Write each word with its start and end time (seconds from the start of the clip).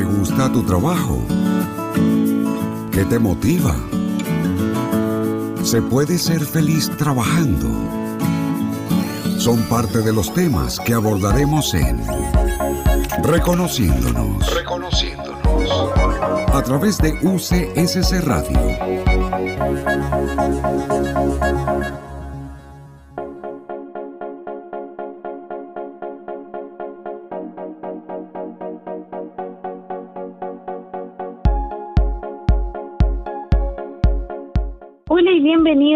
¿Te 0.00 0.06
gusta 0.06 0.50
tu 0.50 0.62
trabajo? 0.62 1.22
¿Qué 2.90 3.04
te 3.04 3.18
motiva? 3.18 3.76
¿Se 5.62 5.82
puede 5.82 6.16
ser 6.16 6.40
feliz 6.46 6.90
trabajando? 6.96 7.68
Son 9.36 9.58
parte 9.68 10.00
de 10.00 10.14
los 10.14 10.32
temas 10.32 10.80
que 10.80 10.94
abordaremos 10.94 11.74
en 11.74 12.02
Reconociéndonos. 13.24 14.54
Reconociéndonos. 14.54 15.70
A 16.54 16.62
través 16.62 16.96
de 16.96 17.12
UCSC 17.22 18.22
Radio. 18.22 18.58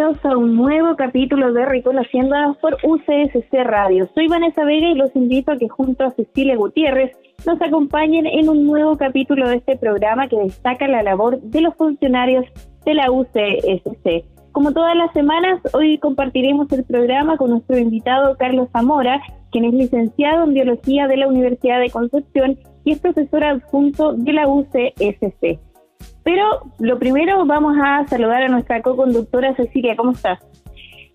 Bienvenidos 0.04 0.24
a 0.24 0.36
un 0.36 0.56
nuevo 0.56 0.96
capítulo 0.96 1.52
de 1.52 1.64
Reconociendo 1.64 2.36
por 2.60 2.76
UCSC 2.82 3.52
Radio. 3.64 4.06
Soy 4.14 4.28
Vanessa 4.28 4.64
Vega 4.64 4.90
y 4.90 4.94
los 4.94 5.14
invito 5.16 5.52
a 5.52 5.56
que 5.56 5.68
junto 5.68 6.04
a 6.04 6.10
Cecilia 6.10 6.56
Gutiérrez 6.56 7.12
nos 7.46 7.60
acompañen 7.62 8.27
en 8.27 8.50
un 8.50 8.66
nuevo 8.66 8.98
capítulo 8.98 9.48
de 9.48 9.56
este 9.56 9.77
programa 9.77 10.28
que 10.28 10.36
destaca 10.36 10.88
la 10.88 11.02
labor 11.02 11.40
de 11.40 11.60
los 11.62 11.74
funcionarios 11.77 12.44
de 12.84 12.94
la 12.94 13.10
UCSC. 13.10 14.24
Como 14.52 14.72
todas 14.72 14.94
las 14.94 15.12
semanas, 15.12 15.60
hoy 15.72 15.98
compartiremos 15.98 16.70
el 16.72 16.84
programa 16.84 17.38
con 17.38 17.50
nuestro 17.50 17.78
invitado 17.78 18.36
Carlos 18.36 18.68
Zamora, 18.72 19.22
quien 19.52 19.64
es 19.64 19.72
licenciado 19.72 20.44
en 20.44 20.55
Biología 20.55 21.06
de 21.06 21.16
la 21.16 21.28
Universidad 21.28 21.80
de 21.80 21.91
Concepción 21.91 22.58
y 22.84 22.92
es 22.92 22.98
profesor 22.98 23.42
adjunto 23.42 24.12
de 24.12 24.32
la 24.34 24.48
UCSC. 24.48 25.73
Pero 26.22 26.62
lo 26.78 26.98
primero 26.98 27.44
vamos 27.44 27.77
a 27.83 28.06
saludar 28.06 28.42
a 28.42 28.48
nuestra 28.48 28.80
co-conductora 28.83 29.55
Cecilia. 29.55 29.97
¿Cómo 29.97 30.12
estás? 30.12 30.38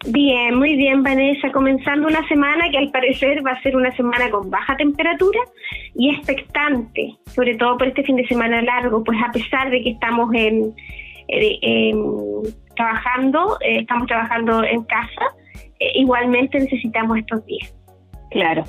Bien, 0.07 0.55
muy 0.55 0.75
bien, 0.75 1.03
Vanessa. 1.03 1.51
Comenzando 1.51 2.07
una 2.07 2.25
semana 2.27 2.69
que 2.71 2.77
al 2.77 2.89
parecer 2.89 3.45
va 3.45 3.51
a 3.51 3.61
ser 3.61 3.75
una 3.75 3.91
semana 3.95 4.29
con 4.31 4.49
baja 4.49 4.77
temperatura 4.77 5.39
y 5.95 6.09
expectante, 6.15 7.17
sobre 7.25 7.55
todo 7.55 7.77
por 7.77 7.87
este 7.87 8.03
fin 8.03 8.15
de 8.15 8.25
semana 8.27 8.61
largo, 8.61 9.03
pues 9.03 9.17
a 9.21 9.31
pesar 9.31 9.69
de 9.69 9.81
que 9.81 9.89
estamos 9.91 10.33
en, 10.33 10.73
trabajando, 12.75 13.57
eh, 13.59 13.79
estamos 13.81 14.07
trabajando 14.07 14.63
en 14.63 14.83
casa, 14.83 15.35
eh, 15.79 15.91
igualmente 15.95 16.59
necesitamos 16.59 17.17
estos 17.17 17.45
días. 17.45 17.75
Claro. 18.31 18.63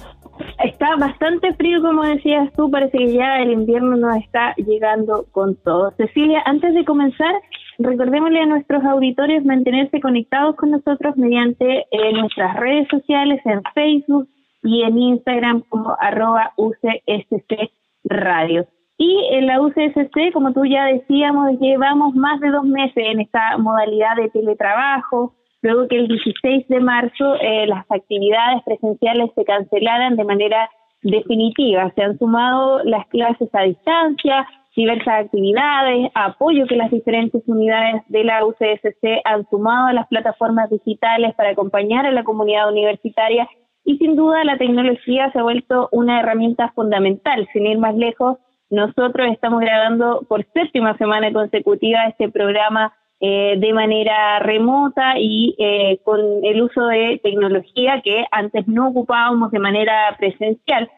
Está 0.63 0.97
bastante 0.97 1.55
frío, 1.55 1.81
como 1.81 2.03
decías 2.03 2.53
tú, 2.53 2.71
parece 2.71 2.99
que 2.99 3.15
ya 3.15 3.39
el 3.39 3.51
invierno 3.51 3.97
nos 3.97 4.17
está 4.17 4.55
llegando 4.57 5.25
con 5.33 5.57
todo. 5.57 5.93
Cecilia, 5.97 6.43
antes 6.45 6.75
de 6.75 6.85
comenzar, 6.85 7.35
recordémosle 7.79 8.43
a 8.43 8.47
nuestros 8.47 8.85
auditorios 8.85 9.43
mantenerse 9.45 10.01
conectados 10.01 10.57
con 10.57 10.71
nosotros 10.71 11.17
mediante 11.17 11.87
eh, 11.91 12.13
nuestras 12.13 12.57
redes 12.57 12.89
sociales 12.89 13.41
en 13.47 13.63
Facebook 13.75 14.29
y 14.63 14.83
en 14.83 14.99
Instagram 14.99 15.63
como 15.69 15.97
arroba 15.99 16.53
UCSC 16.57 17.71
Radio. 18.05 18.67
Y 18.99 19.29
en 19.33 19.47
la 19.47 19.63
UCSC, 19.63 20.31
como 20.35 20.53
tú 20.53 20.67
ya 20.67 20.85
decíamos, 20.85 21.59
llevamos 21.59 22.15
más 22.15 22.39
de 22.41 22.51
dos 22.51 22.65
meses 22.65 23.03
en 23.07 23.21
esta 23.21 23.57
modalidad 23.57 24.15
de 24.17 24.29
teletrabajo, 24.29 25.35
luego 25.63 25.89
que 25.89 25.97
el 25.97 26.09
16 26.09 26.69
de 26.69 26.81
marzo 26.81 27.35
eh, 27.41 27.67
las 27.67 27.85
actividades 27.91 28.63
presenciales 28.65 29.31
se 29.35 29.45
cancelaran 29.45 30.17
de 30.17 30.25
manera 30.25 30.71
definitiva. 31.03 31.93
Se 31.95 32.03
han 32.03 32.19
sumado 32.19 32.83
las 32.85 33.07
clases 33.09 33.49
a 33.53 33.63
distancia, 33.63 34.47
diversas 34.77 35.27
actividades, 35.27 36.11
apoyo 36.15 36.67
que 36.67 36.77
las 36.77 36.91
diferentes 36.91 37.43
unidades 37.47 38.03
de 38.09 38.25
la 38.25 38.45
UCSC 38.47 39.21
han 39.25 39.47
sumado 39.51 39.89
a 39.89 39.93
las 39.93 40.07
plataformas 40.09 40.71
digitales 40.71 41.35
para 41.35 41.51
acompañar 41.51 42.07
a 42.07 42.13
la 42.13 42.25
comunidad 42.25 42.71
universitaria 42.71 43.49
y 43.85 43.97
sin 43.99 44.17
duda 44.17 44.45
la 44.45 44.59
tecnología 44.59 45.31
se 45.33 45.39
ha 45.39 45.43
vuelto 45.43 45.89
una 45.93 46.21
herramienta 46.21 46.71
fundamental. 46.75 47.49
Sin 47.53 47.67
ir 47.67 47.79
más 47.79 47.95
lejos, 47.95 48.39
nosotros 48.71 49.29
estamos 49.33 49.61
grabando 49.61 50.25
por 50.29 50.47
séptima 50.53 50.97
semana 50.97 51.33
consecutiva 51.33 52.07
este 52.07 52.31
programa 52.31 52.95
eh, 53.21 53.57
de 53.59 53.73
manera 53.75 54.39
remota 54.39 55.19
y 55.19 55.55
eh, 55.59 56.01
con 56.05 56.21
el 56.43 56.63
uso 56.63 56.87
de 56.87 57.21
tecnología 57.23 58.01
que 58.03 58.25
antes 58.31 58.67
no 58.67 58.89
ocupábamos 58.89 59.51
de 59.51 59.59
manera 59.59 60.17
presencial. 60.19 60.91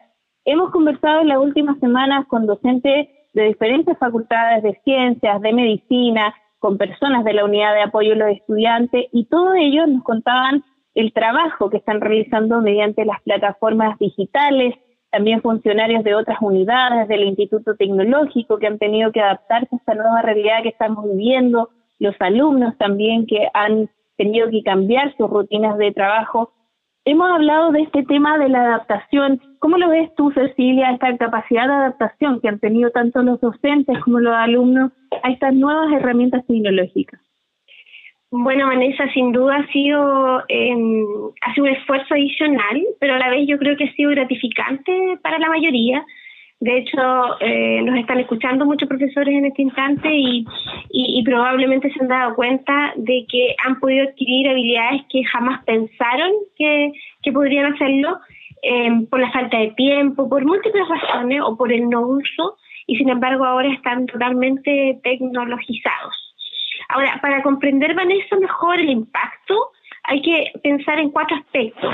Hemos 0.45 0.71
conversado 0.71 1.21
en 1.21 1.27
las 1.27 1.39
últimas 1.39 1.77
semanas 1.79 2.25
con 2.27 2.45
docentes 2.45 3.09
de 3.33 3.43
diferentes 3.43 3.97
facultades 3.97 4.63
de 4.63 4.79
ciencias, 4.85 5.41
de 5.41 5.53
medicina, 5.53 6.33
con 6.59 6.77
personas 6.77 7.25
de 7.25 7.33
la 7.33 7.43
unidad 7.43 7.73
de 7.73 7.81
apoyo 7.81 8.13
a 8.13 8.15
los 8.15 8.29
estudiantes 8.29 9.07
y 9.11 9.25
todos 9.25 9.55
ellos 9.57 9.85
nos 9.89 10.03
contaban 10.03 10.63
el 10.95 11.11
trabajo 11.11 11.69
que 11.69 11.77
están 11.77 11.99
realizando 11.99 12.61
mediante 12.61 13.03
las 13.03 13.21
plataformas 13.23 13.99
digitales, 13.99 14.75
también 15.11 15.41
funcionarios 15.41 16.05
de 16.05 16.15
otras 16.15 16.37
unidades 16.41 17.09
del 17.09 17.23
Instituto 17.23 17.75
Tecnológico 17.75 18.59
que 18.59 18.67
han 18.67 18.79
tenido 18.79 19.11
que 19.11 19.19
adaptarse 19.19 19.69
a 19.73 19.77
esta 19.77 19.93
nueva 19.93 20.21
realidad 20.21 20.63
que 20.63 20.69
estamos 20.69 21.03
viviendo, 21.03 21.69
los 21.99 22.15
alumnos 22.19 22.77
también 22.77 23.25
que 23.25 23.47
han 23.53 23.89
tenido 24.17 24.49
que 24.49 24.63
cambiar 24.63 25.15
sus 25.17 25.29
rutinas 25.29 25.77
de 25.77 25.91
trabajo. 25.91 26.51
Hemos 27.05 27.29
hablado 27.29 27.71
de 27.71 27.81
este 27.81 28.03
tema 28.03 28.37
de 28.37 28.49
la 28.49 28.61
adaptación. 28.61 29.41
¿Cómo 29.59 29.77
lo 29.77 29.89
ves 29.89 30.13
tú, 30.15 30.31
Cecilia, 30.31 30.91
esta 30.91 31.17
capacidad 31.17 31.67
de 31.67 31.73
adaptación 31.73 32.39
que 32.39 32.47
han 32.47 32.59
tenido 32.59 32.91
tanto 32.91 33.21
los 33.23 33.41
docentes 33.41 33.99
como 33.99 34.19
los 34.19 34.33
alumnos 34.33 34.91
a 35.23 35.31
estas 35.31 35.53
nuevas 35.53 35.91
herramientas 35.91 36.45
tecnológicas? 36.47 37.19
Bueno, 38.35 38.65
Vanessa, 38.65 39.07
sin 39.13 39.31
duda 39.31 39.57
ha 39.57 39.67
sido, 39.71 40.41
eh, 40.47 40.73
un 40.75 41.67
esfuerzo 41.67 42.15
adicional, 42.15 42.81
pero 42.99 43.13
a 43.13 43.19
la 43.19 43.29
vez 43.29 43.47
yo 43.47 43.59
creo 43.59 43.77
que 43.77 43.83
ha 43.83 43.93
sido 43.93 44.09
gratificante 44.09 45.19
para 45.21 45.37
la 45.37 45.49
mayoría 45.49 46.03
de 46.59 46.77
hecho, 46.77 46.97
eh, 47.41 47.81
nos 47.81 47.99
están 47.99 48.19
escuchando 48.19 48.65
muchos 48.65 48.87
profesores 48.87 49.35
en 49.35 49.45
este 49.45 49.63
instante 49.63 50.09
y, 50.09 50.45
probablemente 51.25 51.91
se 51.91 51.99
han 52.01 52.07
dado 52.07 52.35
cuenta 52.35 52.93
de 52.95 53.25
que 53.29 53.55
han 53.65 53.79
podido 53.79 54.07
adquirir 54.07 54.49
habilidades 54.49 55.01
que 55.09 55.23
jamás 55.25 55.63
pensaron 55.65 56.31
que, 56.57 56.91
podrían 57.33 57.73
hacerlo 57.73 58.17
eh, 58.61 58.91
por 59.09 59.19
la 59.19 59.31
falta 59.31 59.57
de 59.57 59.71
tiempo, 59.71 60.29
por 60.29 60.45
múltiples 60.45 60.87
razones 60.87 61.41
o 61.43 61.57
por 61.57 61.71
el 61.71 61.89
no 61.89 62.01
uso 62.01 62.57
y 62.87 62.95
sin 62.97 63.09
embargo 63.09 63.45
ahora 63.45 63.73
están 63.73 64.05
totalmente 64.05 64.99
tecnologizados. 65.03 66.15
Ahora, 66.89 67.19
para 67.21 67.41
comprender, 67.43 67.93
Vanessa, 67.93 68.35
mejor 68.37 68.79
el 68.79 68.89
impacto, 68.89 69.71
hay 70.03 70.21
que 70.21 70.51
pensar 70.61 70.99
en 70.99 71.11
cuatro 71.11 71.37
aspectos 71.37 71.93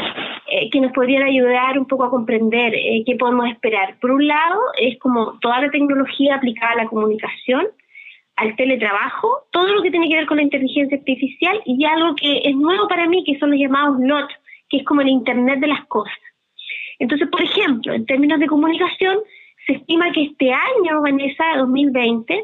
eh, 0.52 0.70
que 0.72 0.81
nos 0.81 0.92
podrían 0.94 1.24
ayudar 1.24 1.78
un 1.78 1.86
poco 1.86 2.06
a 2.06 2.09
comprender 2.09 2.74
eh, 2.74 3.03
qué 3.06 3.16
podemos 3.16 3.47
esperar. 3.50 3.97
Por 4.00 4.12
un 4.12 4.28
lado, 4.28 4.59
es 4.80 4.97
como 5.00 5.38
toda 5.40 5.62
la 5.62 5.70
tecnología 5.70 6.36
aplicada 6.36 6.74
a 6.74 6.84
la 6.84 6.88
comunicación, 6.88 7.68
al 8.36 8.56
teletrabajo, 8.56 9.44
todo 9.52 9.68
lo 9.68 9.81
que 9.81 9.92
tiene 9.92 10.08
que 10.09 10.16
ver 10.16 10.25
con 10.25 10.38
la 10.38 10.44
inteligencia 10.44 10.97
artificial 10.97 11.62
y 11.66 11.86
algo 11.86 12.16
que 12.16 12.42
es 12.46 12.56
nuevo 12.56 12.88
para 12.88 13.08
mí, 13.08 13.24
que 13.25 13.38
son 13.38 13.52
los 13.52 13.59
llamados 13.59 14.00
NOT, 14.00 14.30
que 14.70 14.78
es 14.78 14.86
como 14.86 15.02
el 15.02 15.09
Internet 15.09 15.59
de 15.59 15.68
las 15.68 15.86
cosas. 15.86 16.18
Entonces, 17.00 17.28
por 17.30 17.41
ejemplo, 17.41 17.94
en 17.94 18.06
términos 18.06 18.40
de 18.40 18.47
comunicación, 18.47 19.20
se 19.68 19.74
estima 19.74 20.12
que 20.12 20.24
este 20.24 20.52
año, 20.52 21.02
Vanessa, 21.02 21.44
2020, 21.58 22.44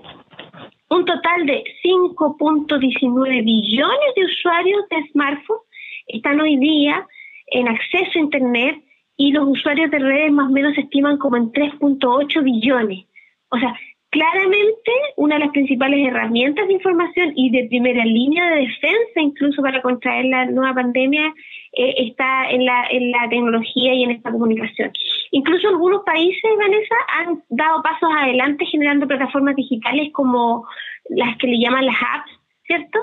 un 0.95 1.05
total 1.05 1.45
de 1.45 1.63
5.19 1.83 3.43
billones 3.43 4.15
de 4.15 4.25
usuarios 4.25 4.83
de 4.89 5.07
smartphones 5.11 5.63
están 6.07 6.39
hoy 6.39 6.57
día 6.57 7.05
en 7.47 7.67
acceso 7.67 8.11
a 8.15 8.21
Internet 8.21 8.83
y 9.17 9.31
los 9.31 9.47
usuarios 9.47 9.91
de 9.91 9.99
redes 9.99 10.31
más 10.31 10.49
o 10.49 10.53
menos 10.53 10.73
se 10.75 10.81
estiman 10.81 11.17
como 11.17 11.37
en 11.37 11.51
3.8 11.51 12.43
billones. 12.43 13.05
O 13.49 13.57
sea, 13.57 13.75
claramente 14.09 14.91
una 15.17 15.35
de 15.35 15.45
las 15.45 15.51
principales 15.51 16.07
herramientas 16.07 16.67
de 16.67 16.73
información 16.73 17.33
y 17.35 17.51
de 17.51 17.67
primera 17.67 18.05
línea 18.05 18.49
de 18.51 18.61
defensa 18.61 19.19
incluso 19.19 19.61
para 19.61 19.81
contraer 19.81 20.25
la 20.25 20.45
nueva 20.45 20.75
pandemia 20.75 21.33
eh, 21.73 21.93
está 22.07 22.49
en 22.49 22.65
la, 22.65 22.87
en 22.89 23.11
la 23.11 23.27
tecnología 23.29 23.93
y 23.93 24.03
en 24.03 24.11
esta 24.11 24.31
comunicación. 24.31 24.91
Incluso 25.31 25.67
algunos 25.67 26.03
países, 26.03 26.51
Vanessa, 26.57 26.95
han 27.19 27.43
dado 27.49 27.81
pasos 27.81 28.09
adelante 28.17 28.65
generando 28.65 29.07
plataformas 29.07 29.55
digitales 29.55 30.11
como 30.13 30.65
las 31.09 31.37
que 31.37 31.47
le 31.47 31.59
llaman 31.59 31.85
las 31.85 31.95
apps, 31.95 32.31
¿cierto? 32.65 32.99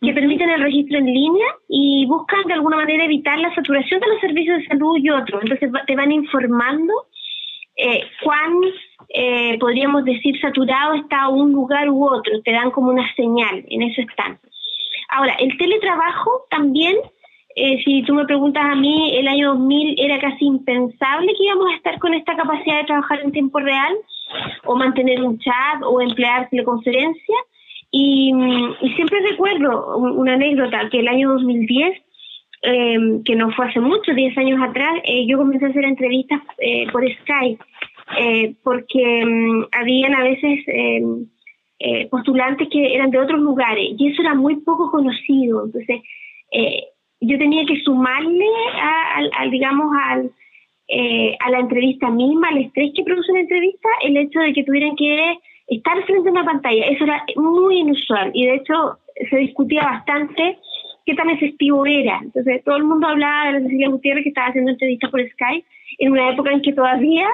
Que 0.00 0.12
permiten 0.12 0.50
el 0.50 0.62
registro 0.62 0.98
en 0.98 1.06
línea 1.06 1.46
y 1.68 2.06
buscan 2.06 2.44
de 2.44 2.54
alguna 2.54 2.76
manera 2.76 3.04
evitar 3.04 3.38
la 3.38 3.54
saturación 3.54 4.00
de 4.00 4.08
los 4.08 4.20
servicios 4.20 4.58
de 4.58 4.66
salud 4.66 4.98
y 4.98 5.10
otros. 5.10 5.42
Entonces 5.42 5.70
te 5.86 5.96
van 5.96 6.12
informando 6.12 6.92
eh, 7.76 8.04
cuán, 8.22 8.52
eh, 9.08 9.58
podríamos 9.58 10.04
decir, 10.04 10.38
saturado 10.40 10.94
está 10.94 11.28
un 11.28 11.52
lugar 11.52 11.88
u 11.88 12.04
otro. 12.04 12.42
Te 12.42 12.52
dan 12.52 12.70
como 12.70 12.90
una 12.90 13.14
señal, 13.14 13.64
en 13.68 13.82
eso 13.82 14.02
están. 14.02 14.38
Ahora, 15.08 15.34
el 15.38 15.56
teletrabajo 15.58 16.46
también 16.50 16.96
eh, 17.56 17.82
si 17.84 18.02
tú 18.02 18.14
me 18.14 18.24
preguntas 18.24 18.64
a 18.64 18.74
mí, 18.74 19.16
el 19.16 19.28
año 19.28 19.54
2000 19.54 19.96
era 19.98 20.18
casi 20.20 20.44
impensable 20.44 21.34
que 21.36 21.44
íbamos 21.44 21.72
a 21.72 21.76
estar 21.76 21.98
con 21.98 22.14
esta 22.14 22.36
capacidad 22.36 22.78
de 22.78 22.86
trabajar 22.86 23.20
en 23.20 23.32
tiempo 23.32 23.58
real. 23.60 23.94
o 24.64 24.76
mantener 24.76 25.22
un 25.22 25.38
chat 25.38 25.82
o 25.84 26.00
emplear 26.00 26.48
teleconferencia. 26.48 27.36
Y, 27.90 28.32
y 28.80 28.94
siempre 28.94 29.20
recuerdo 29.20 29.98
una 29.98 30.34
anécdota 30.34 30.88
que 30.88 31.00
el 31.00 31.08
año 31.08 31.32
2010 31.32 32.00
Em, 32.64 33.24
que 33.24 33.34
no 33.34 33.50
fue 33.50 33.66
hace 33.66 33.80
mucho, 33.80 34.14
10 34.14 34.38
años 34.38 34.60
atrás, 34.62 34.94
eh, 35.02 35.26
yo 35.26 35.36
comencé 35.36 35.66
a 35.66 35.68
hacer 35.68 35.84
entrevistas 35.84 36.40
eh, 36.58 36.86
por 36.92 37.02
Skype, 37.02 37.60
eh, 38.20 38.54
porque 38.62 39.24
um, 39.24 39.66
habían 39.72 40.14
a 40.14 40.22
veces 40.22 40.60
em, 40.68 41.26
postulantes 42.08 42.68
que 42.70 42.94
eran 42.94 43.10
de 43.10 43.18
otros 43.18 43.40
lugares 43.40 43.84
y 43.98 44.12
eso 44.12 44.22
era 44.22 44.36
muy 44.36 44.60
poco 44.60 44.92
conocido. 44.92 45.64
Entonces, 45.66 46.02
yo 47.22 47.38
tenía 47.38 47.64
que 47.64 47.80
sumarle 47.82 48.46
al, 49.38 49.50
digamos, 49.50 49.94
al, 50.04 50.30
a 51.40 51.50
la 51.50 51.58
entrevista 51.60 52.10
misma, 52.10 52.48
al 52.48 52.58
estrés 52.58 52.92
que 52.94 53.04
produce 53.04 53.32
una 53.32 53.40
entrevista, 53.40 53.88
el 54.02 54.16
hecho 54.16 54.40
de 54.40 54.52
que 54.52 54.64
tuvieran 54.64 54.96
que 54.96 55.38
estar 55.68 56.02
frente 56.04 56.28
a 56.28 56.32
una 56.32 56.44
pantalla. 56.44 56.86
Eso 56.86 57.04
era 57.04 57.24
muy 57.36 57.78
inusual 57.78 58.30
y 58.34 58.46
de 58.46 58.56
hecho 58.56 58.98
se 59.30 59.36
discutía 59.36 59.82
bastante 59.82 60.58
qué 61.06 61.14
tan 61.14 61.30
efectivo 61.30 61.86
era. 61.86 62.20
Entonces, 62.22 62.62
todo 62.64 62.76
el 62.76 62.84
mundo 62.84 63.08
hablaba 63.08 63.46
de 63.46 63.52
la 63.52 63.60
Cecilia 63.60 63.88
Gutiérrez 63.88 64.24
que 64.24 64.28
estaba 64.30 64.48
haciendo 64.48 64.70
entrevistas 64.70 65.10
por 65.10 65.20
Skype 65.20 65.66
en 65.98 66.12
una 66.12 66.30
época 66.30 66.52
en 66.52 66.62
que 66.62 66.72
todavía 66.72 67.28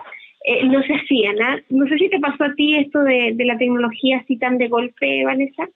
eh, 0.44 0.64
no 0.64 0.82
se 0.82 0.94
hacía 0.94 1.32
nada. 1.32 1.60
No 1.68 1.86
sé 1.86 1.98
si 1.98 2.08
te 2.08 2.20
pasó 2.20 2.44
a 2.44 2.54
ti 2.54 2.76
esto 2.76 3.00
de, 3.00 3.32
de 3.34 3.44
la 3.44 3.58
tecnología 3.58 4.18
así 4.18 4.38
tan 4.38 4.58
de 4.58 4.68
golpe, 4.68 5.24
Vanessa. 5.24 5.68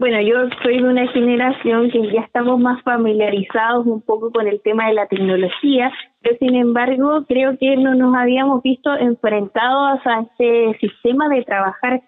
Bueno, 0.00 0.18
yo 0.22 0.48
soy 0.62 0.78
de 0.78 0.88
una 0.88 1.06
generación 1.08 1.90
que 1.90 2.10
ya 2.10 2.22
estamos 2.22 2.58
más 2.58 2.82
familiarizados 2.84 3.86
un 3.86 4.00
poco 4.00 4.30
con 4.32 4.48
el 4.48 4.58
tema 4.62 4.86
de 4.86 4.94
la 4.94 5.06
tecnología, 5.06 5.92
pero 6.22 6.38
sin 6.38 6.54
embargo 6.54 7.26
creo 7.28 7.58
que 7.58 7.76
no 7.76 7.94
nos 7.94 8.16
habíamos 8.16 8.62
visto 8.62 8.96
enfrentados 8.96 10.00
a 10.06 10.22
este 10.22 10.78
sistema 10.80 11.28
de 11.28 11.44
trabajar 11.44 12.00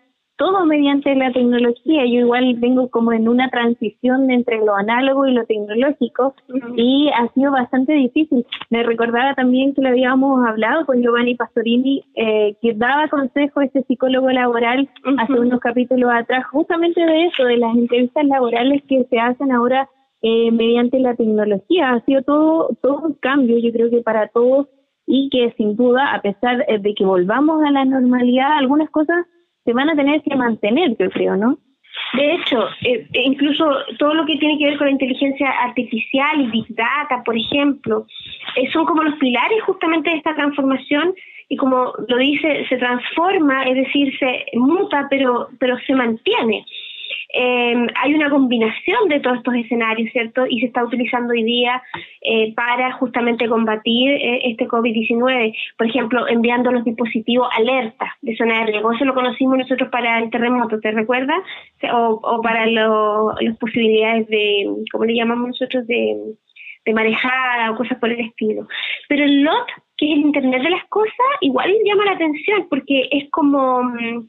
todo 0.43 0.67
mediante 0.67 1.15
la 1.15 1.33
tecnología. 1.33 2.05
Yo 2.05 2.19
igual 2.19 2.57
vengo 2.57 2.91
como 2.91 3.13
en 3.13 3.29
una 3.29 3.49
transición 3.49 4.29
entre 4.29 4.59
lo 4.59 4.75
análogo 4.75 5.25
y 5.25 5.35
lo 5.35 5.47
tecnológico 5.47 6.35
y 6.75 7.09
ha 7.15 7.29
sido 7.33 7.53
bastante 7.53 7.93
difícil. 7.93 8.45
Me 8.69 8.83
recordaba 8.83 9.37
también 9.37 9.73
que 9.73 9.83
lo 9.83 9.91
habíamos 9.91 10.45
hablado 10.45 10.85
con 10.85 11.01
Giovanni 11.01 11.37
Pastorini, 11.37 12.03
eh, 12.17 12.57
que 12.61 12.75
daba 12.75 13.07
consejo 13.07 13.61
a 13.61 13.67
este 13.67 13.85
psicólogo 13.85 14.31
laboral 14.31 14.89
hace 15.19 15.33
unos 15.33 15.61
capítulos 15.61 16.11
atrás, 16.13 16.45
justamente 16.51 17.01
de 17.01 17.27
eso, 17.27 17.45
de 17.45 17.59
las 17.59 17.77
entrevistas 17.77 18.25
laborales 18.27 18.83
que 18.89 19.05
se 19.05 19.21
hacen 19.21 19.53
ahora 19.53 19.89
eh, 20.23 20.51
mediante 20.51 20.99
la 20.99 21.15
tecnología. 21.15 21.93
Ha 21.93 22.05
sido 22.05 22.23
todo, 22.23 22.77
todo 22.83 22.99
un 23.07 23.15
cambio, 23.15 23.59
yo 23.59 23.71
creo 23.73 23.91
que 23.91 24.01
para 24.01 24.27
todos 24.27 24.67
y 25.07 25.31
que 25.31 25.55
sin 25.57 25.77
duda, 25.77 26.15
a 26.15 26.21
pesar 26.21 26.67
de 26.67 26.95
que 26.95 27.05
volvamos 27.05 27.63
a 27.63 27.71
la 27.71 27.85
normalidad, 27.85 28.59
algunas 28.59 28.91
cosas 28.91 29.25
se 29.65 29.73
van 29.73 29.91
a 29.91 29.97
tener 29.97 30.23
que 30.23 30.37
mantener, 30.37 30.97
yo 30.99 31.11
creo, 31.11 31.37
¿no? 31.37 31.59
De 32.15 32.35
hecho, 32.35 32.69
eh, 32.85 33.07
e 33.13 33.23
incluso 33.23 33.65
todo 33.99 34.15
lo 34.15 34.27
que 34.27 34.37
tiene 34.37 34.59
que 34.59 34.67
ver 34.67 34.79
con 34.79 34.87
la 34.87 34.93
inteligencia 34.93 35.51
artificial 35.51 36.41
y 36.41 36.51
Big 36.51 36.67
Data, 36.71 37.23
por 37.25 37.37
ejemplo, 37.37 38.07
eh, 38.57 38.71
son 38.73 38.85
como 38.85 39.03
los 39.03 39.19
pilares 39.19 39.63
justamente 39.65 40.11
de 40.11 40.17
esta 40.17 40.35
transformación 40.35 41.15
y 41.49 41.57
como 41.57 41.93
lo 42.09 42.17
dice, 42.17 42.67
se 42.69 42.77
transforma, 42.79 43.65
es 43.65 43.77
decir, 43.77 44.19
se 44.19 44.45
muta, 44.55 45.07
pero, 45.11 45.49
pero 45.59 45.79
se 45.87 45.95
mantiene. 45.95 46.65
Eh, 47.33 47.87
hay 47.97 48.15
una 48.15 48.31
combinación 48.31 49.09
de 49.09 49.21
todos 49.21 49.39
estos 49.39 49.55
escenarios, 49.55 50.11
¿cierto? 50.13 50.45
Y 50.49 50.61
se 50.61 50.67
está 50.67 50.85
utilizando 50.85 51.33
hoy 51.33 51.43
día 51.43 51.83
eh, 52.21 52.53
para 52.55 52.93
justamente 52.93 53.49
combatir 53.49 54.11
eh, 54.11 54.51
este 54.51 54.67
COVID-19. 54.69 55.55
Por 55.79 55.87
ejemplo, 55.87 56.29
enviando 56.29 56.71
los 56.71 56.85
dispositivos 56.85 57.49
alerta 57.57 58.17
de 58.21 58.37
zona 58.37 58.61
de 58.61 58.73
riesgo. 58.73 58.93
Eso 58.93 59.05
lo 59.05 59.15
conocimos 59.15 59.59
nosotros 59.59 59.89
para 59.91 60.19
el 60.19 60.31
terremoto, 60.31 60.81
¿te 60.81 60.91
recuerdas? 60.91 61.41
O, 61.93 62.41
para 62.43 62.67
las 62.67 63.57
posibilidades 63.59 64.27
de, 64.29 64.67
¿cómo 64.91 65.05
le 65.05 65.15
llamamos 65.15 65.49
nosotros? 65.49 65.87
De, 65.87 66.17
de 66.85 66.95
marejada 66.95 67.71
o 67.71 67.77
cosas 67.77 67.99
por 67.99 68.11
el 68.11 68.21
estilo. 68.21 68.67
Pero 69.09 69.25
el 69.25 69.43
LOT, 69.43 69.69
que 69.97 70.07
es 70.07 70.13
el 70.13 70.27
Internet 70.27 70.63
de 70.63 70.71
las 70.71 70.85
Cosas, 70.89 71.13
igual 71.41 71.73
llama 71.85 72.05
la 72.05 72.13
atención 72.13 72.67
porque 72.69 73.09
es 73.11 73.31
como, 73.31 73.83
mm, 73.85 74.29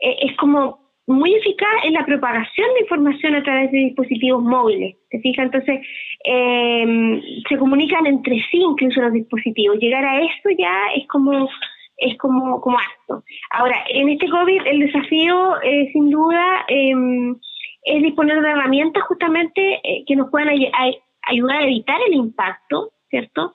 es 0.00 0.36
como 0.36 0.83
muy 1.06 1.34
eficaz 1.34 1.84
en 1.84 1.94
la 1.94 2.06
propagación 2.06 2.66
de 2.74 2.80
información 2.80 3.34
a 3.34 3.42
través 3.42 3.70
de 3.70 3.78
dispositivos 3.78 4.42
móviles. 4.42 4.96
¿Te 5.10 5.20
fijas? 5.20 5.46
Entonces, 5.46 5.80
eh, 6.24 7.20
se 7.48 7.58
comunican 7.58 8.06
entre 8.06 8.36
sí 8.50 8.58
incluso 8.58 9.00
los 9.02 9.12
dispositivos. 9.12 9.78
Llegar 9.78 10.04
a 10.04 10.20
esto 10.20 10.50
ya 10.56 10.74
es 10.96 11.06
como 11.08 11.48
es 11.96 12.18
como, 12.18 12.60
como 12.60 12.78
acto. 12.78 13.22
Ahora, 13.50 13.76
en 13.88 14.08
este 14.08 14.28
COVID 14.28 14.66
el 14.66 14.80
desafío, 14.80 15.62
eh, 15.62 15.90
sin 15.92 16.10
duda, 16.10 16.64
em, 16.68 17.36
es 17.84 18.02
disponer 18.02 18.40
de 18.40 18.50
herramientas 18.50 19.02
justamente 19.04 19.80
eh, 19.84 20.04
que 20.06 20.16
nos 20.16 20.30
puedan 20.30 20.48
ayudar 20.48 21.56
a 21.56 21.64
evitar 21.64 21.98
el 22.08 22.14
impacto, 22.14 22.92
¿cierto? 23.10 23.52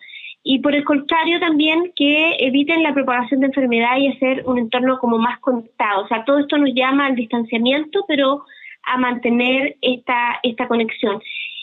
Y 0.51 0.57
por 0.62 0.74
el 0.74 0.84
contrario 0.84 1.40
también 1.40 1.94
que 1.96 2.38
eviten 2.40 2.81
la 2.81 2.92
propagación 2.92 3.42
de 3.42 3.46
enfermedad 3.46 3.98
y 3.98 4.07
hacer 4.07 4.42
un 4.48 4.57
entorno 4.57 4.98
como 4.98 5.19
más 5.19 5.40
conectado. 5.42 6.06
O 6.06 6.07
sea, 6.07 6.25
todo 6.25 6.40
esto 6.40 6.57
nos 6.57 6.74
llama 6.74 7.06
al 7.06 7.16
distanciamiento, 7.16 8.04
pero 8.07 8.46
a 8.81 8.98
mantener 8.98 9.75
esta, 9.80 10.40
esta 10.42 10.68
conexión. 10.68 11.22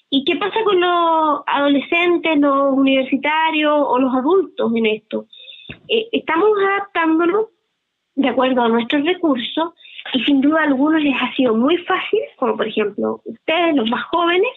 ¿Y 0.08 0.24
qué 0.24 0.36
pasa 0.36 0.62
con 0.62 0.80
los 0.80 1.42
adolescentes, 1.48 2.38
los 2.38 2.74
universitarios 2.74 3.74
o 3.76 3.98
los 3.98 4.14
adultos 4.14 4.70
en 4.76 4.86
esto? 4.86 5.26
Eh, 5.88 6.06
estamos 6.12 6.50
adaptándonos 6.56 7.46
de 8.14 8.28
acuerdo 8.28 8.62
a 8.62 8.68
nuestros 8.68 9.04
recursos 9.04 9.74
y 10.12 10.22
sin 10.22 10.40
duda 10.40 10.60
a 10.60 10.66
algunos 10.66 11.02
les 11.02 11.20
ha 11.20 11.34
sido 11.34 11.56
muy 11.56 11.76
fácil, 11.78 12.20
como 12.36 12.56
por 12.56 12.68
ejemplo 12.68 13.20
ustedes, 13.24 13.74
los 13.74 13.90
más 13.90 14.04
jóvenes, 14.12 14.52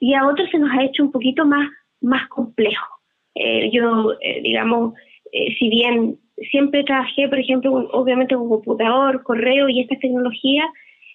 y 0.00 0.14
a 0.14 0.26
otros 0.26 0.48
se 0.48 0.58
nos 0.58 0.70
ha 0.70 0.84
hecho 0.84 1.02
un 1.02 1.12
poquito 1.12 1.44
más, 1.44 1.68
más 2.00 2.26
complejo. 2.28 2.94
Eh, 3.34 3.70
yo, 3.72 4.12
eh, 4.20 4.40
digamos, 4.42 4.94
eh, 5.32 5.54
si 5.58 5.68
bien 5.68 6.18
siempre 6.50 6.84
trabajé, 6.84 7.28
por 7.28 7.38
ejemplo, 7.38 7.72
obviamente 7.92 8.34
con 8.34 8.48
computador, 8.48 9.22
correo 9.22 9.68
y 9.68 9.80
estas 9.80 9.98
tecnologías, 10.00 10.66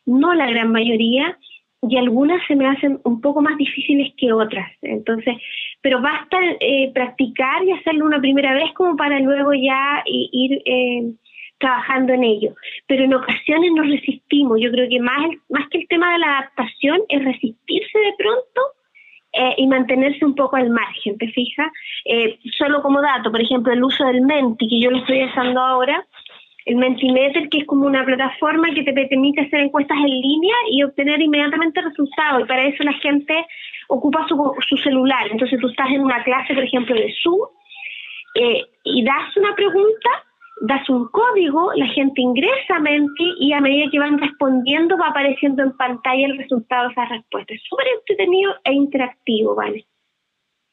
no 0.06 0.33
la 0.33 0.50
gran 0.50 0.71
mayoría, 0.71 1.38
y 1.81 1.95
algunas 1.95 2.45
se 2.48 2.56
me 2.56 2.68
hacen 2.68 3.00
un 3.06 3.21
poco 3.21 3.42
más 3.42 3.57
difíciles 3.57 4.12
que 4.18 4.33
otras. 4.33 4.69
Entonces, 4.81 5.36
pero 5.81 6.01
basta 6.01 6.38
practicar 6.94 7.63
y 7.63 7.71
hacerlo 7.71 8.06
una 8.06 8.19
primera 8.19 8.54
vez 8.54 8.74
como 8.74 8.98
para 8.98 9.18
luego 9.22 9.54
ya 9.54 10.04
ir 10.06 10.62
trabajando 11.57 12.12
en 12.12 12.25
ello. 12.25 12.54
Pero 12.86 13.06
en 13.06 13.13
ocasiones 13.13 13.72
nos 13.74 13.88
resistimos. 13.88 14.60
Yo 14.60 14.72
creo 14.72 14.89
que 14.89 15.00
más, 15.00 15.29
más 15.48 15.70
que 15.70 15.77
el 15.77 15.88
tema 15.88 16.12
de 16.12 16.20
la 16.20 16.39
adaptación 16.39 17.00
es 17.08 17.24
resistirse 17.24 17.98
de 17.98 18.13
pronto 18.17 18.62
eh, 19.33 19.53
y 19.57 19.67
mantenerse 19.67 20.25
un 20.25 20.36
poco 20.36 20.55
al 20.55 20.69
margen, 20.69 21.17
¿te 21.17 21.27
fijas? 21.27 21.71
Eh, 22.05 22.39
solo 22.57 22.81
como 22.81 23.01
dato, 23.01 23.31
por 23.31 23.41
ejemplo, 23.41 23.71
el 23.71 23.83
uso 23.83 24.05
del 24.05 24.21
Menti, 24.21 24.67
que 24.67 24.81
yo 24.81 24.91
lo 24.91 24.98
estoy 24.98 25.24
usando 25.25 25.62
ahora, 25.62 26.05
el 26.65 26.75
Mentimeter, 26.75 27.50
que 27.50 27.59
es 27.59 27.65
como 27.65 27.86
una 27.86 28.05
plataforma 28.05 28.74
que 28.74 28.83
te 28.83 28.93
permite 28.93 29.41
hacer 29.41 29.62
encuestas 29.62 29.98
en 29.98 30.21
línea 30.21 30.55
y 30.71 30.83
obtener 30.83 31.21
inmediatamente 31.21 31.81
resultados, 31.81 32.41
y 32.41 32.45
para 32.45 32.63
eso 32.63 32.83
la 32.83 32.93
gente 32.93 33.33
ocupa 33.88 34.25
su, 34.27 34.55
su 34.67 34.77
celular. 34.77 35.27
Entonces 35.31 35.59
tú 35.59 35.67
estás 35.67 35.89
en 35.89 36.01
una 36.01 36.24
clase, 36.24 36.53
por 36.53 36.63
ejemplo, 36.63 36.95
de 36.95 37.13
Zoom, 37.21 37.48
eh, 38.36 38.63
y 38.83 39.03
das 39.03 39.36
una 39.38 39.55
pregunta 39.55 40.09
das 40.62 40.89
un 40.89 41.08
código, 41.10 41.72
la 41.74 41.88
gente 41.88 42.22
ingresa 42.22 42.75
a 42.75 42.80
Menti 42.80 43.34
y 43.39 43.54
a 43.54 43.62
medida 43.62 43.89
que 43.92 44.00
van 44.00 44.18
respondiendo 44.18 44.98
va 44.98 45.08
apareciendo 45.08 45.63
en 45.63 45.75
pantalla 45.78 46.28
el 46.28 46.38
resultado 46.38 46.88
de 46.88 46.92
esas 46.94 47.10
respuestas. 47.10 47.58
Es 47.58 47.63
súper 47.70 47.88
entretenido 47.98 48.54
e 48.63 48.74
interactivo, 48.74 49.56
¿vale? 49.56 49.86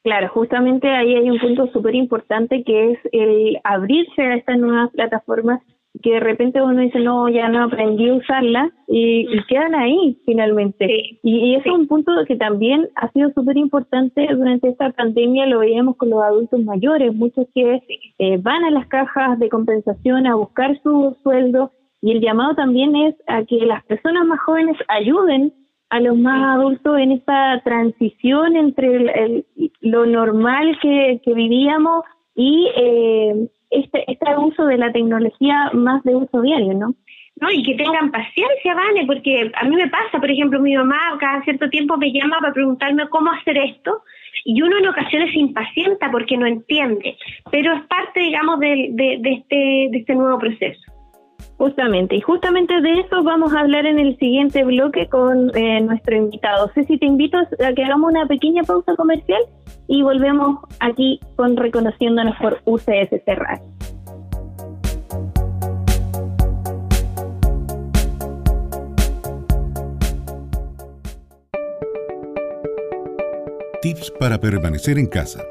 Claro, 0.03 0.29
justamente 0.29 0.89
ahí 0.89 1.15
hay 1.15 1.29
un 1.29 1.39
punto 1.39 1.67
súper 1.67 1.95
importante 1.95 2.63
que 2.63 2.91
es 2.91 2.99
el 3.11 3.59
abrirse 3.63 4.21
a 4.21 4.35
estas 4.35 4.57
nuevas 4.57 4.91
plataformas 4.91 5.61
que 6.01 6.11
de 6.11 6.19
repente 6.19 6.61
uno 6.61 6.81
dice, 6.81 6.99
no, 6.99 7.29
ya 7.29 7.49
no 7.49 7.63
aprendí 7.63 8.09
a 8.09 8.15
usarla 8.15 8.71
y, 8.87 9.27
quedan 9.47 9.75
ahí 9.75 10.19
finalmente. 10.25 11.19
y, 11.23 11.55
eso 11.55 11.69
es 11.69 11.75
un 11.75 11.87
punto 11.87 12.11
que 12.27 12.35
también 12.35 12.89
ha 12.95 13.11
sido 13.11 13.31
súper 13.31 13.57
importante 13.57 14.27
durante 14.33 14.69
esta 14.69 14.91
pandemia, 14.91 15.45
lo 15.45 15.59
veíamos 15.59 15.95
con 15.97 16.09
los 16.09 16.21
adultos 16.23 16.61
mayores, 16.63 17.13
muchos 17.13 17.47
que 17.53 17.81
eh, 18.19 18.37
van 18.37 18.63
a 18.63 18.71
las 18.71 18.87
cajas 18.87 19.39
de 19.39 19.49
compensación 19.49 20.27
a 20.27 20.35
buscar 20.35 20.79
su 20.83 21.15
sueldo 21.23 21.71
y 22.01 22.11
el 22.11 22.21
llamado 22.21 22.55
también 22.55 22.95
es 22.95 23.15
a 23.27 23.43
que 23.43 23.57
las 23.65 23.83
personas 23.85 24.25
más 24.25 24.39
jóvenes 24.41 24.77
ayuden 24.87 25.53
a 25.89 25.99
los 25.99 26.17
más 26.17 26.57
adultos 26.57 26.99
en 26.99 27.13
esta 27.13 27.61
transición 27.63 28.55
entre 28.55 29.45
lo 29.81 30.05
normal 30.05 30.77
que, 30.81 31.21
que 31.23 31.33
vivíamos 31.33 32.03
y 32.35 32.69
eh, 32.75 33.49
este, 33.69 34.09
este 34.11 34.37
uso 34.37 34.65
de 34.65 34.77
la 34.77 34.91
tecnología 34.91 35.71
más 35.73 36.03
de 36.03 36.15
uso 36.15 36.41
diario, 36.41 36.73
¿no? 36.73 36.95
No, 37.39 37.51
y 37.51 37.61
que 37.61 37.75
tengan 37.75 38.09
paciencia, 38.09 38.73
Vane, 38.73 39.05
porque 39.05 39.51
a 39.53 39.65
mí 39.65 39.75
me 39.75 39.87
pasa, 39.89 40.19
por 40.19 40.31
ejemplo, 40.31 40.59
mi 40.59 40.75
mamá 40.75 40.97
cada 41.19 41.43
cierto 41.43 41.69
tiempo 41.69 41.95
me 41.95 42.11
llama 42.11 42.39
para 42.39 42.53
preguntarme 42.53 43.07
cómo 43.09 43.31
hacer 43.31 43.57
esto, 43.57 44.01
y 44.43 44.61
uno 44.61 44.77
en 44.77 44.87
ocasiones 44.87 45.31
se 45.31 45.39
impacienta 45.39 46.09
porque 46.09 46.37
no 46.37 46.47
entiende, 46.47 47.15
pero 47.51 47.73
es 47.73 47.81
parte, 47.83 48.21
digamos, 48.21 48.59
de, 48.59 48.89
de, 48.91 49.31
este, 49.31 49.55
de 49.91 49.97
este 49.99 50.15
nuevo 50.15 50.39
proceso. 50.39 50.81
Justamente, 51.57 52.15
y 52.15 52.21
justamente 52.21 52.81
de 52.81 52.99
eso 52.99 53.23
vamos 53.23 53.53
a 53.53 53.61
hablar 53.61 53.87
en 53.87 53.97
el 53.97 54.17
siguiente 54.19 54.63
bloque 54.63 55.07
con 55.09 55.55
eh, 55.55 55.81
nuestro 55.81 56.15
invitado. 56.15 56.69
Ceci, 56.75 56.99
te 56.99 57.07
invito 57.07 57.37
a 57.37 57.73
que 57.73 57.83
hagamos 57.83 58.11
una 58.11 58.27
pequeña 58.27 58.61
pausa 58.63 58.95
comercial 58.95 59.41
y 59.87 60.03
volvemos 60.03 60.59
aquí 60.79 61.19
con 61.35 61.57
Reconociéndonos 61.57 62.35
por 62.37 62.61
UCSC 62.65 63.27
Radio. 63.27 63.65
Tips 73.81 74.11
para 74.19 74.39
permanecer 74.39 74.99
en 74.99 75.07
casa. 75.07 75.41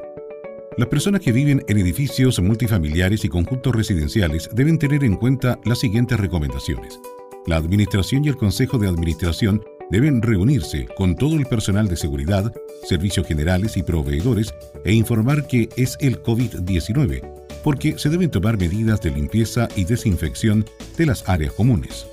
Las 0.77 0.89
personas 0.89 1.21
que 1.21 1.31
viven 1.31 1.63
en 1.67 1.79
edificios 1.79 2.39
multifamiliares 2.39 3.25
y 3.25 3.29
conjuntos 3.29 3.75
residenciales 3.75 4.47
deben 4.53 4.77
tener 4.77 5.03
en 5.03 5.15
cuenta 5.15 5.59
las 5.65 5.79
siguientes 5.79 6.19
recomendaciones. 6.19 6.99
La 7.47 7.55
Administración 7.55 8.23
y 8.23 8.27
el 8.27 8.37
Consejo 8.37 8.77
de 8.77 8.87
Administración 8.87 9.65
deben 9.89 10.21
reunirse 10.21 10.85
con 10.95 11.15
todo 11.15 11.35
el 11.35 11.47
personal 11.47 11.87
de 11.87 11.95
seguridad, 11.95 12.53
servicios 12.83 13.25
generales 13.25 13.75
y 13.75 13.81
proveedores 13.81 14.53
e 14.85 14.93
informar 14.93 15.47
que 15.47 15.67
es 15.77 15.97
el 15.99 16.21
COVID-19, 16.21 17.23
porque 17.63 17.97
se 17.97 18.09
deben 18.09 18.29
tomar 18.29 18.59
medidas 18.59 19.01
de 19.01 19.09
limpieza 19.09 19.67
y 19.75 19.83
desinfección 19.83 20.63
de 20.95 21.07
las 21.07 21.27
áreas 21.27 21.53
comunes. 21.53 22.05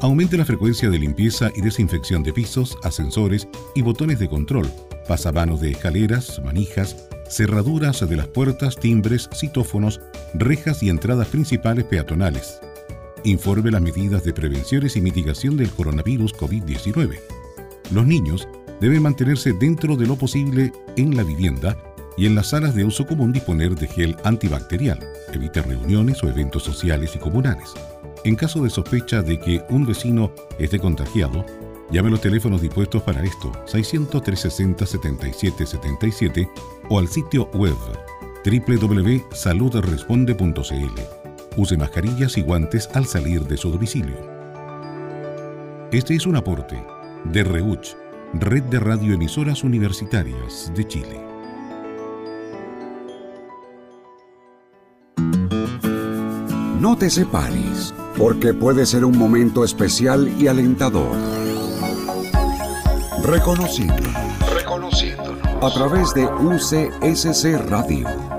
Aumente 0.00 0.38
la 0.38 0.46
frecuencia 0.46 0.88
de 0.88 0.98
limpieza 0.98 1.50
y 1.54 1.60
desinfección 1.60 2.22
de 2.22 2.32
pisos, 2.32 2.78
ascensores 2.82 3.46
y 3.74 3.82
botones 3.82 4.18
de 4.18 4.28
control, 4.28 4.70
pasamanos 5.06 5.60
de 5.60 5.72
escaleras, 5.72 6.40
manijas, 6.42 6.96
cerraduras 7.30 8.06
de 8.06 8.16
las 8.16 8.26
puertas, 8.28 8.76
timbres, 8.76 9.30
citófonos, 9.34 10.00
rejas 10.34 10.82
y 10.82 10.90
entradas 10.90 11.28
principales 11.28 11.84
peatonales. 11.84 12.60
Informe 13.24 13.70
las 13.70 13.82
medidas 13.82 14.24
de 14.24 14.32
prevenciones 14.32 14.96
y 14.96 15.00
mitigación 15.00 15.56
del 15.56 15.70
coronavirus 15.70 16.34
COVID-19. 16.34 17.18
Los 17.92 18.06
niños 18.06 18.48
deben 18.80 19.02
mantenerse 19.02 19.52
dentro 19.52 19.96
de 19.96 20.06
lo 20.06 20.16
posible 20.16 20.72
en 20.96 21.16
la 21.16 21.22
vivienda 21.22 21.76
y 22.16 22.26
en 22.26 22.34
las 22.34 22.48
salas 22.48 22.74
de 22.74 22.84
uso 22.84 23.06
común 23.06 23.32
disponer 23.32 23.74
de 23.74 23.86
gel 23.86 24.16
antibacterial. 24.24 24.98
Evite 25.32 25.62
reuniones 25.62 26.22
o 26.22 26.28
eventos 26.28 26.64
sociales 26.64 27.14
y 27.14 27.18
comunales. 27.18 27.70
En 28.24 28.36
caso 28.36 28.62
de 28.62 28.70
sospecha 28.70 29.22
de 29.22 29.38
que 29.38 29.62
un 29.70 29.86
vecino 29.86 30.32
esté 30.58 30.78
contagiado, 30.78 31.44
Llame 31.90 32.10
los 32.10 32.20
teléfonos 32.20 32.60
dispuestos 32.62 33.02
para 33.02 33.24
esto 33.24 33.50
600-360-7777 33.66 36.48
o 36.88 37.00
al 37.00 37.08
sitio 37.08 37.50
web 37.54 37.74
www.saludresponde.cl. 38.44 41.00
Use 41.56 41.76
mascarillas 41.76 42.38
y 42.38 42.42
guantes 42.42 42.88
al 42.94 43.06
salir 43.06 43.42
de 43.42 43.56
su 43.56 43.72
domicilio. 43.72 44.14
Este 45.90 46.14
es 46.14 46.26
un 46.26 46.36
aporte 46.36 46.80
de 47.24 47.42
REUCH, 47.42 47.96
Red 48.34 48.62
de 48.64 48.78
Radioemisoras 48.78 49.64
Universitarias 49.64 50.70
de 50.74 50.86
Chile. 50.86 51.20
No 56.78 56.96
te 56.96 57.10
separes, 57.10 57.92
porque 58.16 58.54
puede 58.54 58.86
ser 58.86 59.04
un 59.04 59.18
momento 59.18 59.64
especial 59.64 60.32
y 60.40 60.46
alentador 60.46 61.39
Reconociendo. 63.22 64.10
Reconociéndonos. 64.54 65.40
A 65.62 65.70
través 65.70 66.14
de 66.14 66.24
UCSC 66.24 67.56
Radio. 67.68 68.29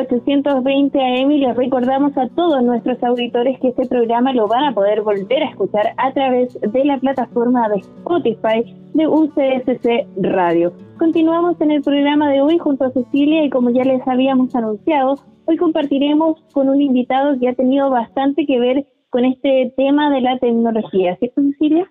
820 0.00 1.00
AM 1.00 1.30
y 1.30 1.38
les 1.38 1.56
recordamos 1.56 2.16
a 2.16 2.28
todos 2.28 2.62
nuestros 2.62 3.02
auditores 3.02 3.58
que 3.60 3.68
este 3.68 3.86
programa 3.86 4.32
lo 4.32 4.46
van 4.46 4.64
a 4.64 4.72
poder 4.72 5.02
volver 5.02 5.42
a 5.42 5.50
escuchar 5.50 5.94
a 5.96 6.12
través 6.12 6.58
de 6.60 6.84
la 6.84 6.98
plataforma 6.98 7.68
de 7.68 7.76
Spotify 7.78 8.74
de 8.94 9.06
UCSC 9.06 10.06
Radio. 10.22 10.72
Continuamos 10.98 11.60
en 11.60 11.70
el 11.70 11.82
programa 11.82 12.30
de 12.30 12.40
hoy 12.42 12.58
junto 12.58 12.84
a 12.84 12.90
Cecilia 12.90 13.44
y 13.44 13.50
como 13.50 13.70
ya 13.70 13.84
les 13.84 14.06
habíamos 14.06 14.54
anunciado, 14.54 15.16
hoy 15.46 15.56
compartiremos 15.56 16.40
con 16.52 16.68
un 16.68 16.80
invitado 16.80 17.38
que 17.38 17.48
ha 17.48 17.54
tenido 17.54 17.90
bastante 17.90 18.46
que 18.46 18.58
ver 18.60 18.86
con 19.10 19.24
este 19.24 19.72
tema 19.76 20.10
de 20.10 20.20
la 20.20 20.38
tecnología. 20.38 21.16
¿Cierto, 21.16 21.42
Cecilia? 21.42 21.90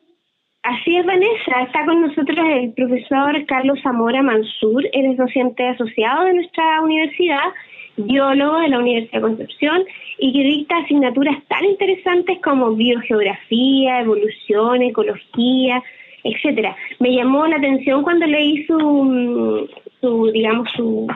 Así 0.66 0.98
es, 0.98 1.06
Vanessa. 1.06 1.62
Está 1.62 1.86
con 1.86 2.02
nosotros 2.02 2.40
el 2.40 2.74
profesor 2.74 3.46
Carlos 3.46 3.78
Zamora 3.84 4.24
Mansur. 4.24 4.84
Él 4.94 5.16
docente 5.16 5.68
asociado 5.68 6.26
de 6.26 6.34
nuestra 6.34 6.82
universidad, 6.82 7.54
biólogo 7.98 8.60
de 8.60 8.70
la 8.70 8.80
Universidad 8.80 9.20
de 9.20 9.28
Concepción 9.28 9.84
y 10.20 10.34
que 10.34 10.44
dicta 10.44 10.78
asignaturas 10.78 11.38
tan 11.48 11.66
interesantes 11.66 12.40
como 12.44 12.72
biogeografía, 12.72 14.02
evolución, 14.02 14.82
ecología, 14.82 15.84
etcétera. 16.24 16.76
Me 17.00 17.16
llamó 17.16 17.48
la 17.48 17.58
atención 17.58 18.04
cuando 18.04 18.26
leí 18.26 18.66
su, 18.66 19.70
su 20.02 20.32
digamos, 20.32 20.70
su, 20.76 21.08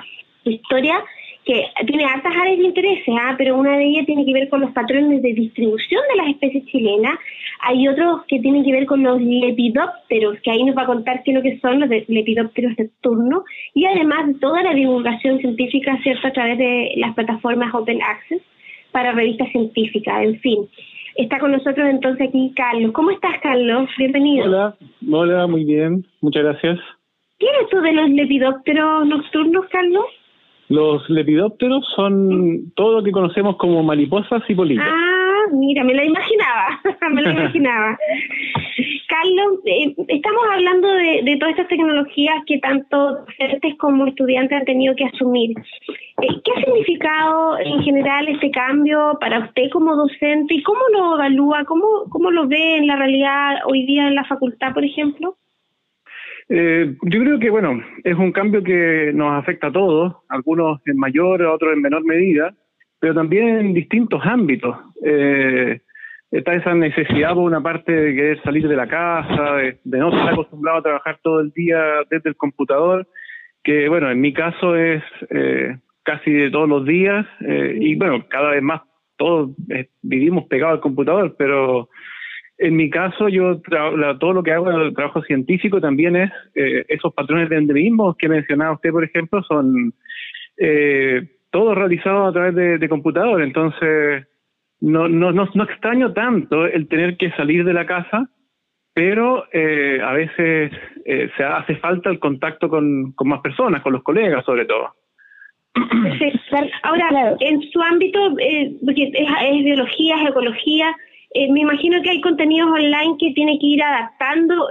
historia, 0.46 1.04
que 1.50 1.66
tiene 1.88 2.06
altas 2.06 2.32
áreas 2.40 2.60
de 2.60 2.64
interés, 2.66 3.00
¿ah? 3.20 3.34
pero 3.36 3.58
una 3.58 3.76
de 3.76 3.84
ellas 3.84 4.06
tiene 4.06 4.24
que 4.24 4.34
ver 4.34 4.50
con 4.50 4.62
los 4.62 4.70
patrones 4.72 5.24
de 5.24 5.34
distribución 5.34 6.02
de 6.12 6.18
las 6.18 6.30
especies 6.30 6.64
chilenas. 6.68 7.18
Hay 7.62 7.88
otros 7.88 8.24
que 8.28 8.40
tienen 8.40 8.64
que 8.64 8.72
ver 8.72 8.86
con 8.86 9.02
los 9.02 9.20
lepidópteros, 9.20 10.38
que 10.44 10.52
ahí 10.52 10.64
nos 10.64 10.78
va 10.78 10.84
a 10.84 10.86
contar 10.86 11.24
qué 11.24 11.32
es 11.32 11.38
lo 11.38 11.42
que 11.42 11.60
son 11.60 11.80
los 11.80 11.90
lepidópteros 11.90 12.74
turno, 13.02 13.44
y 13.74 13.86
además 13.86 14.28
de 14.28 14.34
toda 14.36 14.62
la 14.62 14.76
divulgación 14.76 15.40
científica, 15.40 15.98
¿cierto?, 16.04 16.28
a 16.28 16.34
través 16.34 16.60
de 16.60 16.92
las 16.98 17.16
plataformas 17.16 17.74
Open 17.74 18.00
Access 18.00 18.44
para 18.92 19.14
revistas 19.14 19.50
científicas, 19.52 20.24
en 20.24 20.40
fin. 20.42 20.70
Está 21.16 21.40
con 21.40 21.52
nosotros 21.52 21.90
entonces 21.90 22.30
aquí 22.30 22.54
Carlos. 22.56 22.92
¿Cómo 22.94 23.10
estás, 23.10 23.42
Carlos? 23.42 23.90
Bienvenido. 23.98 24.46
Hola, 24.46 24.76
hola, 25.12 25.48
muy 25.48 25.64
bien. 25.64 26.06
Muchas 26.22 26.44
gracias. 26.44 26.80
¿Qué 27.40 27.48
es 27.48 27.64
esto 27.64 27.82
de 27.82 27.94
los 27.94 28.10
lepidópteros 28.12 29.08
nocturnos, 29.08 29.66
Carlos? 29.72 30.06
Los 30.70 31.10
lepidópteros 31.10 31.84
son 31.96 32.72
todo 32.76 33.00
lo 33.00 33.04
que 33.04 33.12
conocemos 33.12 33.58
como 33.58 33.82
mariposas 33.82 34.44
y 34.48 34.54
polillas. 34.54 34.86
Ah, 34.88 35.46
mira, 35.52 35.84
me 35.84 35.96
lo 35.96 36.04
imaginaba, 36.04 36.80
me 37.12 37.22
lo 37.24 37.32
imaginaba. 37.32 37.98
Carlos, 39.08 39.60
eh, 39.66 39.96
estamos 40.08 40.44
hablando 40.52 40.88
de, 40.94 41.38
todas 41.40 41.54
estas 41.54 41.70
tecnologías 41.70 42.36
que 42.46 42.60
tanto 42.60 43.26
docentes 43.26 43.76
como 43.80 44.06
estudiantes 44.06 44.60
han 44.60 44.66
tenido 44.66 44.96
que 44.96 45.06
asumir. 45.06 45.58
Eh, 45.58 46.28
¿Qué 46.46 46.52
ha 46.56 46.64
significado 46.64 47.58
en 47.58 47.82
general 47.82 48.28
este 48.28 48.52
cambio 48.52 49.18
para 49.20 49.40
usted 49.40 49.72
como 49.72 49.96
docente 49.96 50.54
y 50.54 50.62
cómo 50.62 50.82
lo 50.94 51.16
evalúa, 51.16 51.66
cómo, 51.66 52.06
cómo 52.12 52.30
lo 52.30 52.48
ve 52.48 52.78
en 52.78 52.86
la 52.86 52.96
realidad 52.96 53.56
hoy 53.66 53.88
día 53.88 54.08
en 54.08 54.14
la 54.14 54.26
facultad, 54.26 54.76
por 54.76 54.86
ejemplo? 54.86 55.36
Eh, 56.50 56.96
yo 57.04 57.20
creo 57.22 57.40
que, 57.40 57.50
bueno, 57.50 57.82
es 58.04 58.16
un 58.16 58.32
cambio 58.32 58.64
que 58.64 59.12
nos 59.14 59.34
afecta 59.34 59.68
a 59.68 59.72
todos, 59.72 60.16
algunos 60.30 60.82
en 60.86 60.98
mayor, 60.98 61.44
otros 61.44 61.74
en 61.74 61.82
menor 61.82 62.04
medida, 62.04 62.54
pero 63.00 63.14
también 63.14 63.60
en 63.60 63.74
distintos 63.74 64.22
ámbitos. 64.26 64.76
Eh, 65.06 65.80
está 66.32 66.54
esa 66.54 66.74
necesidad 66.74 67.34
por 67.34 67.44
una 67.44 67.62
parte 67.62 67.92
de 67.92 68.16
querer 68.16 68.42
salir 68.44 68.68
de 68.68 68.76
la 68.76 68.88
casa, 68.88 69.56
de, 69.56 69.78
no 69.84 70.10
estar 70.10 70.34
acostumbrado 70.34 70.80
a 70.80 70.84
trabajar 70.84 71.20
todo 71.24 71.40
el 71.40 71.52
día 71.52 71.80
desde 72.10 72.30
el 72.30 72.36
computador, 72.36 73.08
que 73.64 73.90
bueno, 73.90 74.10
en 74.12 74.22
mi 74.22 74.34
caso 74.34 74.76
es 74.76 75.04
eh, 75.30 75.78
casi 76.04 76.32
de 76.32 76.52
todos 76.52 76.70
los 76.70 76.86
días 76.86 77.26
eh, 77.42 77.78
y 77.80 77.96
bueno, 77.96 78.26
cada 78.30 78.52
vez 78.52 78.62
más 78.62 78.82
todos 79.18 79.52
eh, 79.70 79.90
vivimos 80.02 80.46
pegados 80.46 80.76
al 80.76 80.82
computador, 80.82 81.36
pero 81.38 81.90
en 82.60 82.76
mi 82.76 82.90
caso 82.90 83.30
yo 83.30 83.62
todo 84.20 84.34
lo 84.34 84.44
que 84.44 84.52
hago 84.52 84.70
en 84.70 84.82
el 84.82 84.94
trabajo 84.94 85.24
científico 85.24 85.82
también 85.82 86.16
es 86.16 86.32
esos 86.54 87.14
patrones 87.14 87.50
de 87.50 87.58
endemismo 87.58 88.16
que 88.16 88.30
mencionaba 88.30 88.74
usted, 88.74 88.92
por 88.92 89.04
ejemplo, 89.04 89.42
son 89.44 89.94
todos 91.52 91.76
realizados 91.76 92.30
a 92.30 92.34
través 92.34 92.56
de, 92.56 92.78
de 92.78 92.90
computador, 92.90 93.42
entonces 93.42 94.28
no, 94.82 95.08
no, 95.08 95.32
no, 95.32 95.50
no 95.54 95.64
extraño 95.64 96.14
tanto 96.14 96.66
el 96.66 96.88
tener 96.88 97.18
que 97.18 97.32
salir 97.32 97.66
de 97.66 97.74
la 97.74 97.86
casa, 97.86 98.30
pero 98.94 99.46
eh, 99.52 100.00
a 100.04 100.14
veces 100.14 100.72
eh, 101.06 101.30
se 101.36 101.44
hace 101.44 101.76
falta 101.78 102.10
el 102.10 102.20
contacto 102.20 102.70
con, 102.70 103.12
con 103.14 103.28
más 103.28 103.42
personas, 103.42 103.82
con 103.82 103.94
los 103.94 104.04
colegas 104.04 104.46
sobre 104.46 104.66
todo. 104.66 104.94
Ahora, 106.84 107.36
en 107.40 107.62
su 107.72 107.82
ámbito, 107.82 108.38
eh, 108.40 108.74
porque 108.84 109.12
es, 109.14 109.64
biología, 109.64 110.16
es 110.22 110.30
ecología, 110.30 110.96
eh, 111.32 111.52
me 111.52 111.62
imagino 111.62 112.02
que 112.02 112.10
hay 112.10 112.22
contenidos 112.22 112.70
online 112.72 113.16
que 113.20 113.34
tiene 113.34 113.58
que 113.60 113.68
ir 113.68 113.84
adaptando. 113.84 114.68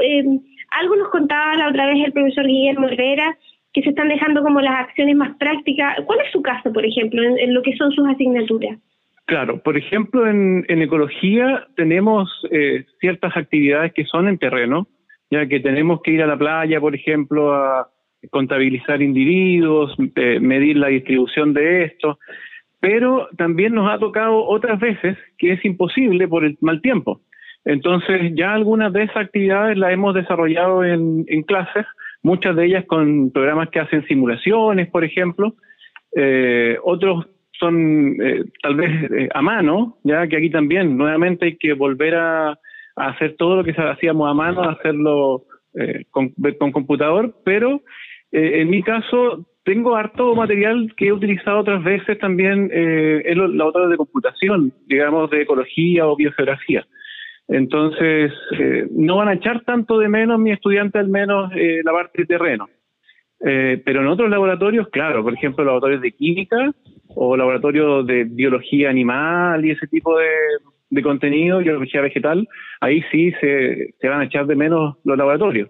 algo 0.71 0.97
nos 0.97 1.09
contaba 1.11 1.57
la 1.57 1.69
otra 1.69 1.87
vez 1.87 2.05
el 2.05 2.13
profesor 2.13 2.47
Guillermo 2.47 2.89
Herrera, 2.89 3.37
que 3.73 3.83
se 3.83 3.91
están 3.91 4.09
dejando 4.09 4.43
como 4.43 4.61
las 4.61 4.81
acciones 4.81 5.17
más 5.17 5.37
prácticas. 5.37 5.97
¿Cuál 6.07 6.21
es 6.21 6.33
su 6.33 6.43
caso, 6.43 6.73
por 6.73 6.85
ejemplo, 6.85 7.23
en 7.23 7.55
lo 7.55 7.63
que 7.63 7.77
son 7.77 7.93
sus 7.93 8.07
asignaturas? 8.09 8.79
Claro, 9.29 9.63
por 9.63 9.77
ejemplo, 9.77 10.27
en, 10.27 10.65
ecología 10.71 11.67
tenemos 11.77 12.31
eh, 12.51 12.87
ciertas 12.99 13.37
actividades 13.37 13.93
que 13.93 14.07
son 14.07 14.27
en 14.27 14.39
terreno, 14.39 14.89
ya 15.31 15.47
que 15.47 15.61
tenemos 15.61 16.01
que 16.01 16.13
ir 16.13 16.23
a 16.23 16.27
la 16.27 16.39
playa, 16.39 16.81
por 16.81 16.95
ejemplo, 16.95 17.53
a 17.53 17.91
contabilizar 18.31 19.03
individuos, 19.03 19.95
eh, 20.17 20.41
medir 20.41 20.79
la 20.79 20.89
distribución 20.89 21.53
de 21.53 21.85
esto, 21.85 22.19
pero 22.81 23.29
también 23.37 23.75
nos 23.75 23.91
ha 23.91 23.99
tocado 23.99 24.45
otras 24.45 24.79
veces 24.79 25.17
que 25.37 25.53
es 25.53 25.65
imposible 25.65 26.29
por 26.29 26.45
el 26.45 26.57
mal 26.61 26.81
tiempo. 26.81 27.21
Entonces 27.65 28.33
ya 28.35 28.55
algunas 28.55 28.93
de 28.93 29.05
esas 29.05 29.17
actividades 29.17 29.77
las 29.77 29.93
hemos 29.93 30.15
desarrollado 30.15 30.85
en, 30.85 31.25
clases, 31.43 31.85
muchas 32.23 32.57
de 32.57 32.67
ellas 32.67 32.85
con 32.87 33.31
programas 33.31 33.69
que 33.71 33.81
hacen 33.81 34.07
simulaciones, 34.07 34.89
por 34.89 35.05
ejemplo, 35.05 35.55
eh, 36.17 36.79
otros 36.83 37.27
son 37.59 38.17
eh, 38.23 38.45
tal 38.63 38.77
vez 38.77 39.11
eh, 39.11 39.29
a 39.35 39.43
mano, 39.43 39.99
ya 40.05 40.27
que 40.29 40.37
aquí 40.37 40.51
también 40.51 40.97
nuevamente 40.97 41.47
hay 41.47 41.57
que 41.57 41.73
volver 41.73 42.15
a, 42.15 42.59
hacer 42.97 43.37
todo 43.37 43.57
lo 43.57 43.65
que 43.65 43.71
hacíamos 43.71 44.29
a 44.29 44.35
mano, 44.35 44.63
hacerlo 44.63 45.45
con, 46.11 46.31
con, 46.59 46.73
computador, 46.73 47.33
pero 47.45 47.81
en 48.33 48.69
mi 48.69 48.83
caso 48.83 49.47
tengo 49.69 49.97
harto 49.97 50.35
material 50.35 50.95
que 50.97 51.09
he 51.09 51.13
utilizado 51.13 51.59
otras 51.59 51.85
veces 51.85 52.19
también 52.19 52.71
en 52.73 53.37
los 53.37 53.55
laboratorios 53.55 53.91
de 53.91 53.97
computación, 53.99 54.73
digamos 54.87 55.29
de 55.29 55.43
ecología 55.43 56.07
o 56.07 56.17
biogeografía. 56.17 56.87
Entonces, 57.49 58.33
eh, 58.59 58.87
no 58.91 59.17
van 59.17 59.29
a 59.29 59.35
echar 59.35 59.63
tanto 59.65 59.99
de 59.99 60.09
menos 60.09 60.41
mi 60.41 60.53
estudiante 60.53 60.99
al 60.99 61.09
menos 61.09 61.53
eh, 61.55 61.83
la 61.85 61.93
parte 61.93 62.25
terreno. 62.25 62.67
Eh, 63.45 63.83
pero 63.85 64.01
en 64.01 64.07
otros 64.07 64.31
laboratorios, 64.31 64.89
claro, 64.89 65.23
por 65.23 65.35
ejemplo, 65.35 65.63
laboratorios 65.63 66.01
de 66.01 66.13
química 66.13 66.73
o 67.09 67.37
laboratorios 67.37 68.07
de 68.07 68.25
biología 68.25 68.89
animal 68.89 69.67
y 69.67 69.73
ese 69.73 69.87
tipo 69.87 70.19
de, 70.19 70.31
de 70.89 71.03
contenido, 71.03 71.59
biología 71.59 72.01
vegetal, 72.01 72.49
ahí 72.81 73.03
sí 73.13 73.33
se 73.41 74.09
van 74.09 74.23
a 74.23 74.25
echar 74.25 74.47
de 74.47 74.57
menos 74.57 74.97
los 75.05 75.19
laboratorios. 75.19 75.69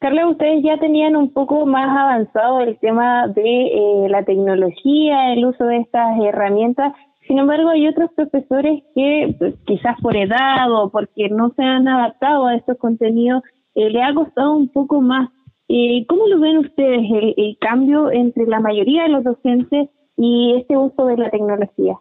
Carla, 0.00 0.28
ustedes 0.28 0.62
ya 0.62 0.78
tenían 0.78 1.16
un 1.16 1.32
poco 1.32 1.66
más 1.66 1.88
avanzado 1.88 2.60
el 2.60 2.78
tema 2.78 3.26
de 3.26 4.06
la 4.08 4.22
tecnología, 4.24 5.32
el 5.32 5.44
uso 5.44 5.64
de 5.64 5.78
estas 5.78 6.16
herramientas. 6.20 6.92
Sin 7.26 7.38
embargo, 7.40 7.70
hay 7.70 7.88
otros 7.88 8.10
profesores 8.14 8.84
que 8.94 9.34
pues, 9.38 9.56
quizás 9.66 9.96
por 10.00 10.16
edad 10.16 10.70
o 10.70 10.90
porque 10.90 11.28
no 11.28 11.50
se 11.56 11.64
han 11.64 11.88
adaptado 11.88 12.46
a 12.46 12.54
estos 12.54 12.78
contenidos, 12.78 13.42
eh, 13.74 13.90
le 13.90 14.00
ha 14.02 14.14
costado 14.14 14.54
un 14.54 14.68
poco 14.68 15.00
más. 15.00 15.30
Eh, 15.68 16.06
¿Cómo 16.08 16.28
lo 16.28 16.38
ven 16.38 16.58
ustedes 16.58 17.02
el, 17.36 17.58
cambio 17.60 18.12
entre 18.12 18.46
la 18.46 18.60
mayoría 18.60 19.02
de 19.02 19.08
los 19.08 19.24
docentes 19.24 19.90
y 20.16 20.54
este 20.60 20.76
uso 20.76 21.06
de 21.06 21.16
la 21.16 21.30
tecnología? 21.30 21.96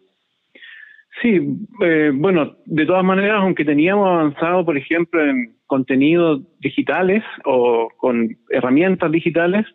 Sí, 1.21 1.39
eh, 1.83 2.12
bueno, 2.13 2.57
de 2.65 2.86
todas 2.86 3.03
maneras, 3.03 3.39
aunque 3.41 3.65
teníamos 3.65 4.07
avanzado, 4.07 4.63
por 4.63 4.77
ejemplo, 4.77 5.24
en 5.24 5.55
contenidos 5.65 6.41
digitales 6.59 7.24
o 7.43 7.89
con 7.97 8.38
herramientas 8.50 9.12
digitales, 9.12 9.65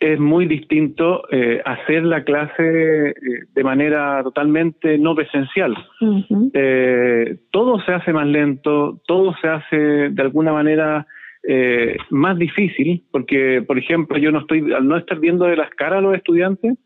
es 0.00 0.18
muy 0.18 0.46
distinto 0.46 1.24
eh, 1.30 1.60
hacer 1.64 2.04
la 2.04 2.24
clase 2.24 3.10
eh, 3.10 3.14
de 3.54 3.64
manera 3.64 4.22
totalmente 4.22 4.96
no 4.96 5.14
presencial. 5.14 5.76
Eh, 6.54 7.36
todo 7.52 7.78
se 7.80 7.92
hace 7.92 8.12
más 8.14 8.26
lento, 8.26 9.02
todo 9.06 9.34
se 9.42 9.48
hace 9.48 9.76
de 9.76 10.22
alguna 10.22 10.52
manera 10.52 11.06
más 12.10 12.36
difícil, 12.36 13.02
porque, 13.10 13.64
por 13.66 13.78
ejemplo, 13.78 14.18
yo 14.18 14.30
no 14.30 14.40
estoy, 14.40 14.74
al 14.74 14.86
no 14.86 14.98
estar 14.98 15.18
viendo 15.18 15.46
de 15.46 15.56
las 15.56 15.70
caras 15.70 16.00
a 16.00 16.02
los 16.02 16.14
estudiantes, 16.14 16.76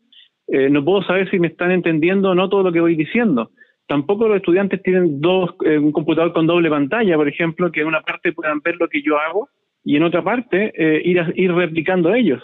no 0.47 0.85
puedo 0.85 1.03
saber 1.03 1.29
si 1.29 1.39
me 1.39 1.47
están 1.47 1.71
entendiendo 1.71 2.29
o 2.29 2.35
no 2.35 2.47
todo 2.47 2.63
lo 2.63 2.71
que 2.71 2.79
voy 2.79 2.95
diciendo. 2.95 3.51
Tampoco 3.87 4.27
los 4.27 4.37
estudiantes 4.37 4.81
tienen 4.81 5.21
dos, 5.21 5.55
un 5.59 5.91
computador 5.91 6.33
con 6.33 6.47
doble 6.47 6.69
pantalla, 6.69 7.15
por 7.15 7.27
ejemplo, 7.27 7.71
que 7.71 7.81
en 7.81 7.87
una 7.87 8.01
parte 8.01 8.33
puedan 8.33 8.59
ver 8.61 8.77
lo 8.79 8.87
que 8.87 9.01
yo 9.01 9.17
hago 9.19 9.49
y 9.83 9.95
en 9.95 10.03
otra 10.03 10.23
parte 10.23 10.73
ir, 11.03 11.33
ir 11.35 11.53
replicando 11.53 12.13
ellos. 12.13 12.41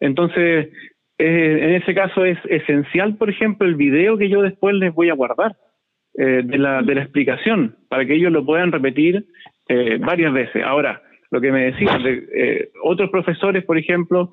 Entonces, 0.00 0.68
eh, 1.22 1.58
en 1.60 1.74
ese 1.74 1.94
caso 1.94 2.24
es 2.24 2.38
esencial, 2.48 3.16
por 3.16 3.28
ejemplo, 3.28 3.66
el 3.66 3.74
video 3.74 4.16
que 4.16 4.30
yo 4.30 4.40
después 4.40 4.74
les 4.74 4.94
voy 4.94 5.10
a 5.10 5.14
guardar 5.14 5.54
eh, 6.16 6.40
de, 6.42 6.56
la, 6.56 6.80
de 6.80 6.94
la 6.94 7.02
explicación, 7.02 7.76
para 7.90 8.06
que 8.06 8.14
ellos 8.14 8.32
lo 8.32 8.42
puedan 8.42 8.72
repetir 8.72 9.26
eh, 9.68 9.98
varias 10.00 10.32
veces. 10.32 10.64
Ahora, 10.64 11.02
lo 11.30 11.42
que 11.42 11.52
me 11.52 11.66
decían 11.66 12.02
de 12.02 12.70
otros 12.82 13.10
profesores, 13.10 13.64
por 13.64 13.76
ejemplo, 13.76 14.32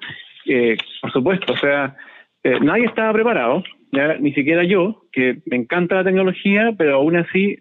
por 1.02 1.12
supuesto, 1.12 1.54
o 1.54 1.58
sea, 1.58 1.96
nadie 2.62 2.86
estaba 2.86 3.14
preparado, 3.14 3.64
ni 4.20 4.34
siquiera 4.34 4.64
yo, 4.64 5.04
que 5.12 5.38
me 5.46 5.58
encanta 5.58 5.96
la 5.96 6.04
tecnología, 6.04 6.74
pero 6.78 6.96
aún 6.96 7.18
así 7.18 7.58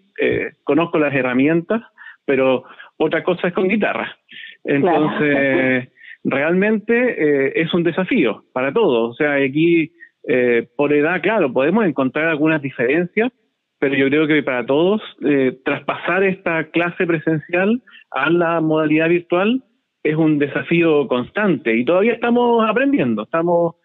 conozco 0.63 0.99
las 0.99 1.13
herramientas, 1.13 1.81
pero 2.25 2.63
otra 2.97 3.23
cosa 3.23 3.47
es 3.47 3.53
con 3.53 3.67
guitarra. 3.67 4.17
Entonces, 4.63 5.89
realmente 6.23 6.93
eh, 6.93 7.53
es 7.55 7.73
un 7.73 7.83
desafío 7.83 8.43
para 8.53 8.73
todos. 8.73 9.11
O 9.11 9.13
sea, 9.13 9.33
aquí 9.35 9.91
eh, 10.27 10.67
por 10.75 10.93
edad, 10.93 11.21
claro, 11.21 11.51
podemos 11.51 11.85
encontrar 11.85 12.27
algunas 12.27 12.61
diferencias, 12.61 13.31
pero 13.79 13.95
yo 13.95 14.07
creo 14.07 14.27
que 14.27 14.43
para 14.43 14.65
todos 14.65 15.01
eh, 15.23 15.57
traspasar 15.63 16.23
esta 16.23 16.65
clase 16.65 17.07
presencial 17.07 17.81
a 18.11 18.29
la 18.29 18.59
modalidad 18.59 19.09
virtual 19.09 19.63
es 20.03 20.15
un 20.15 20.37
desafío 20.37 21.07
constante 21.07 21.75
y 21.75 21.85
todavía 21.85 22.13
estamos 22.13 22.67
aprendiendo, 22.69 23.23
estamos 23.23 23.75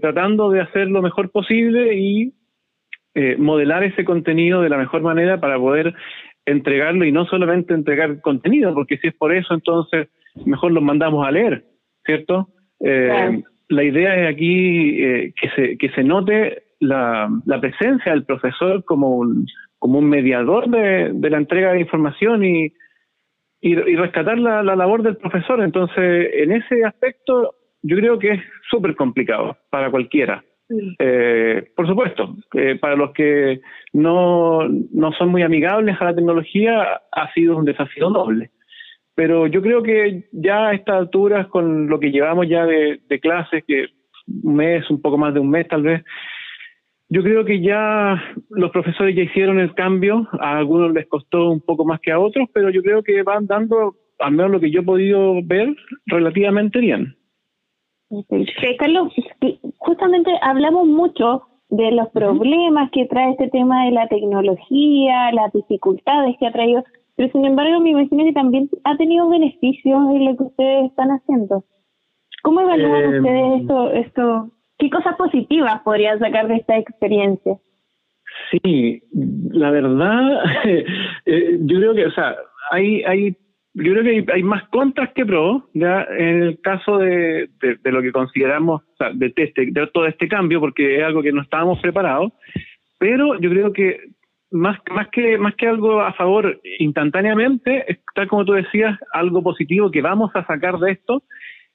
tratando 0.00 0.50
de 0.50 0.60
hacer 0.60 0.88
lo 0.88 1.02
mejor 1.02 1.30
posible 1.30 1.94
y 1.96 2.32
modelar 3.38 3.82
ese 3.82 4.04
contenido 4.04 4.62
de 4.62 4.68
la 4.68 4.78
mejor 4.78 5.02
manera 5.02 5.40
para 5.40 5.58
poder 5.58 5.94
entregarlo 6.46 7.04
y 7.04 7.12
no 7.12 7.26
solamente 7.26 7.74
entregar 7.74 8.20
contenido, 8.20 8.72
porque 8.72 8.98
si 8.98 9.08
es 9.08 9.14
por 9.14 9.34
eso, 9.34 9.52
entonces 9.54 10.08
mejor 10.44 10.72
los 10.72 10.82
mandamos 10.82 11.26
a 11.26 11.30
leer 11.30 11.64
¿cierto? 12.04 12.48
Eh, 12.80 13.42
la 13.68 13.82
idea 13.82 14.16
es 14.16 14.34
aquí 14.34 15.02
eh, 15.02 15.32
que, 15.40 15.48
se, 15.50 15.78
que 15.78 15.88
se 15.90 16.04
note 16.04 16.64
la, 16.80 17.30
la, 17.46 17.60
presencia 17.60 18.12
del 18.12 18.24
profesor 18.24 18.84
como 18.84 19.16
un, 19.16 19.46
como 19.78 19.98
un 19.98 20.08
mediador 20.08 20.68
de, 20.68 21.12
de 21.14 21.30
la 21.30 21.38
entrega 21.38 21.72
de 21.72 21.80
información 21.80 22.44
y, 22.44 22.74
y, 23.60 23.74
rescatar 23.74 24.38
la, 24.38 24.62
la, 24.62 24.76
labor 24.76 25.02
del 25.02 25.16
profesor. 25.16 25.62
Entonces, 25.62 26.30
en 26.34 26.52
ese 26.52 26.84
aspecto, 26.84 27.54
yo 27.84 27.96
creo 27.96 28.18
que 28.18 28.32
es 28.32 28.40
súper 28.68 28.96
complicado 28.96 29.56
para 29.70 29.90
cualquiera. 29.90 30.42
Eh, 30.98 31.70
por 31.76 31.86
supuesto, 31.86 32.36
para 32.80 32.96
los 32.96 33.12
que 33.12 33.60
no, 33.92 34.66
no 34.68 35.12
son 35.12 35.28
muy 35.28 35.42
amigables 35.42 35.96
a 36.00 36.06
la 36.06 36.14
tecnología, 36.14 37.00
ha 37.12 37.32
sido 37.32 37.56
un 37.56 37.64
desafío 37.64 38.10
doble 38.10 38.50
pero 39.14 39.46
yo 39.46 39.62
creo 39.62 39.82
que 39.82 40.24
ya 40.32 40.68
a 40.68 40.74
estas 40.74 40.96
alturas, 40.96 41.46
con 41.48 41.88
lo 41.88 42.00
que 42.00 42.10
llevamos 42.10 42.48
ya 42.48 42.66
de, 42.66 43.00
clases, 43.20 43.64
que 43.66 43.86
un 44.42 44.56
mes, 44.56 44.88
un 44.90 45.00
poco 45.00 45.18
más 45.18 45.32
de 45.34 45.40
un 45.40 45.50
mes 45.50 45.68
tal 45.68 45.82
vez, 45.82 46.04
yo 47.08 47.22
creo 47.22 47.44
que 47.44 47.60
ya 47.60 48.20
los 48.50 48.70
profesores 48.70 49.14
ya 49.14 49.22
hicieron 49.22 49.60
el 49.60 49.74
cambio, 49.74 50.28
a 50.40 50.58
algunos 50.58 50.92
les 50.92 51.06
costó 51.06 51.50
un 51.50 51.60
poco 51.60 51.84
más 51.84 52.00
que 52.00 52.10
a 52.10 52.18
otros, 52.18 52.48
pero 52.52 52.70
yo 52.70 52.82
creo 52.82 53.02
que 53.02 53.22
van 53.22 53.46
dando, 53.46 53.94
al 54.18 54.32
menos 54.32 54.50
lo 54.50 54.60
que 54.60 54.70
yo 54.70 54.80
he 54.80 54.84
podido 54.84 55.40
ver, 55.44 55.76
relativamente 56.06 56.80
bien. 56.80 57.16
Carlos, 58.78 59.12
justamente 59.78 60.30
hablamos 60.42 60.86
mucho 60.86 61.42
de 61.70 61.90
los 61.92 62.08
problemas 62.10 62.90
que 62.92 63.06
trae 63.06 63.32
este 63.32 63.48
tema 63.48 63.86
de 63.86 63.92
la 63.92 64.06
tecnología, 64.08 65.32
las 65.32 65.52
dificultades 65.52 66.36
que 66.38 66.46
ha 66.46 66.52
traído 66.52 66.84
pero 67.16 67.30
sin 67.30 67.44
embargo 67.44 67.80
me 67.80 67.90
imagino 67.90 68.24
que 68.24 68.32
también 68.32 68.68
ha 68.84 68.96
tenido 68.96 69.28
beneficios 69.28 70.00
en 70.10 70.24
lo 70.24 70.36
que 70.36 70.42
ustedes 70.44 70.86
están 70.86 71.10
haciendo. 71.10 71.64
¿Cómo 72.42 72.60
evalúan 72.60 73.02
eh, 73.02 73.18
ustedes 73.18 73.60
esto, 73.60 73.90
esto? 73.92 74.50
¿Qué 74.78 74.90
cosas 74.90 75.16
positivas 75.16 75.80
podrían 75.82 76.18
sacar 76.18 76.48
de 76.48 76.56
esta 76.56 76.76
experiencia? 76.76 77.56
Sí, 78.50 79.02
la 79.12 79.70
verdad, 79.70 80.42
eh, 81.26 81.58
yo 81.60 81.78
creo 81.78 81.94
que, 81.94 82.06
o 82.06 82.10
sea, 82.10 82.34
hay, 82.72 83.02
hay, 83.04 83.36
yo 83.74 83.92
creo 83.92 84.02
que 84.04 84.32
hay, 84.32 84.42
más 84.42 84.68
contras 84.68 85.12
que 85.14 85.26
pros, 85.26 85.64
ya 85.74 86.06
en 86.16 86.42
el 86.42 86.60
caso 86.60 86.98
de, 86.98 87.48
de, 87.60 87.92
lo 87.92 88.02
que 88.02 88.12
consideramos, 88.12 88.82
o 88.82 88.96
sea, 88.96 89.10
de, 89.12 89.32
este, 89.36 89.66
de 89.66 89.86
todo 89.88 90.06
este 90.06 90.28
cambio, 90.28 90.60
porque 90.60 90.98
es 90.98 91.04
algo 91.04 91.22
que 91.22 91.32
no 91.32 91.42
estábamos 91.42 91.80
preparados, 91.80 92.32
pero 92.98 93.38
yo 93.40 93.50
creo 93.50 93.72
que 93.72 94.00
más, 94.52 94.78
más, 94.90 95.08
que, 95.08 95.36
más 95.38 95.56
que 95.56 95.66
algo 95.66 96.00
a 96.00 96.12
favor 96.12 96.60
instantáneamente, 96.78 97.84
está 97.90 98.28
como 98.28 98.44
tú 98.44 98.52
decías, 98.52 98.96
algo 99.12 99.42
positivo 99.42 99.90
que 99.90 100.02
vamos 100.02 100.30
a 100.34 100.46
sacar 100.46 100.78
de 100.78 100.92
esto 100.92 101.24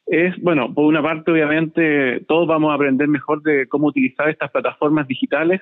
es, 0.06 0.36
bueno, 0.42 0.74
por 0.74 0.86
una 0.86 1.04
parte 1.04 1.32
obviamente 1.32 2.22
todos 2.28 2.48
vamos 2.48 2.72
a 2.72 2.76
aprender 2.76 3.08
mejor 3.08 3.44
de 3.44 3.68
cómo 3.68 3.88
utilizar 3.88 4.30
estas 4.30 4.50
plataformas 4.52 5.08
digitales 5.08 5.62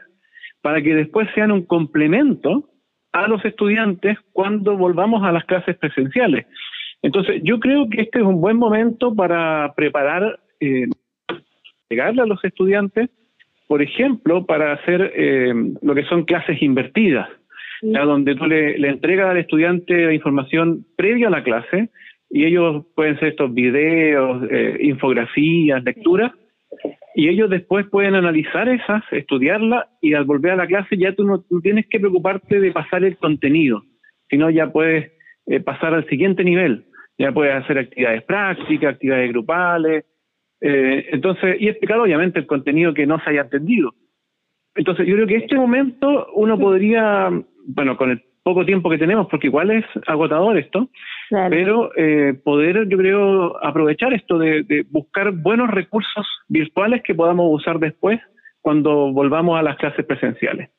para 0.62 0.82
que 0.82 0.93
después 0.93 1.28
sean 1.34 1.52
un 1.52 1.65
complemento 1.65 2.69
a 3.23 3.27
los 3.27 3.43
estudiantes 3.45 4.17
cuando 4.34 4.77
volvamos 4.77 5.23
a 5.23 5.32
las 5.32 5.45
clases 5.45 5.77
presenciales. 5.77 6.45
Entonces, 7.01 7.41
yo 7.43 7.60
creo 7.60 7.89
que 7.89 8.01
este 8.01 8.19
es 8.19 8.25
un 8.25 8.41
buen 8.41 8.58
momento 8.58 9.13
para 9.15 9.73
preparar, 9.75 10.39
eh, 10.60 10.88
llegarle 11.89 12.21
a 12.21 12.25
los 12.25 12.43
estudiantes 12.43 13.10
por 13.67 13.82
ejemplo, 13.82 14.45
para 14.45 14.73
hacer 14.73 15.13
eh, 15.15 15.53
lo 15.82 15.93
que 15.93 16.03
son 16.03 16.23
clases 16.23 16.62
invertidas, 16.62 17.27
donde 17.82 18.34
tú 18.36 18.45
le, 18.45 18.75
entregas 18.88 19.30
al 19.30 19.38
estudiante 19.38 20.06
la 20.06 20.13
información 20.13 20.86
previa 20.95 21.27
a 21.27 21.32
la 21.32 21.43
clase 21.43 21.89
y 22.30 22.45
ellos 22.45 22.86
pueden 22.95 23.19
ser 23.19 23.30
estos 23.30 23.53
videos, 23.53 24.41
eh, 24.49 24.77
infografías, 24.82 25.84
lecturas, 25.84 26.32
y 27.17 27.30
ellos 27.30 27.49
después 27.49 27.88
pueden 27.88 28.13
analizar 28.13 28.69
esas, 28.69 29.01
estudiarlas 29.10 29.88
y 30.01 30.13
al 30.13 30.25
volver 30.25 30.51
a 30.51 30.56
la 30.56 30.67
clase 30.67 30.97
ya 30.97 31.15
tú 31.15 31.23
no 31.23 31.43
tienes 31.63 31.88
que 31.88 31.99
preocuparte 31.99 32.60
de 32.60 32.71
pasar 32.71 33.03
el 33.03 33.17
contenido, 33.17 33.82
sino 34.30 34.51
ya 34.51 34.71
puedes 34.71 35.13
eh, 35.47 35.60
pasar 35.60 35.95
al 35.95 36.08
siguiente 36.10 36.43
nivel, 36.43 36.86
ya 37.17 37.32
puedes 37.32 37.56
hacer 37.56 37.80
actividades 37.80 38.21
prácticas, 38.21 38.93
actividades 38.93 39.32
grupales, 39.32 40.06
eh, 40.62 41.08
entonces, 41.12 41.58
y 41.60 41.69
explicar 41.69 41.97
obviamente 41.99 42.38
el 42.38 42.45
contenido 42.45 42.93
que 42.93 43.08
no 43.08 43.19
se 43.23 43.32
haya 43.32 43.41
entendido. 43.41 43.95
Entonces, 44.75 45.08
yo 45.08 45.15
creo 45.15 45.25
que 45.25 45.38
en 45.38 45.41
este 45.41 45.56
momento 45.56 46.27
uno 46.36 46.60
podría, 46.60 47.32
bueno, 47.65 47.97
con 47.97 48.12
el 48.12 48.21
poco 48.43 48.63
tiempo 48.63 48.91
que 48.91 48.99
tenemos, 48.99 49.25
porque 49.27 49.47
igual 49.47 49.71
es 49.71 49.86
agotador 50.06 50.56
esto, 50.60 50.88
pero 51.30 51.92
eh, 51.96 52.34
poder, 52.44 52.88
yo 52.88 52.98
creo, 52.98 53.66
aprovechar 53.66 54.13
esto 54.13 54.38
de, 54.38 54.63
de, 54.63 54.86
buscar 54.90 55.32
buenos 55.32 55.70
recursos 55.70 56.26
virtuales 56.48 57.02
que 57.04 57.16
podamos 57.16 57.48
usar 57.50 57.80
después 57.80 58.20
cuando 58.62 59.12
volvamos 59.12 59.60
a 59.60 59.63
las 59.63 59.78
clases 59.78 60.06
presenciales. 60.06 60.70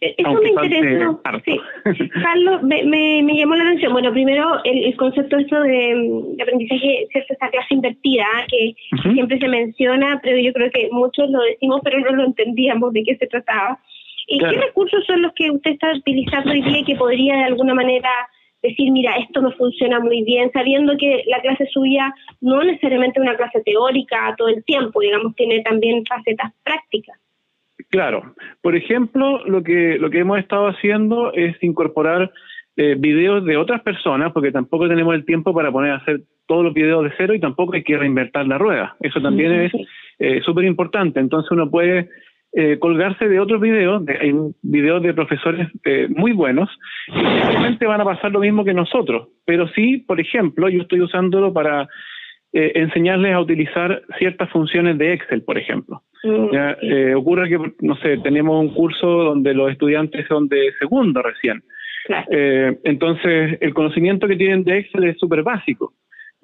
Eh, 0.00 0.14
eso 0.18 0.32
me 0.34 0.50
interesa. 0.50 1.18
Sí. 1.44 1.58
Carlos, 2.22 2.62
me, 2.62 2.84
me, 2.84 3.36
llamó 3.36 3.54
la 3.54 3.64
atención. 3.64 3.92
Bueno, 3.92 4.12
primero 4.12 4.60
el, 4.64 4.94
concepto 4.96 5.38
esto 5.38 5.60
de, 5.62 6.36
aprendizaje, 6.42 7.06
¿cierto? 7.10 7.32
Esta 7.32 7.48
clase 7.48 7.74
invertida, 7.74 8.26
que 8.48 8.74
siempre 9.14 9.38
se 9.38 9.48
menciona, 9.48 10.20
pero 10.22 10.38
yo 10.38 10.52
creo 10.52 10.70
que 10.70 10.88
muchos 10.92 11.30
lo 11.30 11.40
decimos, 11.40 11.80
pero 11.82 12.00
no 12.00 12.10
lo 12.10 12.24
entendíamos 12.24 12.92
de 12.92 13.04
qué 13.04 13.16
se 13.16 13.26
trataba. 13.26 13.78
¿Y 14.28 14.38
qué 14.38 14.60
recursos 14.60 15.04
son 15.06 15.22
los 15.22 15.32
que 15.34 15.50
usted 15.50 15.70
está 15.72 15.92
utilizando 15.92 16.50
hoy 16.50 16.60
día 16.60 16.80
y 16.80 16.84
que 16.84 16.96
podría 16.96 17.36
de 17.36 17.44
alguna 17.44 17.74
manera 17.74 18.10
decir, 18.62 18.90
mira, 18.90 19.16
esto 19.16 19.40
no 19.40 19.52
funciona 19.52 20.00
muy 20.00 20.22
bien, 20.24 20.50
sabiendo 20.52 20.96
que 20.98 21.24
la 21.26 21.40
clase 21.40 21.66
suya 21.66 22.12
no 22.40 22.62
necesariamente 22.62 23.20
es 23.20 23.26
una 23.26 23.36
clase 23.36 23.62
teórica 23.62 24.34
todo 24.36 24.48
el 24.48 24.64
tiempo, 24.64 25.00
digamos, 25.00 25.34
tiene 25.36 25.62
también 25.62 26.04
facetas 26.06 26.52
prácticas? 26.64 27.18
Claro. 27.90 28.34
Por 28.62 28.74
ejemplo, 28.74 29.44
lo 29.46 29.62
que, 29.62 29.98
lo 29.98 30.10
que 30.10 30.20
hemos 30.20 30.38
estado 30.38 30.68
haciendo 30.68 31.32
es 31.32 31.56
incorporar 31.62 32.32
eh, 32.76 32.94
videos 32.98 33.44
de 33.44 33.56
otras 33.56 33.82
personas, 33.82 34.32
porque 34.32 34.52
tampoco 34.52 34.88
tenemos 34.88 35.14
el 35.14 35.24
tiempo 35.24 35.54
para 35.54 35.70
poner 35.70 35.92
a 35.92 35.96
hacer 35.96 36.22
todos 36.46 36.64
los 36.64 36.74
videos 36.74 37.04
de 37.04 37.12
cero 37.16 37.34
y 37.34 37.40
tampoco 37.40 37.74
hay 37.74 37.82
que 37.82 37.96
reinventar 37.96 38.46
la 38.46 38.58
rueda. 38.58 38.96
Eso 39.00 39.20
también 39.20 39.52
es 39.52 39.72
eh, 40.18 40.40
súper 40.44 40.64
importante. 40.64 41.20
Entonces 41.20 41.50
uno 41.50 41.70
puede 41.70 42.08
eh, 42.58 42.78
colgarse 42.78 43.28
de 43.28 43.38
otros 43.38 43.60
videos, 43.60 44.02
de, 44.06 44.16
hay 44.16 44.32
videos 44.62 45.02
de 45.02 45.12
profesores 45.12 45.68
eh, 45.84 46.08
muy 46.08 46.32
buenos, 46.32 46.70
y 47.08 47.84
van 47.84 48.00
a 48.00 48.04
pasar 48.04 48.32
lo 48.32 48.40
mismo 48.40 48.64
que 48.64 48.72
nosotros. 48.72 49.28
Pero 49.44 49.68
sí, 49.68 49.98
por 49.98 50.18
ejemplo, 50.18 50.70
yo 50.70 50.80
estoy 50.80 51.02
usándolo 51.02 51.52
para 51.52 51.86
eh, 52.54 52.72
enseñarles 52.76 53.34
a 53.34 53.40
utilizar 53.40 54.02
ciertas 54.18 54.48
funciones 54.48 54.96
de 54.96 55.12
Excel, 55.12 55.42
por 55.42 55.58
ejemplo. 55.58 56.00
Mm, 56.24 56.50
¿Ya? 56.50 56.76
Eh, 56.80 57.14
ocurre 57.14 57.50
que, 57.50 57.58
no 57.82 57.96
sé, 57.96 58.16
tenemos 58.22 58.58
un 58.58 58.72
curso 58.72 59.06
donde 59.06 59.52
los 59.52 59.70
estudiantes 59.70 60.26
son 60.26 60.48
de 60.48 60.72
segundo 60.78 61.20
recién. 61.20 61.62
Eh, 62.30 62.78
entonces, 62.84 63.58
el 63.60 63.74
conocimiento 63.74 64.26
que 64.26 64.36
tienen 64.36 64.64
de 64.64 64.78
Excel 64.78 65.04
es 65.04 65.18
súper 65.18 65.42
básico. 65.42 65.92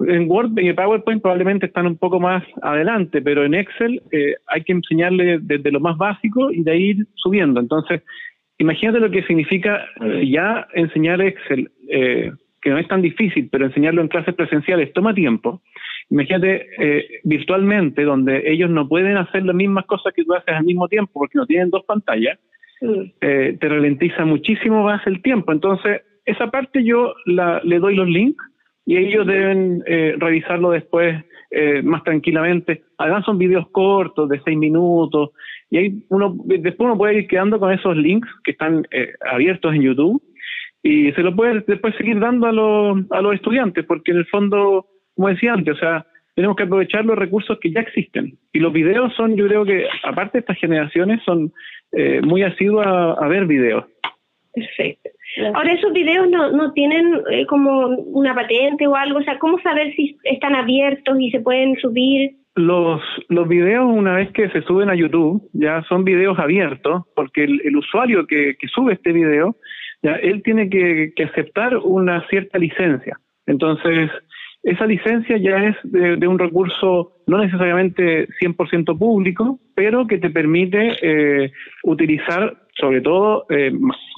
En 0.07 0.31
Word 0.31 0.59
y 0.59 0.73
PowerPoint 0.73 1.23
probablemente 1.23 1.67
están 1.67 1.87
un 1.87 1.97
poco 1.97 2.21
más 2.21 2.43
adelante, 2.63 3.21
pero 3.23 3.45
en 3.45 3.55
Excel 3.55 4.03
eh, 4.11 4.35
hay 4.47 4.63
que 4.63 4.73
enseñarle 4.73 5.39
desde 5.41 5.71
lo 5.71 5.81
más 5.81 5.97
básico 5.97 6.51
y 6.51 6.63
de 6.63 6.71
ahí 6.71 6.83
ir 6.91 7.07
subiendo. 7.15 7.61
Entonces, 7.61 8.03
imagínate 8.59 9.01
lo 9.01 9.11
que 9.11 9.23
significa 9.25 9.85
eh, 10.01 10.29
ya 10.29 10.67
enseñar 10.75 11.21
Excel, 11.21 11.71
eh, 11.89 12.33
que 12.61 12.71
no 12.71 12.79
es 12.79 12.89
tan 12.89 13.03
difícil, 13.03 13.49
pero 13.51 13.67
enseñarlo 13.67 14.01
en 14.01 14.09
clases 14.09 14.35
presenciales 14.35 14.93
toma 14.93 15.15
tiempo. 15.15 15.61
Imagínate 16.11 16.67
eh, 16.79 17.21
virtualmente, 17.25 18.05
donde 18.05 18.51
ellos 18.51 18.71
no 18.71 18.89
pueden 18.89 19.17
hacer 19.17 19.45
las 19.45 19.55
mismas 19.55 19.87
cosas 19.87 20.13
que 20.15 20.25
tú 20.25 20.35
haces 20.35 20.55
al 20.55 20.65
mismo 20.65 20.87
tiempo 20.89 21.11
porque 21.15 21.39
no 21.39 21.47
tienen 21.47 21.71
dos 21.71 21.85
pantallas, 21.85 22.39
eh, 23.21 23.57
te 23.61 23.69
ralentiza 23.69 24.25
muchísimo 24.25 24.85
más 24.85 25.07
el 25.07 25.23
tiempo. 25.23 25.53
Entonces, 25.53 26.03
esa 26.25 26.51
parte 26.51 26.85
yo 26.85 27.15
la, 27.27 27.61
le 27.65 27.79
doy 27.79 27.97
los 27.97 28.09
links 28.09 28.45
y 28.85 28.97
ellos 28.97 29.27
deben 29.27 29.83
eh, 29.87 30.15
revisarlo 30.19 30.71
después 30.71 31.25
eh, 31.51 31.83
más 31.83 32.03
tranquilamente. 32.03 32.83
Además 32.99 33.25
son 33.25 33.39
videos 33.39 33.69
cortos 33.71 34.29
de 34.29 34.41
seis 34.45 34.57
minutos 34.57 35.31
y 35.71 35.77
ahí 35.79 36.05
uno 36.09 36.35
después 36.47 36.87
uno 36.87 36.99
puede 36.99 37.19
ir 37.19 37.27
quedando 37.29 37.59
con 37.59 37.73
esos 37.73 37.97
links 37.97 38.29
que 38.45 38.53
están 38.53 38.87
eh, 38.91 39.13
abiertos 39.31 39.75
en 39.75 39.83
YouTube 39.83 40.23
y 40.83 41.13
se 41.13 41.23
lo 41.23 41.35
puede 41.37 41.61
después 41.67 41.95
seguir 41.97 42.19
dando 42.19 42.47
a 42.47 42.53
los, 42.53 42.99
a 43.11 43.21
los 43.21 43.35
estudiantes 43.35 43.85
porque 43.85 44.11
en 44.11 44.19
el 44.19 44.27
fondo, 44.27 44.87
como 45.15 45.29
decía 45.29 45.53
antes, 45.53 45.77
o 45.77 45.79
sea, 45.79 46.07
tenemos 46.35 46.57
que 46.57 46.65
aprovechar 46.65 47.05
los 47.05 47.19
recursos 47.19 47.59
que 47.61 47.71
ya 47.71 47.81
existen. 47.81 48.39
Y 48.53 48.59
los 48.59 48.73
videos 48.73 49.15
son, 49.15 49.37
yo 49.37 49.47
creo 49.47 49.65
que, 49.65 49.87
aparte 50.03 50.39
de 50.39 50.41
estas 50.41 50.59
generaciones, 50.59 51.21
son 51.25 51.53
eh, 51.93 52.23
muy 52.23 52.43
asiduos 52.43 52.87
a, 52.87 53.13
a 53.13 53.29
ver 53.29 53.47
videos. 53.47 53.85
Perfecto. 54.55 55.11
Ahora, 55.55 55.73
esos 55.73 55.93
videos 55.93 56.29
no, 56.29 56.53
no 56.53 56.73
tienen 56.73 57.21
eh, 57.31 57.47
como 57.47 57.89
una 57.89 58.35
patente 58.35 58.87
o 58.87 58.95
algo, 58.95 59.19
o 59.19 59.23
sea, 59.23 59.39
¿cómo 59.39 59.59
saber 59.61 59.95
si 59.95 60.17
están 60.25 60.55
abiertos 60.55 61.17
y 61.19 61.31
se 61.31 61.41
pueden 61.41 61.75
subir? 61.77 62.33
Los, 62.55 63.01
los 63.29 63.49
videos, 63.49 63.87
una 63.87 64.17
vez 64.17 64.31
que 64.33 64.51
se 64.51 64.61
suben 64.63 64.91
a 64.91 64.95
YouTube, 64.95 65.49
ya 65.55 65.83
son 65.89 66.05
videos 66.05 66.39
abiertos, 66.39 67.05
porque 67.17 67.45
el, 67.45 67.63
el 67.65 67.77
usuario 67.77 68.27
que, 68.27 68.57
que, 68.59 68.69
sube 68.69 68.93
este 68.93 69.13
video, 69.13 69.57
ya 70.03 70.17
él 70.17 70.43
tiene 70.43 70.69
que, 70.69 71.13
que 71.17 71.25
aceptar 71.25 71.79
una 71.79 72.27
cierta 72.29 72.59
licencia. 72.59 73.19
Entonces, 73.47 74.11
esa 74.63 74.87
licencia 74.87 75.39
ya 75.39 75.65
es 75.65 75.77
de, 75.83 76.17
de 76.17 76.29
un 76.29 76.39
recurso 76.39 77.23
no 77.27 77.39
necesariamente 77.39 78.29
100% 78.41 78.99
público, 78.99 79.59
pero 79.75 80.07
que 80.07 80.19
te 80.19 80.31
permite 80.31 80.97
eh, 81.03 81.53
utilizar 81.85 82.62
sobre 82.79 83.01
todo 83.01 83.47
eh, 83.51 83.73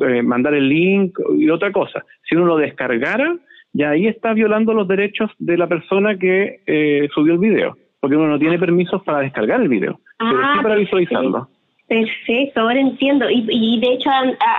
eh, 0.07 0.23
mandar 0.23 0.55
el 0.55 0.69
link 0.69 1.19
y 1.39 1.49
otra 1.51 1.73
cosa. 1.73 2.05
Si 2.29 2.37
uno 2.37 2.47
lo 2.47 2.57
descargara, 2.57 3.37
ya 3.73 3.91
ahí 3.91 4.07
está 4.07 4.33
violando 4.33 4.73
los 4.73 4.87
derechos 4.87 5.31
de 5.39 5.57
la 5.57 5.67
persona 5.67 6.17
que 6.17 6.61
eh, 6.67 7.09
subió 7.15 7.35
el 7.35 7.41
video, 7.41 7.77
porque 8.01 8.17
uno 8.17 8.29
no 8.29 8.39
tiene 8.39 8.59
permisos 8.59 9.03
para 9.03 9.21
descargar 9.21 9.61
el 9.61 9.69
video, 9.69 9.99
ah, 10.21 10.31
pero 10.31 10.55
sí 10.55 10.63
para 10.63 10.75
visualizarlo. 10.77 11.49
Perfecto, 11.87 12.61
ahora 12.61 12.81
entiendo. 12.81 13.29
Y, 13.29 13.45
y 13.51 13.81
de 13.81 13.95
hecho 13.95 14.09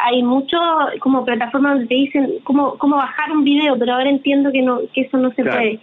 hay 0.05 0.21
mucho 0.21 0.58
como 0.99 1.25
plataformas 1.25 1.73
donde 1.73 1.88
te 1.88 1.95
dicen 1.95 2.29
cómo, 2.43 2.77
cómo 2.77 2.97
bajar 2.97 3.31
un 3.31 3.43
video, 3.43 3.77
pero 3.79 3.93
ahora 3.93 4.10
entiendo 4.10 4.51
que 4.51 4.62
no 4.62 4.81
que 4.93 5.01
eso 5.01 5.17
no 5.17 5.31
se 5.31 5.43
puede. 5.43 5.79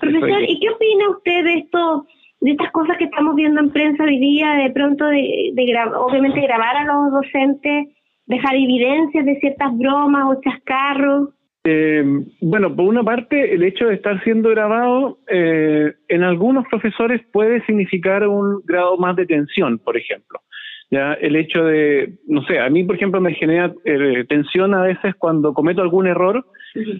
Profesor, 0.00 0.42
¿y 0.42 0.60
qué 0.60 0.68
opina 0.68 1.10
usted 1.10 1.44
de 1.44 1.54
esto? 1.54 2.06
De 2.42 2.50
estas 2.50 2.72
cosas 2.72 2.98
que 2.98 3.04
estamos 3.04 3.36
viendo 3.36 3.60
en 3.60 3.70
prensa 3.70 4.02
hoy 4.02 4.18
día, 4.18 4.54
de 4.54 4.70
pronto 4.70 5.06
de, 5.06 5.52
de 5.54 5.74
obviamente 5.96 6.40
grabar 6.40 6.76
a 6.76 6.84
los 6.84 7.12
docentes, 7.12 7.88
dejar 8.26 8.56
evidencias 8.56 9.24
de 9.24 9.38
ciertas 9.38 9.78
bromas 9.78 10.24
o 10.26 10.40
chascarros. 10.42 11.28
Eh, 11.64 12.02
bueno, 12.40 12.74
por 12.74 12.86
una 12.86 13.04
parte, 13.04 13.54
el 13.54 13.62
hecho 13.62 13.86
de 13.86 13.94
estar 13.94 14.20
siendo 14.24 14.50
grabado 14.50 15.18
eh, 15.28 15.92
en 16.08 16.24
algunos 16.24 16.66
profesores 16.66 17.22
puede 17.32 17.64
significar 17.64 18.26
un 18.26 18.60
grado 18.64 18.96
más 18.96 19.14
de 19.14 19.26
tensión, 19.26 19.78
por 19.78 19.96
ejemplo. 19.96 20.40
Ya 20.90 21.12
el 21.12 21.36
hecho 21.36 21.64
de, 21.64 22.14
no 22.26 22.42
sé, 22.42 22.58
a 22.58 22.68
mí, 22.68 22.82
por 22.82 22.96
ejemplo, 22.96 23.20
me 23.20 23.34
genera 23.34 23.72
eh, 23.84 24.24
tensión 24.28 24.74
a 24.74 24.82
veces 24.82 25.14
cuando 25.16 25.54
cometo 25.54 25.80
algún 25.80 26.08
error 26.08 26.44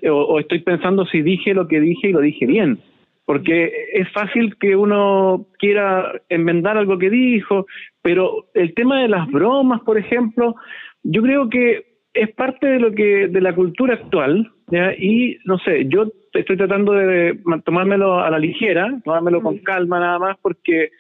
o, 0.09 0.13
o, 0.13 0.39
estoy 0.39 0.61
pensando 0.61 1.05
si 1.07 1.21
dije 1.21 1.53
lo 1.53 1.67
que 1.67 1.81
dije 1.81 2.09
y 2.09 2.13
lo 2.13 2.21
dije 2.21 2.47
bien 2.47 2.79
porque 3.25 3.73
es 3.93 4.11
fácil 4.13 4.57
que 4.59 4.77
uno 4.77 5.47
quiera 5.59 6.13
enmendar 6.29 6.77
algo 6.77 6.99
que 6.99 7.11
dijo, 7.11 7.67
pero 8.03 8.47
el 8.55 8.75
tema 8.75 9.01
de 9.01 9.09
las 9.09 9.31
bromas, 9.31 9.81
por 9.83 9.99
ejemplo, 9.99 10.57
yo 11.03 11.23
creo 11.23 11.49
que 11.49 11.93
es 12.15 12.31
parte 12.35 12.67
de 12.67 12.79
lo 12.79 12.93
que 12.93 13.29
de 13.29 13.41
la 13.41 13.55
cultura 13.55 13.95
actual 13.95 14.51
¿ya? 14.69 14.93
y 14.93 15.39
no 15.45 15.59
sé, 15.59 15.87
yo 15.87 16.07
estoy 16.35 16.57
tratando 16.57 16.93
de 16.93 17.39
tomármelo 17.65 18.21
a 18.21 18.31
la 18.31 18.39
ligera, 18.39 19.01
tomármelo 19.05 19.41
con 19.41 19.59
calma 19.59 20.01
nada 20.01 20.19
más, 20.19 20.37
porque 20.43 20.91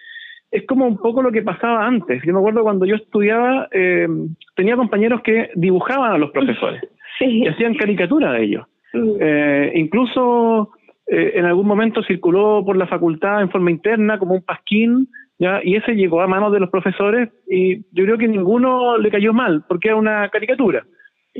es 0.51 0.67
como 0.67 0.87
un 0.87 0.99
poco 0.99 1.23
lo 1.23 1.33
que 1.33 1.43
pasaba 1.43 1.87
antes. 1.87 2.23
Yo 2.25 2.33
me 2.33 2.39
acuerdo 2.39 2.63
cuando 2.63 2.85
yo 2.85 2.97
estudiaba, 2.97 3.69
eh, 3.73 4.07
tenía 4.55 4.77
compañeros 4.77 5.23
que 5.23 5.51
dibujaban 5.55 6.13
a 6.13 6.19
los 6.19 6.31
profesores 6.31 6.83
sí. 7.19 7.25
y 7.25 7.47
hacían 7.49 7.75
caricatura 7.75 8.33
de 8.33 8.45
ellos. 8.45 8.67
Eh, 8.95 9.73
incluso 9.75 10.71
eh, 11.07 11.33
en 11.35 11.45
algún 11.45 11.67
momento 11.67 12.03
circuló 12.03 12.65
por 12.65 12.77
la 12.77 12.87
facultad 12.87 13.43
en 13.43 13.51
forma 13.51 13.71
interna 13.71 14.19
como 14.19 14.35
un 14.35 14.43
pasquín, 14.43 15.09
¿ya? 15.39 15.61
y 15.63 15.77
ese 15.77 15.95
llegó 15.95 16.21
a 16.21 16.29
manos 16.29 16.53
de 16.53 16.61
los 16.61 16.71
profesores 16.71 17.29
y 17.49 17.79
yo 17.93 18.05
creo 18.05 18.19
que 18.19 18.29
ninguno 18.29 18.99
le 18.99 19.11
cayó 19.11 19.33
mal, 19.33 19.65
porque 19.69 19.89
era 19.89 19.97
una 19.97 20.29
caricatura. 20.29 20.85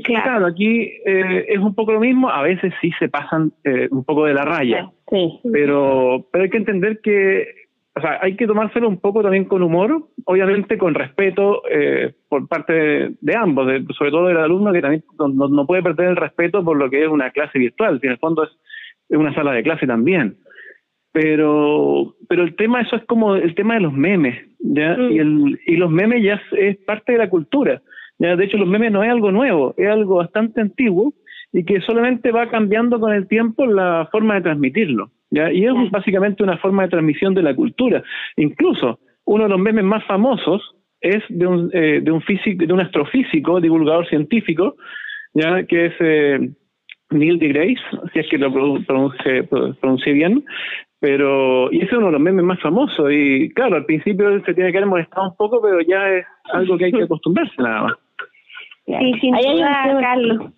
Claro, 0.03 0.23
claro 0.23 0.45
aquí 0.47 0.91
eh, 1.05 1.45
es 1.49 1.59
un 1.59 1.75
poco 1.75 1.93
lo 1.93 1.99
mismo, 1.99 2.29
a 2.29 2.41
veces 2.41 2.73
sí 2.81 2.91
se 2.97 3.09
pasan 3.09 3.53
eh, 3.63 3.87
un 3.91 4.03
poco 4.03 4.25
de 4.25 4.33
la 4.33 4.43
raya, 4.43 4.89
sí. 5.07 5.39
pero, 5.51 6.27
pero 6.31 6.43
hay 6.43 6.49
que 6.49 6.57
entender 6.57 6.99
que 7.01 7.63
o 7.95 8.01
sea, 8.01 8.17
hay 8.21 8.35
que 8.35 8.47
tomárselo 8.47 8.89
un 8.89 8.99
poco 8.99 9.21
también 9.21 9.45
con 9.45 9.61
humor, 9.61 10.07
obviamente 10.25 10.79
con 10.79 10.95
respeto 10.95 11.61
eh, 11.69 12.13
por 12.27 12.47
parte 12.47 12.73
de, 12.73 13.15
de 13.21 13.37
ambos, 13.37 13.67
de, 13.67 13.85
sobre 13.95 14.09
todo 14.09 14.27
del 14.27 14.37
alumno 14.37 14.73
que 14.73 14.81
también 14.81 15.03
no, 15.19 15.47
no, 15.47 15.67
puede 15.67 15.83
perder 15.83 16.09
el 16.09 16.15
respeto 16.15 16.63
por 16.63 16.75
lo 16.75 16.89
que 16.89 17.03
es 17.03 17.07
una 17.07 17.29
clase 17.29 17.59
virtual, 17.59 17.99
si 17.99 18.07
en 18.07 18.13
el 18.13 18.17
fondo 18.17 18.43
es 18.45 18.49
en 19.13 19.19
una 19.19 19.33
sala 19.33 19.53
de 19.53 19.63
clase 19.63 19.87
también. 19.87 20.37
Pero, 21.11 22.15
pero 22.27 22.43
el 22.43 22.55
tema, 22.55 22.81
eso 22.81 22.95
es 22.95 23.05
como 23.05 23.35
el 23.35 23.53
tema 23.53 23.75
de 23.75 23.81
los 23.81 23.93
memes, 23.93 24.35
¿ya? 24.59 24.97
Mm. 24.97 25.11
Y, 25.11 25.19
el, 25.19 25.59
y 25.67 25.75
los 25.75 25.91
memes 25.91 26.23
ya 26.23 26.41
es, 26.57 26.77
parte 26.77 27.11
de 27.11 27.19
la 27.19 27.29
cultura. 27.29 27.81
¿ya? 28.17 28.35
De 28.35 28.45
hecho, 28.45 28.57
los 28.57 28.67
memes 28.67 28.91
no 28.91 29.03
es 29.03 29.11
algo 29.11 29.31
nuevo, 29.31 29.75
es 29.77 29.87
algo 29.87 30.15
bastante 30.15 30.59
antiguo 30.59 31.13
y 31.51 31.63
que 31.63 31.81
solamente 31.81 32.31
va 32.31 32.49
cambiando 32.49 32.99
con 32.99 33.13
el 33.13 33.27
tiempo 33.27 33.67
la 33.67 34.09
forma 34.11 34.35
de 34.35 34.41
transmitirlo. 34.41 35.11
¿ya? 35.29 35.51
Y 35.51 35.65
es 35.65 35.91
básicamente 35.91 36.41
una 36.41 36.57
forma 36.57 36.83
de 36.83 36.89
transmisión 36.89 37.35
de 37.35 37.43
la 37.43 37.55
cultura. 37.55 38.03
Incluso 38.35 38.99
uno 39.25 39.43
de 39.43 39.49
los 39.49 39.59
memes 39.59 39.85
más 39.85 40.03
famosos 40.05 40.75
es 40.99 41.21
de 41.29 41.45
un, 41.45 41.69
eh, 41.73 42.01
de 42.01 42.11
un, 42.11 42.21
físico, 42.21 42.65
de 42.65 42.73
un 42.73 42.81
astrofísico, 42.81 43.61
divulgador 43.61 44.07
científico, 44.07 44.77
ya 45.35 45.63
que 45.65 45.85
es 45.87 45.93
eh, 45.99 46.49
Neil 47.13 47.39
deGrasse, 47.39 47.81
si 48.11 48.19
es 48.19 48.27
que 48.29 48.37
lo 48.37 48.51
pronuncie, 48.51 50.13
bien, 50.13 50.43
pero 50.99 51.71
y 51.71 51.77
ese 51.77 51.87
es 51.87 51.93
uno 51.93 52.07
de 52.07 52.11
los 52.13 52.21
memes 52.21 52.45
más 52.45 52.59
famosos 52.61 53.11
y 53.11 53.49
claro, 53.49 53.75
al 53.75 53.85
principio 53.85 54.41
se 54.45 54.53
tiene 54.53 54.71
que 54.71 54.77
haber 54.77 54.89
molestado 54.89 55.29
un 55.29 55.35
poco, 55.35 55.61
pero 55.61 55.81
ya 55.81 56.09
es 56.09 56.25
algo 56.53 56.77
que 56.77 56.85
hay 56.85 56.91
que 56.91 57.03
acostumbrarse 57.03 57.61
nada 57.61 57.83
más. 57.83 57.93
Sí, 58.85 58.93
ahí 58.93 59.45
hay 59.45 59.61
un 59.61 59.65
tema, 59.85 60.01
Carlos. 60.01 60.51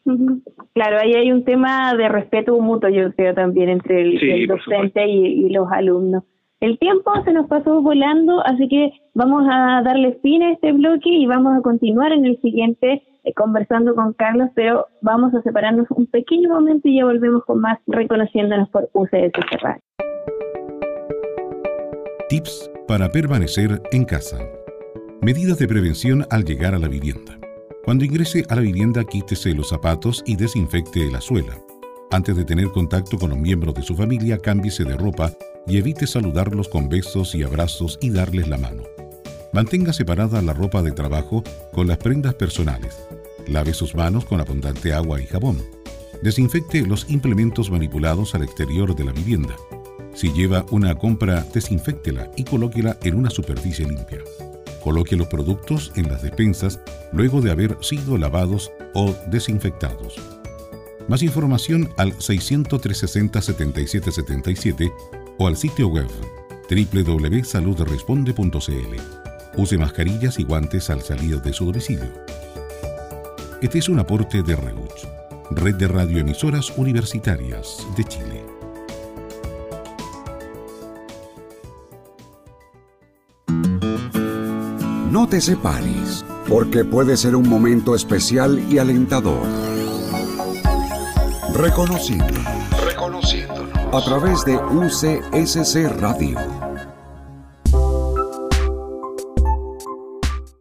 Claro, 0.73 0.97
ahí 0.99 1.13
hay 1.13 1.31
un 1.31 1.45
tema 1.45 1.93
de 1.95 2.09
respeto 2.09 2.59
mutuo, 2.59 2.89
yo 2.89 3.13
creo, 3.13 3.35
también 3.35 3.69
entre 3.69 4.01
el, 4.01 4.47
docente 4.47 5.07
y, 5.07 5.49
los 5.49 5.71
alumnos. 5.71 6.23
El 6.65 6.79
tiempo 6.79 7.11
se 7.23 7.31
nos 7.31 7.47
pasó 7.47 7.79
volando, 7.83 8.43
así 8.43 8.67
que 8.67 8.89
vamos 9.13 9.45
a 9.47 9.83
darle 9.83 10.17
fin 10.23 10.41
a 10.41 10.51
este 10.51 10.71
bloque 10.71 11.11
y 11.11 11.27
vamos 11.27 11.55
a 11.55 11.61
continuar 11.61 12.11
en 12.11 12.25
el 12.25 12.41
siguiente 12.41 13.03
eh, 13.23 13.33
conversando 13.35 13.93
con 13.93 14.13
Carlos, 14.13 14.49
pero 14.55 14.87
vamos 14.99 15.31
a 15.35 15.43
separarnos 15.43 15.85
un 15.91 16.07
pequeño 16.07 16.49
momento 16.49 16.87
y 16.87 16.97
ya 16.97 17.05
volvemos 17.05 17.45
con 17.45 17.61
más 17.61 17.77
reconociéndonos 17.85 18.67
por 18.69 18.89
UCS 18.93 19.61
Radio. 19.61 19.79
Tips 22.29 22.71
para 22.87 23.09
permanecer 23.09 23.79
en 23.91 24.03
casa. 24.03 24.39
Medidas 25.21 25.59
de 25.59 25.67
prevención 25.67 26.25
al 26.31 26.45
llegar 26.45 26.73
a 26.73 26.79
la 26.79 26.87
vivienda. 26.87 27.37
Cuando 27.83 28.05
ingrese 28.05 28.43
a 28.49 28.55
la 28.55 28.61
vivienda, 28.61 29.03
quítese 29.03 29.53
los 29.53 29.69
zapatos 29.69 30.23
y 30.25 30.35
desinfecte 30.35 31.11
la 31.11 31.21
suela. 31.21 31.53
Antes 32.09 32.35
de 32.35 32.43
tener 32.43 32.69
contacto 32.69 33.19
con 33.19 33.29
los 33.29 33.37
miembros 33.37 33.75
de 33.75 33.83
su 33.83 33.93
familia, 33.93 34.39
cámbiese 34.39 34.83
de 34.83 34.97
ropa 34.97 35.29
y 35.67 35.77
evite 35.77 36.07
saludarlos 36.07 36.69
con 36.69 36.89
besos 36.89 37.35
y 37.35 37.43
abrazos 37.43 37.97
y 38.01 38.09
darles 38.09 38.47
la 38.47 38.57
mano. 38.57 38.83
Mantenga 39.51 39.93
separada 39.93 40.41
la 40.41 40.53
ropa 40.53 40.81
de 40.81 40.91
trabajo 40.91 41.43
con 41.71 41.87
las 41.87 41.97
prendas 41.97 42.33
personales. 42.33 42.97
Lave 43.47 43.73
sus 43.73 43.95
manos 43.95 44.25
con 44.25 44.41
abundante 44.41 44.93
agua 44.93 45.21
y 45.21 45.27
jabón. 45.27 45.61
Desinfecte 46.21 46.85
los 46.85 47.09
implementos 47.09 47.71
manipulados 47.71 48.35
al 48.35 48.43
exterior 48.43 48.95
de 48.95 49.05
la 49.05 49.11
vivienda. 49.11 49.55
Si 50.13 50.31
lleva 50.33 50.65
una 50.71 50.95
compra, 50.95 51.45
desinféctela 51.53 52.31
y 52.35 52.43
colóquela 52.43 52.97
en 53.03 53.15
una 53.15 53.29
superficie 53.29 53.87
limpia. 53.87 54.19
Coloque 54.83 55.15
los 55.15 55.27
productos 55.27 55.91
en 55.95 56.09
las 56.09 56.21
despensas 56.21 56.79
luego 57.11 57.41
de 57.41 57.51
haber 57.51 57.77
sido 57.81 58.17
lavados 58.17 58.71
o 58.93 59.15
desinfectados. 59.27 60.15
Más 61.07 61.21
información 61.21 61.89
al 61.97 62.19
600 62.19 62.81
360 62.81 63.41
7777 63.41 64.91
o 65.37 65.47
al 65.47 65.57
sitio 65.57 65.87
web 65.87 66.07
www.saludresponde.cl. 66.69 69.57
Use 69.57 69.77
mascarillas 69.77 70.39
y 70.39 70.43
guantes 70.43 70.89
al 70.89 71.01
salir 71.01 71.41
de 71.41 71.53
su 71.53 71.65
domicilio. 71.65 72.11
Este 73.61 73.77
es 73.79 73.89
un 73.89 73.99
aporte 73.99 74.41
de 74.43 74.55
REUCH, 74.55 75.07
Red 75.51 75.75
de 75.75 75.87
Radioemisoras 75.87 76.73
Universitarias 76.77 77.85
de 77.95 78.03
Chile. 78.03 78.43
No 85.09 85.29
te 85.29 85.39
separes, 85.39 86.25
porque 86.49 86.83
puede 86.83 87.15
ser 87.15 87.37
un 87.37 87.47
momento 87.47 87.95
especial 87.95 88.61
y 88.69 88.79
alentador. 88.79 89.47
Reconociendo. 91.53 92.33
A 93.93 94.01
través 94.01 94.43
de 94.45 94.55
UCSC 94.55 96.01
Radio. 96.01 96.37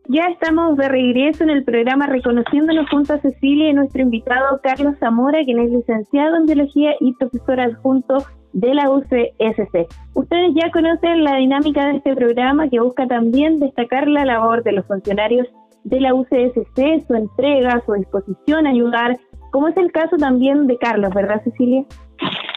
Ya 0.08 0.26
estamos 0.26 0.76
de 0.76 0.88
regreso 0.88 1.42
en 1.42 1.50
el 1.50 1.64
programa 1.64 2.06
Reconociéndonos 2.06 2.88
junto 2.90 3.14
a 3.14 3.18
Cecilia 3.18 3.70
y 3.70 3.72
nuestro 3.72 4.02
invitado 4.02 4.60
Carlos 4.62 4.94
Zamora, 5.00 5.42
quien 5.44 5.58
es 5.58 5.70
licenciado 5.70 6.36
en 6.36 6.46
Biología 6.46 6.92
y 7.00 7.12
profesor 7.14 7.60
adjunto 7.60 8.18
de 8.52 8.74
la 8.74 8.90
UCSC. 8.90 9.88
Ustedes 10.14 10.52
ya 10.54 10.70
conocen 10.70 11.24
la 11.24 11.36
dinámica 11.36 11.86
de 11.88 11.96
este 11.96 12.14
programa 12.14 12.68
que 12.68 12.80
busca 12.80 13.06
también 13.08 13.58
destacar 13.58 14.06
la 14.06 14.24
labor 14.24 14.62
de 14.62 14.72
los 14.72 14.86
funcionarios 14.86 15.48
de 15.84 16.00
la 16.00 16.14
UCSC, 16.14 17.06
su 17.06 17.14
entrega, 17.14 17.82
su 17.84 17.92
disposición 17.94 18.66
a 18.66 18.70
ayudar, 18.70 19.16
como 19.50 19.68
es 19.68 19.76
el 19.76 19.92
caso 19.92 20.16
también 20.16 20.66
de 20.66 20.78
Carlos, 20.78 21.12
¿verdad 21.14 21.42
Cecilia? 21.44 21.84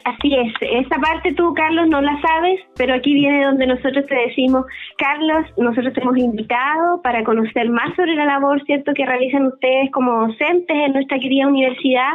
Así 0.08 0.34
es, 0.34 0.54
esa 0.62 1.02
parte 1.02 1.34
tú, 1.34 1.54
Carlos, 1.54 1.89
no 1.89 2.00
la 2.00 2.17
sabes, 2.22 2.62
pero 2.78 2.93
aquí 2.93 3.13
viene 3.13 3.43
donde 3.43 3.67
nosotros 3.67 4.06
te 4.06 4.15
decimos, 4.15 4.65
Carlos, 4.98 5.46
nosotros 5.58 5.93
te 5.93 6.02
hemos 6.02 6.17
invitado 6.17 7.02
para 7.02 7.26
conocer 7.26 7.70
más 7.70 7.93
sobre 7.98 8.15
la 8.15 8.24
labor, 8.24 8.63
¿cierto?, 8.63 8.93
que 8.93 9.06
realizan 9.06 9.48
ustedes 9.48 9.91
como 9.91 10.28
docentes 10.28 10.78
en 10.78 10.93
nuestra 10.93 11.20
querida 11.20 11.48
universidad, 11.48 12.13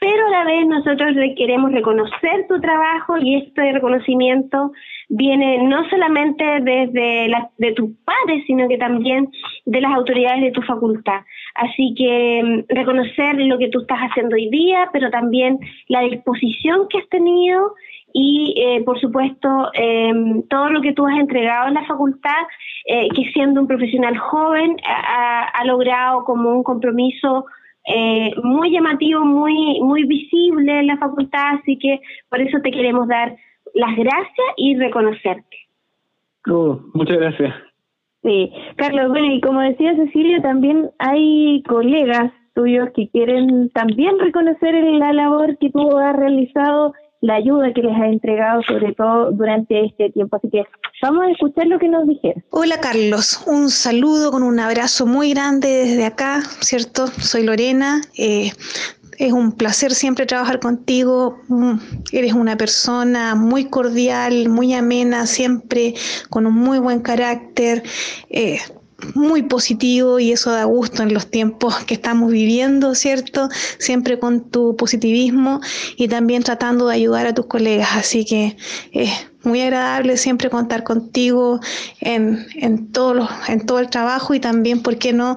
pero 0.00 0.26
a 0.26 0.30
la 0.30 0.44
vez 0.44 0.66
nosotros 0.66 1.14
queremos 1.36 1.72
reconocer 1.72 2.46
tu 2.48 2.60
trabajo 2.60 3.16
y 3.18 3.36
este 3.36 3.72
reconocimiento 3.72 4.72
viene 5.08 5.62
no 5.64 5.88
solamente 5.90 6.44
desde 6.60 7.28
la, 7.28 7.50
de 7.58 7.72
tus 7.72 7.90
padres, 8.04 8.44
sino 8.46 8.68
que 8.68 8.78
también 8.78 9.28
de 9.66 9.80
las 9.80 9.92
autoridades 9.92 10.40
de 10.42 10.50
tu 10.52 10.62
facultad. 10.62 11.20
Así 11.54 11.94
que 11.96 12.42
mm, 12.42 12.74
reconocer 12.74 13.36
lo 13.36 13.58
que 13.58 13.68
tú 13.68 13.80
estás 13.80 13.98
haciendo 13.98 14.36
hoy 14.36 14.48
día, 14.48 14.88
pero 14.92 15.10
también 15.10 15.58
la 15.88 16.00
disposición 16.00 16.88
que 16.88 16.98
has 16.98 17.08
tenido 17.08 17.74
y, 18.14 18.54
eh, 18.58 18.82
por 18.84 19.00
supuesto, 19.00 19.70
em, 19.74 20.42
todo 20.48 20.68
lo 20.68 20.82
que 20.82 20.92
tú 20.92 21.06
has 21.06 21.18
entregado 21.18 21.68
en 21.68 21.74
la 21.74 21.86
facultad, 21.86 22.42
eh, 22.86 23.08
que 23.14 23.30
siendo 23.32 23.60
un 23.60 23.66
profesional 23.66 24.16
joven 24.18 24.76
ha, 24.86 25.44
ha 25.44 25.64
logrado 25.64 26.24
como 26.24 26.50
un 26.50 26.62
compromiso 26.62 27.46
eh, 27.86 28.30
muy 28.42 28.70
llamativo, 28.70 29.24
muy, 29.24 29.80
muy 29.80 30.04
visible 30.04 30.80
en 30.80 30.86
la 30.86 30.98
facultad, 30.98 31.56
así 31.60 31.78
que 31.78 32.00
por 32.28 32.40
eso 32.40 32.58
te 32.62 32.70
queremos 32.70 33.08
dar 33.08 33.36
las 33.74 33.96
gracias 33.96 34.46
y 34.56 34.76
reconocerte. 34.76 35.56
Oh, 36.48 36.80
muchas 36.94 37.18
gracias. 37.18 37.54
Sí, 38.22 38.52
Carlos, 38.76 39.08
bueno, 39.08 39.32
y 39.32 39.40
como 39.40 39.60
decía 39.60 39.96
Cecilia, 39.96 40.40
también 40.42 40.90
hay 40.98 41.62
colegas 41.64 42.32
tuyos 42.54 42.90
que 42.94 43.08
quieren 43.08 43.70
también 43.70 44.18
reconocer 44.18 44.74
la 44.74 45.12
labor 45.12 45.58
que 45.58 45.70
tú 45.70 45.98
has 45.98 46.14
realizado 46.14 46.92
la 47.22 47.36
ayuda 47.36 47.72
que 47.72 47.82
les 47.82 47.96
ha 47.96 48.08
entregado, 48.08 48.62
sobre 48.62 48.92
todo 48.94 49.30
durante 49.30 49.86
este 49.86 50.10
tiempo. 50.10 50.36
Así 50.36 50.50
que 50.50 50.64
vamos 51.00 51.24
a 51.24 51.30
escuchar 51.30 51.66
lo 51.68 51.78
que 51.78 51.88
nos 51.88 52.06
dijeron. 52.06 52.44
Hola 52.50 52.78
Carlos, 52.80 53.42
un 53.46 53.70
saludo 53.70 54.30
con 54.32 54.42
un 54.42 54.58
abrazo 54.58 55.06
muy 55.06 55.32
grande 55.32 55.68
desde 55.68 56.04
acá, 56.04 56.42
¿cierto? 56.60 57.06
Soy 57.06 57.44
Lorena. 57.44 58.00
Eh, 58.18 58.50
es 59.18 59.32
un 59.32 59.52
placer 59.52 59.92
siempre 59.92 60.26
trabajar 60.26 60.58
contigo. 60.58 61.38
Mm, 61.46 61.74
eres 62.10 62.32
una 62.32 62.56
persona 62.56 63.36
muy 63.36 63.66
cordial, 63.66 64.48
muy 64.48 64.74
amena, 64.74 65.26
siempre 65.26 65.94
con 66.28 66.44
un 66.44 66.54
muy 66.54 66.80
buen 66.80 67.00
carácter. 67.00 67.84
Eh, 68.30 68.58
muy 69.14 69.42
positivo 69.42 70.18
y 70.18 70.32
eso 70.32 70.50
da 70.50 70.64
gusto 70.64 71.02
en 71.02 71.12
los 71.12 71.28
tiempos 71.30 71.76
que 71.84 71.94
estamos 71.94 72.30
viviendo, 72.30 72.94
¿cierto? 72.94 73.48
Siempre 73.78 74.18
con 74.18 74.50
tu 74.50 74.76
positivismo 74.76 75.60
y 75.96 76.08
también 76.08 76.42
tratando 76.42 76.88
de 76.88 76.94
ayudar 76.94 77.26
a 77.26 77.34
tus 77.34 77.46
colegas. 77.46 77.90
Así 77.96 78.24
que 78.24 78.56
muy 79.44 79.60
agradable 79.60 80.16
siempre 80.16 80.50
contar 80.50 80.82
contigo 80.82 81.60
en, 82.00 82.38
en, 82.56 82.92
todo, 82.92 83.28
en 83.48 83.66
todo 83.66 83.78
el 83.78 83.90
trabajo 83.90 84.34
y 84.34 84.40
también, 84.40 84.82
¿por 84.82 84.98
qué 84.98 85.12
no?, 85.12 85.36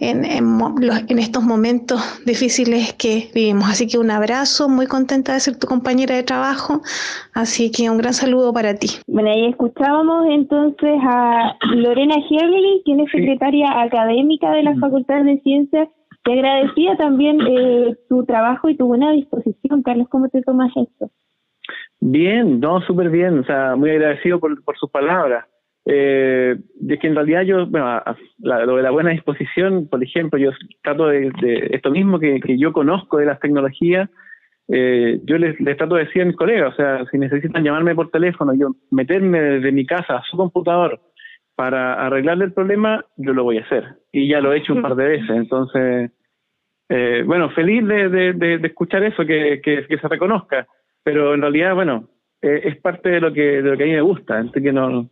en, 0.00 0.24
en, 0.24 1.18
estos 1.18 1.44
momentos 1.44 2.00
difíciles 2.26 2.92
que 2.94 3.30
vivimos. 3.34 3.68
Así 3.68 3.86
que 3.86 3.98
un 3.98 4.10
abrazo, 4.10 4.68
muy 4.68 4.86
contenta 4.86 5.32
de 5.34 5.40
ser 5.40 5.58
tu 5.58 5.66
compañera 5.66 6.14
de 6.14 6.22
trabajo. 6.22 6.82
Así 7.34 7.70
que 7.70 7.88
un 7.90 7.98
gran 7.98 8.14
saludo 8.14 8.52
para 8.52 8.74
ti. 8.74 8.88
Bueno, 9.06 9.30
ahí 9.30 9.46
escuchábamos 9.46 10.26
entonces 10.30 10.98
a 11.02 11.56
Lorena 11.74 12.16
Heberly, 12.16 12.82
quien 12.84 13.00
es 13.00 13.10
secretaria 13.10 13.82
académica 13.82 14.50
de 14.50 14.62
la 14.62 14.74
Facultad 14.76 15.22
de 15.24 15.40
Ciencias. 15.40 15.88
Te 16.24 16.32
agradecía 16.32 16.96
también 16.96 17.38
eh, 17.46 17.96
tu 18.08 18.24
trabajo 18.24 18.68
y 18.68 18.76
tu 18.76 18.86
buena 18.86 19.12
disposición. 19.12 19.82
Carlos, 19.82 20.08
¿cómo 20.08 20.28
te 20.28 20.40
tomas 20.42 20.72
esto? 20.74 21.10
Bien, 22.06 22.60
no, 22.60 22.82
súper 22.82 23.08
bien. 23.08 23.38
O 23.38 23.44
sea, 23.44 23.76
muy 23.76 23.90
agradecido 23.90 24.38
por, 24.38 24.62
por 24.62 24.76
sus 24.76 24.90
palabras. 24.90 25.46
Eh, 25.86 26.56
de 26.80 26.98
que 26.98 27.06
en 27.06 27.14
realidad 27.14 27.42
yo, 27.42 27.66
bueno, 27.66 28.02
lo 28.38 28.76
de 28.76 28.82
la 28.82 28.90
buena 28.90 29.10
disposición, 29.10 29.88
por 29.88 30.02
ejemplo, 30.02 30.38
yo 30.38 30.50
trato 30.82 31.08
de, 31.08 31.30
esto 31.70 31.90
mismo 31.90 32.18
que, 32.18 32.40
que, 32.40 32.58
yo 32.58 32.72
conozco 32.72 33.18
de 33.18 33.26
las 33.26 33.38
tecnologías, 33.40 34.08
eh, 34.68 35.20
yo 35.24 35.36
les, 35.36 35.56
trato 35.76 35.96
de 35.96 36.04
decir 36.04 36.22
a 36.22 36.24
mis 36.26 36.36
colegas, 36.36 36.72
o 36.72 36.76
sea, 36.76 37.04
si 37.10 37.18
necesitan 37.18 37.62
llamarme 37.62 37.94
por 37.94 38.10
teléfono, 38.10 38.54
yo 38.54 38.68
meterme 38.90 39.40
desde 39.40 39.72
mi 39.72 39.84
casa 39.84 40.16
a 40.16 40.22
su 40.22 40.38
computador 40.38 41.00
para 41.54 42.06
arreglarle 42.06 42.46
el 42.46 42.52
problema, 42.52 43.04
yo 43.16 43.32
lo 43.32 43.44
voy 43.44 43.58
a 43.58 43.62
hacer. 43.62 43.84
Y 44.10 44.28
ya 44.28 44.40
lo 44.40 44.52
he 44.52 44.58
hecho 44.58 44.74
un 44.74 44.82
par 44.82 44.94
de 44.94 45.06
veces. 45.06 45.30
Entonces, 45.30 46.10
eh, 46.88 47.22
bueno, 47.26 47.50
feliz 47.50 47.86
de, 47.86 48.08
de, 48.08 48.54
escuchar 48.66 49.04
eso, 49.04 49.24
que, 49.24 49.60
que, 49.62 49.86
se 49.86 50.08
reconozca. 50.08 50.66
Pero 51.04 51.34
en 51.34 51.42
realidad, 51.42 51.74
bueno, 51.74 52.08
eh, 52.42 52.62
es 52.64 52.76
parte 52.78 53.10
de 53.10 53.20
lo 53.20 53.32
que 53.32 53.62
de 53.62 53.70
lo 53.70 53.76
que 53.76 53.84
a 53.84 53.86
mí 53.86 53.92
me 53.92 54.00
gusta. 54.00 54.38
Entonces, 54.38 54.62
que 54.62 54.72
no, 54.72 54.90
no 54.90 55.08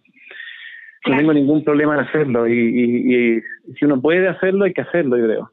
tengo 1.16 1.32
ningún 1.32 1.62
problema 1.62 1.94
en 1.94 2.00
hacerlo. 2.00 2.48
Y, 2.48 2.52
y, 2.52 3.36
y 3.36 3.40
si 3.74 3.84
uno 3.84 4.00
puede 4.00 4.26
hacerlo, 4.28 4.64
hay 4.64 4.72
que 4.72 4.82
hacerlo, 4.82 5.16
yo 5.16 5.24
creo 5.26 5.52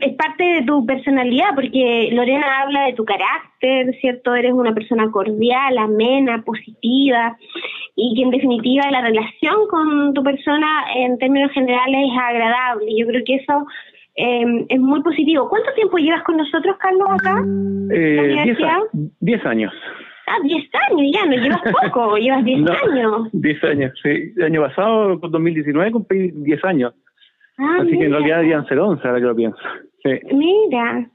es 0.00 0.14
parte 0.14 0.44
de 0.44 0.62
tu 0.62 0.84
personalidad, 0.84 1.54
porque 1.54 2.10
Lorena 2.12 2.62
habla 2.62 2.86
de 2.86 2.92
tu 2.92 3.04
carácter, 3.04 3.94
¿cierto? 4.00 4.34
Eres 4.34 4.52
una 4.52 4.74
persona 4.74 5.10
cordial, 5.10 5.78
amena, 5.78 6.42
positiva, 6.42 7.36
y 7.96 8.14
que 8.14 8.22
en 8.22 8.30
definitiva 8.30 8.90
la 8.90 9.00
relación 9.00 9.66
con 9.68 10.14
tu 10.14 10.22
persona 10.22 10.84
en 10.94 11.18
términos 11.18 11.50
generales 11.52 12.10
es 12.12 12.18
agradable. 12.18 12.86
Yo 12.96 13.06
creo 13.06 13.22
que 13.24 13.36
eso 13.36 13.66
em, 14.18 14.66
es 14.68 14.80
muy 14.80 15.02
positivo. 15.02 15.48
¿Cuánto 15.48 15.72
tiempo 15.74 15.96
llevas 15.98 16.22
con 16.24 16.36
nosotros, 16.36 16.76
Carlos, 16.78 17.08
acá? 17.10 17.44
Eh, 17.92 18.54
diez, 19.20 19.44
años. 19.46 19.72
Ah, 20.26 20.36
diez 20.42 20.68
años, 20.90 21.10
ya, 21.14 21.24
no 21.26 21.36
llevas 21.36 21.62
poco, 21.92 22.16
llevas 22.16 22.44
diez 22.44 22.60
años. 22.68 23.28
Diez 23.32 23.64
años, 23.64 23.92
sí. 24.02 24.32
El 24.36 24.44
año 24.44 24.62
pasado, 24.62 25.16
2019, 25.16 25.92
cumplí 25.92 26.32
diez 26.32 26.64
años. 26.64 26.94
Ah, 27.58 27.78
Así 27.80 27.96
que 27.96 28.04
en 28.04 28.12
realidad 28.12 28.36
deberían 28.36 28.66
ser 28.66 28.78
11, 28.78 29.06
ahora 29.06 29.20
que 29.20 29.26
lo 29.26 29.36
pienso. 29.36 29.58
Mira. 30.32 31.08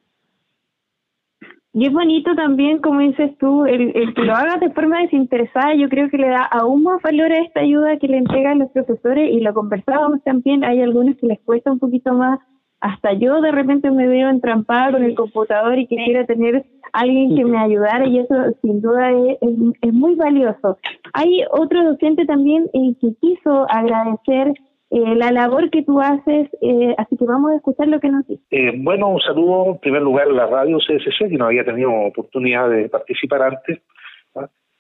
Y 1.76 1.88
es 1.88 1.92
bonito 1.92 2.36
también, 2.36 2.80
como 2.80 3.00
dices 3.00 3.36
tú, 3.39 3.66
el, 3.66 3.92
el, 3.96 4.13
que 4.13 4.22
lo 4.22 4.36
hagas 4.36 4.60
de 4.60 4.70
forma 4.70 5.02
desinteresada, 5.02 5.74
yo 5.74 5.89
creo 5.89 6.08
que 6.08 6.20
le 6.20 6.28
da 6.28 6.44
aún 6.44 6.84
más 6.84 7.02
valor 7.02 7.32
a 7.32 7.39
esta 7.39 7.62
ayuda 7.62 7.98
que 7.98 8.08
le 8.08 8.18
entregan 8.18 8.60
los 8.60 8.70
profesores 8.72 9.32
y 9.32 9.39
lo 9.39 9.56
conversábamos 9.56 10.24
también, 10.24 10.63
hay 10.63 10.82
algunos 10.82 11.18
que 11.18 11.26
les 11.26 11.39
cuesta 11.42 11.72
un 11.72 11.80
poquito 11.80 12.13
más, 12.13 12.39
hasta 12.84 13.13
yo 13.13 13.39
de 13.39 13.54
repente 13.54 13.89
me 13.91 14.08
veo 14.10 14.30
entrampada 14.30 14.91
con 14.91 15.04
el 15.04 15.15
computador 15.15 15.80
y 15.80 15.88
quisiera 15.88 16.26
tener 16.26 16.65
alguien 16.91 17.34
que 17.34 17.46
me 17.46 17.58
ayudara 17.58 18.06
y 18.06 18.19
eso 18.19 18.36
sin 18.62 18.82
duda 18.82 19.10
es, 19.10 19.38
es, 19.82 19.93
muy 19.93 20.15
valioso. 20.15 20.78
Hay 21.13 21.46
otro 21.52 21.82
docente 21.86 22.26
también 22.26 22.69
eh, 22.74 22.93
que 23.00 23.15
quiso 23.22 23.65
agradecer 23.69 24.54
eh, 24.91 25.15
la 25.15 25.32
labor 25.32 25.69
que 25.69 25.84
tú 25.84 26.02
haces, 26.02 26.50
eh, 26.62 26.93
así 26.98 27.15
que 27.15 27.24
vamos 27.24 27.52
a 27.52 27.56
escuchar 27.56 27.88
lo 27.88 28.02
que 28.02 28.10
nos 28.10 28.28
dice. 28.28 28.43
Eh, 28.52 28.74
bueno, 28.76 29.08
un 29.08 29.22
saludo 29.22 29.72
en 29.72 29.78
primer 29.80 30.02
lugar 30.02 30.28
a 30.28 30.34
la 30.34 30.48
radio 30.48 30.78
CSC, 30.80 31.30
que 31.30 31.38
no 31.38 31.46
había 31.46 31.63
tenido 31.63 31.89
oportunidad 31.89 32.69
de 32.69 32.89
participar 32.89 33.43
antes, 33.43 33.80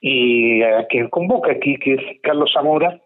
y 0.01 0.61
a 0.61 0.85
quien 0.87 1.07
convoca 1.07 1.53
aquí, 1.53 1.77
que 1.77 1.93
es 1.93 2.01
Carlos 2.21 2.51
Zamora, 2.53 2.99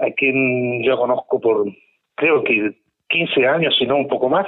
a 0.00 0.10
quien 0.16 0.82
yo 0.82 0.96
conozco 0.96 1.38
por, 1.38 1.66
creo 2.14 2.42
que 2.42 2.83
15 3.14 3.46
años, 3.46 3.76
si 3.78 3.86
no 3.86 3.94
un 3.96 4.08
poco 4.08 4.28
más, 4.28 4.46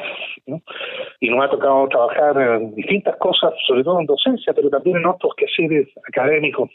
y 1.21 1.31
nos 1.31 1.45
ha 1.45 1.51
tocado 1.51 1.87
trabajar 1.89 2.61
en 2.61 2.75
distintas 2.75 3.15
cosas, 3.17 3.55
sobre 3.65 3.85
todo 3.85 4.01
en 4.01 4.07
docencia, 4.07 4.53
pero 4.53 4.69
también 4.69 4.97
en 4.97 5.07
otros 5.07 5.35
quehaceres 5.37 5.89
académicos 6.09 6.69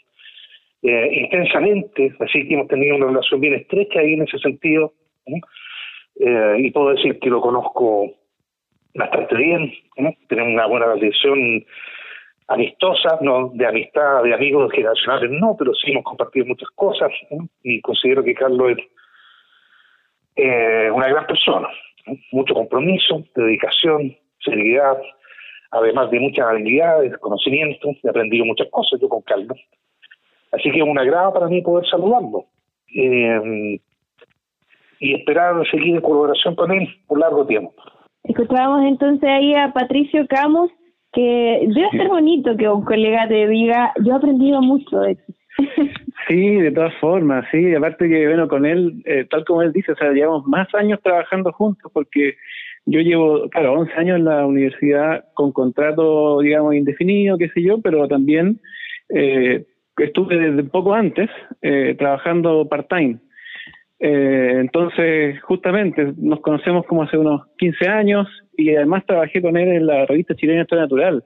intensamente, 0.82 2.14
así 2.18 2.48
que 2.48 2.54
hemos 2.54 2.68
tenido 2.68 2.96
una 2.96 3.06
relación 3.06 3.40
bien 3.40 3.54
estrecha 3.54 4.00
ahí 4.00 4.14
en 4.14 4.22
ese 4.22 4.38
sentido, 4.38 4.94
eh, 5.26 6.56
y 6.58 6.70
puedo 6.70 6.94
decir 6.94 7.18
que 7.18 7.28
lo 7.28 7.42
conozco 7.42 8.10
bastante 8.94 9.36
bien, 9.36 9.72
tenemos 10.28 10.54
una 10.54 10.66
buena 10.66 10.86
relación 10.86 11.64
amistosa, 12.48 13.18
no 13.20 13.50
de 13.52 13.66
amistad, 13.66 14.22
de 14.22 14.32
amigos 14.32 14.72
generacionales, 14.72 15.30
no, 15.30 15.56
pero 15.58 15.74
sí 15.74 15.92
hemos 15.92 16.04
compartido 16.04 16.46
muchas 16.46 16.70
cosas 16.70 17.10
y 17.62 17.82
considero 17.82 18.24
que 18.24 18.34
Carlos 18.34 18.72
es 18.76 18.84
eh, 20.36 20.90
una 21.02 21.10
gran 21.10 21.26
persona, 21.26 21.68
mucho 22.30 22.54
compromiso, 22.54 23.24
dedicación, 23.34 24.16
seriedad, 24.38 24.96
además 25.72 26.10
de 26.10 26.20
muchas 26.20 26.46
habilidades, 26.46 27.16
conocimientos, 27.18 27.96
he 28.04 28.08
aprendido 28.08 28.44
muchas 28.44 28.68
cosas 28.70 29.00
yo 29.00 29.08
con 29.08 29.22
Carlos. 29.22 29.58
Así 30.52 30.70
que 30.70 30.78
es 30.78 30.84
un 30.84 30.98
agrado 30.98 31.32
para 31.32 31.48
mí 31.48 31.60
poder 31.60 31.88
saludarlo. 31.88 32.44
Eh, 32.94 33.80
y 35.00 35.14
esperar 35.14 35.54
seguir 35.68 35.96
en 35.96 36.00
colaboración 36.00 36.54
con 36.54 36.70
él 36.70 36.88
por 37.08 37.18
largo 37.18 37.44
tiempo. 37.46 37.74
Escuchábamos 38.22 38.84
entonces 38.84 39.28
ahí 39.28 39.54
a 39.54 39.72
Patricio 39.72 40.28
Camus, 40.28 40.70
que 41.12 41.66
debe 41.66 41.90
ser 41.90 42.06
bonito 42.06 42.56
que 42.56 42.68
un 42.68 42.84
colega 42.84 43.26
te 43.26 43.48
diga, 43.48 43.92
yo 44.04 44.12
he 44.12 44.16
aprendido 44.16 44.62
mucho 44.62 45.00
de 45.00 45.16
ti. 45.16 45.34
Sí, 46.28 46.56
de 46.56 46.70
todas 46.70 46.94
formas, 47.00 47.46
sí, 47.50 47.74
aparte 47.74 48.08
que, 48.08 48.26
bueno, 48.26 48.46
con 48.48 48.64
él, 48.64 49.02
eh, 49.06 49.26
tal 49.28 49.44
como 49.44 49.62
él 49.62 49.72
dice, 49.72 49.92
o 49.92 49.96
sea, 49.96 50.12
llevamos 50.12 50.46
más 50.46 50.72
años 50.74 51.00
trabajando 51.02 51.52
juntos 51.52 51.90
porque 51.92 52.36
yo 52.86 53.00
llevo, 53.00 53.48
claro, 53.50 53.74
11 53.74 53.92
años 53.94 54.18
en 54.18 54.24
la 54.24 54.46
universidad 54.46 55.24
con 55.34 55.52
contrato, 55.52 56.40
digamos, 56.40 56.74
indefinido, 56.74 57.38
qué 57.38 57.48
sé 57.48 57.62
yo, 57.62 57.80
pero 57.80 58.08
también 58.08 58.60
eh, 59.08 59.64
estuve 59.98 60.36
desde 60.36 60.64
poco 60.64 60.94
antes 60.94 61.30
eh, 61.60 61.94
trabajando 61.98 62.68
part-time. 62.68 63.18
Eh, 64.00 64.56
entonces, 64.58 65.40
justamente, 65.42 66.12
nos 66.16 66.40
conocemos 66.40 66.84
como 66.86 67.04
hace 67.04 67.16
unos 67.16 67.42
15 67.58 67.88
años 67.88 68.26
y 68.56 68.74
además 68.74 69.06
trabajé 69.06 69.40
con 69.40 69.56
él 69.56 69.68
en 69.68 69.86
la 69.86 70.06
revista 70.06 70.34
chilena 70.34 70.62
Historia 70.62 70.84
Natural. 70.84 71.24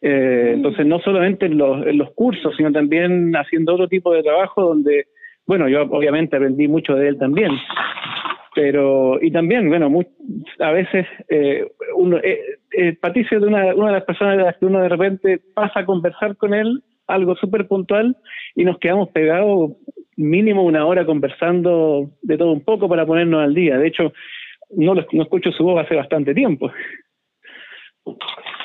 Eh, 0.00 0.52
entonces, 0.54 0.86
no 0.86 1.00
solamente 1.00 1.46
en 1.46 1.58
los, 1.58 1.86
en 1.86 1.98
los 1.98 2.10
cursos, 2.12 2.54
sino 2.56 2.70
también 2.72 3.34
haciendo 3.34 3.74
otro 3.74 3.88
tipo 3.88 4.12
de 4.12 4.22
trabajo 4.22 4.62
donde, 4.62 5.06
bueno, 5.46 5.68
yo 5.68 5.82
obviamente 5.82 6.36
aprendí 6.36 6.68
mucho 6.68 6.94
de 6.94 7.08
él 7.08 7.18
también. 7.18 7.52
Pero, 8.54 9.22
y 9.22 9.30
también, 9.30 9.68
bueno, 9.68 9.88
a 10.58 10.70
veces 10.72 11.06
eh, 11.28 11.64
uno, 11.94 12.16
eh, 12.18 12.40
eh, 12.72 12.96
Patricio 13.00 13.38
es 13.38 13.44
una, 13.44 13.74
una 13.74 13.88
de 13.88 13.92
las 13.92 14.04
personas 14.04 14.36
de 14.36 14.42
las 14.42 14.56
que 14.56 14.66
uno 14.66 14.80
de 14.80 14.88
repente 14.88 15.40
pasa 15.54 15.80
a 15.80 15.84
conversar 15.84 16.36
con 16.36 16.54
él 16.54 16.82
algo 17.06 17.36
súper 17.36 17.66
puntual 17.66 18.16
y 18.54 18.64
nos 18.64 18.78
quedamos 18.78 19.10
pegados 19.10 19.72
mínimo 20.16 20.64
una 20.64 20.84
hora 20.84 21.06
conversando 21.06 22.10
de 22.22 22.36
todo 22.36 22.52
un 22.52 22.64
poco 22.64 22.88
para 22.88 23.06
ponernos 23.06 23.42
al 23.42 23.54
día. 23.54 23.78
De 23.78 23.86
hecho, 23.86 24.12
no, 24.70 24.94
no 24.94 25.22
escucho 25.22 25.52
su 25.52 25.64
voz 25.64 25.84
hace 25.84 25.94
bastante 25.94 26.34
tiempo. 26.34 26.70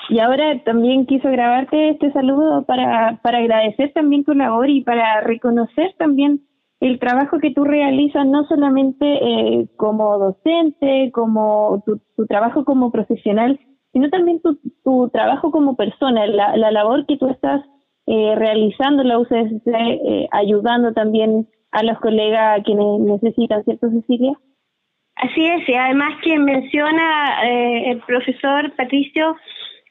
Y 0.10 0.20
ahora 0.20 0.62
también 0.64 1.06
quiso 1.06 1.30
grabarte 1.30 1.90
este 1.90 2.12
saludo 2.12 2.66
para, 2.66 3.20
para 3.24 3.40
agradecer 3.40 3.94
también 3.94 4.26
tu 4.26 4.34
labor 4.34 4.70
y 4.70 4.82
para 4.84 5.22
reconocer 5.22 5.96
también 5.98 6.42
el 6.80 7.00
trabajo 7.00 7.40
que 7.40 7.52
tú 7.52 7.64
realizas, 7.64 8.28
no 8.28 8.46
solamente 8.46 9.06
eh, 9.06 9.68
como 9.78 10.18
docente, 10.20 11.12
como 11.14 11.82
tu, 11.86 12.26
trabajo 12.28 12.66
como 12.66 12.92
profesional, 12.92 13.58
sino 13.94 14.10
también 14.10 14.42
tu, 14.42 15.10
trabajo 15.10 15.52
como 15.52 15.78
persona, 15.78 16.28
la, 16.28 16.58
la 16.58 16.72
labor 16.72 17.06
que 17.06 17.18
tú 17.18 17.30
estás 17.30 17.62
eh, 18.06 18.36
realizando 18.36 19.02
la 19.04 19.18
UCSC, 19.18 19.68
eh, 19.68 20.28
ayudando 20.32 20.92
también 20.92 21.48
a 21.72 21.84
los 21.84 21.98
colegas 22.00 22.60
a 22.60 22.64
quienes 22.64 23.00
necesitan, 23.00 23.64
¿cierto, 23.64 23.90
Cecilia? 23.90 24.34
Así 25.24 25.46
es, 25.46 25.70
y 25.70 25.74
además 25.74 26.16
que 26.22 26.38
menciona 26.38 27.46
eh, 27.46 27.92
el 27.92 28.00
profesor 28.00 28.74
Patricio 28.76 29.36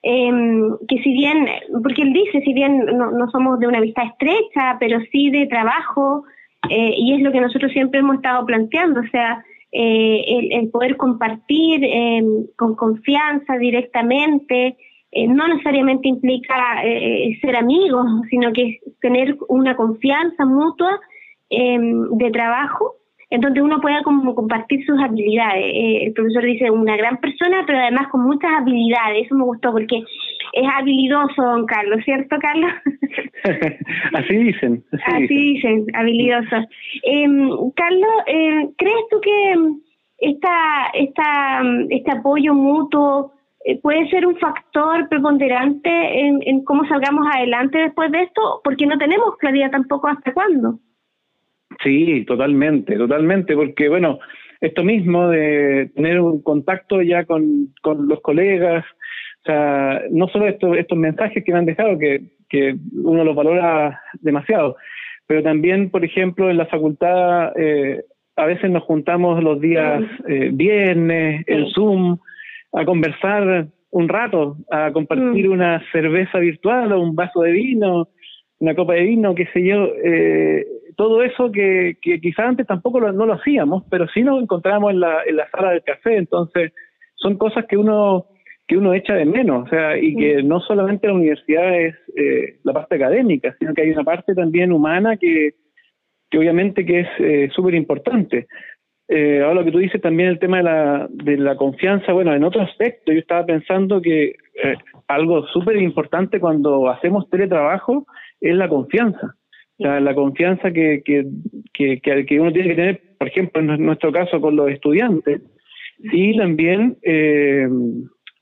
em, 0.02 0.76
que 0.88 0.98
si 1.02 1.12
bien, 1.12 1.46
porque 1.82 2.02
él 2.02 2.12
dice, 2.12 2.42
si 2.42 2.52
bien 2.52 2.84
no, 2.86 3.30
somos 3.30 3.58
de 3.60 3.66
una 3.66 3.80
vista 3.80 4.02
estrecha, 4.02 4.76
pero 4.78 4.98
sí 5.10 5.30
de 5.30 5.46
trabajo, 5.46 6.24
y 6.68 7.14
es 7.14 7.22
lo 7.22 7.32
que 7.32 7.40
nosotros 7.40 7.72
siempre 7.72 8.00
hemos 8.00 8.16
estado 8.16 8.44
planteando, 8.46 9.00
o 9.00 9.08
sea, 9.10 9.44
el, 9.72 10.52
el, 10.52 10.70
poder 10.70 10.96
compartir 10.96 11.82
em, 11.82 12.46
con 12.56 12.76
confianza 12.76 13.56
directamente, 13.58 14.76
eh, 15.14 15.28
no 15.28 15.46
necesariamente 15.46 16.08
implica 16.08 16.82
eh, 16.84 17.38
ser 17.42 17.54
amigos, 17.56 18.06
sino 18.30 18.50
que 18.52 18.80
tener 19.02 19.36
una 19.48 19.76
confianza 19.76 20.46
mutua 20.46 20.98
em, 21.50 22.08
de 22.16 22.30
trabajo 22.30 22.94
en 23.32 23.40
donde 23.40 23.62
uno 23.62 23.80
pueda 23.80 24.02
como 24.02 24.34
compartir 24.34 24.84
sus 24.84 25.00
habilidades. 25.02 25.64
Eh, 25.64 26.04
el 26.04 26.12
profesor 26.12 26.44
dice 26.44 26.70
una 26.70 26.96
gran 26.96 27.16
persona, 27.16 27.64
pero 27.66 27.78
además 27.78 28.08
con 28.08 28.24
muchas 28.24 28.50
habilidades. 28.60 29.24
Eso 29.26 29.34
me 29.34 29.44
gustó 29.44 29.72
porque 29.72 30.02
es 30.52 30.68
habilidoso, 30.76 31.42
don 31.42 31.64
Carlos, 31.64 32.00
¿cierto, 32.04 32.36
Carlos? 32.38 32.70
así 34.14 34.36
dicen. 34.36 34.84
Así, 35.06 35.26
dicen, 35.28 35.86
habilidoso. 35.94 36.56
Em, 37.04 37.48
Carlos, 37.74 38.10
¿crees 38.76 39.04
tú 39.10 39.20
que 39.22 39.54
esta, 40.18 40.90
esta, 40.92 41.62
este 41.88 42.10
apoyo 42.12 42.54
mutuo 42.54 43.32
eh, 43.64 43.80
puede 43.80 44.08
ser 44.10 44.26
un 44.26 44.36
factor 44.36 45.08
preponderante 45.08 45.90
en, 45.90 46.64
cómo 46.64 46.84
salgamos 46.86 47.26
adelante 47.34 47.78
después 47.78 48.10
de 48.12 48.22
esto, 48.24 48.60
porque 48.62 48.86
no 48.86 48.98
tenemos 48.98 49.36
claridad 49.38 49.70
tampoco 49.70 50.08
hasta 50.08 50.34
cuándo. 50.34 50.78
Sí, 51.82 52.24
totalmente, 52.26 52.96
totalmente, 52.96 53.54
porque 53.54 53.88
bueno, 53.88 54.18
esto 54.60 54.84
mismo 54.84 55.28
de 55.28 55.90
tener 55.94 56.20
un 56.20 56.42
contacto 56.42 57.02
ya 57.02 57.24
con, 57.24 57.68
con 57.82 58.08
los 58.08 58.20
colegas, 58.20 58.84
O 59.40 59.44
sea, 59.44 60.02
no 60.10 60.28
solo 60.28 60.46
estos, 60.46 60.76
estos 60.76 60.98
mensajes 60.98 61.42
que 61.44 61.52
me 61.52 61.58
han 61.58 61.66
dejado, 61.66 61.98
que, 61.98 62.22
que 62.48 62.76
uno 62.94 63.24
los 63.24 63.34
valora 63.34 64.00
demasiado, 64.20 64.76
pero 65.26 65.42
también, 65.42 65.90
por 65.90 66.04
ejemplo, 66.04 66.50
en 66.50 66.58
la 66.58 66.66
facultad 66.66 67.52
eh, 67.56 68.02
a 68.36 68.46
veces 68.46 68.70
nos 68.70 68.82
juntamos 68.84 69.42
los 69.42 69.60
días 69.60 70.02
eh, 70.28 70.50
viernes, 70.52 71.44
en 71.46 71.66
Zoom, 71.70 72.18
a 72.72 72.84
conversar 72.84 73.66
un 73.90 74.08
rato, 74.08 74.56
a 74.70 74.90
compartir 74.92 75.48
mm. 75.48 75.52
una 75.52 75.82
cerveza 75.92 76.38
virtual 76.38 76.92
o 76.92 77.00
un 77.00 77.14
vaso 77.14 77.42
de 77.42 77.52
vino, 77.52 78.08
una 78.58 78.74
copa 78.74 78.94
de 78.94 79.02
vino, 79.02 79.34
qué 79.34 79.46
sé 79.52 79.64
yo, 79.64 79.88
eh, 80.02 80.64
todo 80.96 81.22
eso 81.22 81.50
que, 81.50 81.96
que 82.00 82.20
quizás 82.20 82.46
antes 82.46 82.66
tampoco 82.66 83.00
lo, 83.00 83.12
no 83.12 83.26
lo 83.26 83.34
hacíamos, 83.34 83.84
pero 83.90 84.06
sí 84.08 84.22
nos 84.22 84.42
encontrábamos 84.42 84.92
en 84.92 85.00
la, 85.00 85.22
en 85.26 85.36
la 85.36 85.48
sala 85.50 85.70
del 85.70 85.82
café, 85.82 86.16
entonces 86.16 86.72
son 87.16 87.36
cosas 87.36 87.66
que 87.66 87.76
uno 87.76 88.26
que 88.68 88.76
uno 88.76 88.94
echa 88.94 89.14
de 89.14 89.24
menos, 89.24 89.66
o 89.66 89.68
sea, 89.68 89.98
y 89.98 90.14
que 90.14 90.42
mm. 90.42 90.48
no 90.48 90.60
solamente 90.60 91.08
la 91.08 91.14
universidad 91.14 91.78
es 91.78 91.94
eh, 92.16 92.58
la 92.62 92.72
parte 92.72 92.94
académica, 92.94 93.54
sino 93.58 93.74
que 93.74 93.82
hay 93.82 93.90
una 93.90 94.04
parte 94.04 94.34
también 94.34 94.72
humana 94.72 95.16
que, 95.16 95.54
que 96.30 96.38
obviamente 96.38 96.86
que 96.86 97.00
es 97.00 97.08
eh, 97.18 97.50
súper 97.54 97.74
importante. 97.74 98.46
Eh, 99.08 99.42
ahora 99.42 99.56
lo 99.56 99.64
que 99.64 99.72
tú 99.72 99.78
dices 99.78 100.00
también 100.00 100.30
el 100.30 100.38
tema 100.38 100.58
de 100.58 100.62
la, 100.62 101.08
de 101.10 101.36
la 101.36 101.56
confianza, 101.56 102.12
bueno, 102.12 102.34
en 102.34 102.44
otro 102.44 102.62
aspecto, 102.62 103.12
yo 103.12 103.18
estaba 103.18 103.44
pensando 103.44 104.00
que 104.00 104.36
eh, 104.64 104.76
algo 105.08 105.46
súper 105.48 105.76
importante 105.76 106.40
cuando 106.40 106.88
hacemos 106.88 107.28
teletrabajo 107.28 108.06
es 108.40 108.54
la 108.54 108.68
confianza. 108.68 109.34
La 109.82 110.14
confianza 110.14 110.72
que, 110.72 111.02
que, 111.04 111.26
que, 111.72 112.24
que, 112.26 112.40
uno 112.40 112.52
tiene 112.52 112.68
que 112.68 112.74
tener, 112.74 113.02
por 113.18 113.28
ejemplo, 113.28 113.60
en 113.60 113.84
nuestro 113.84 114.12
caso 114.12 114.40
con 114.40 114.56
los 114.56 114.70
estudiantes, 114.70 115.42
y 115.98 116.36
también 116.36 116.96
eh, 117.02 117.68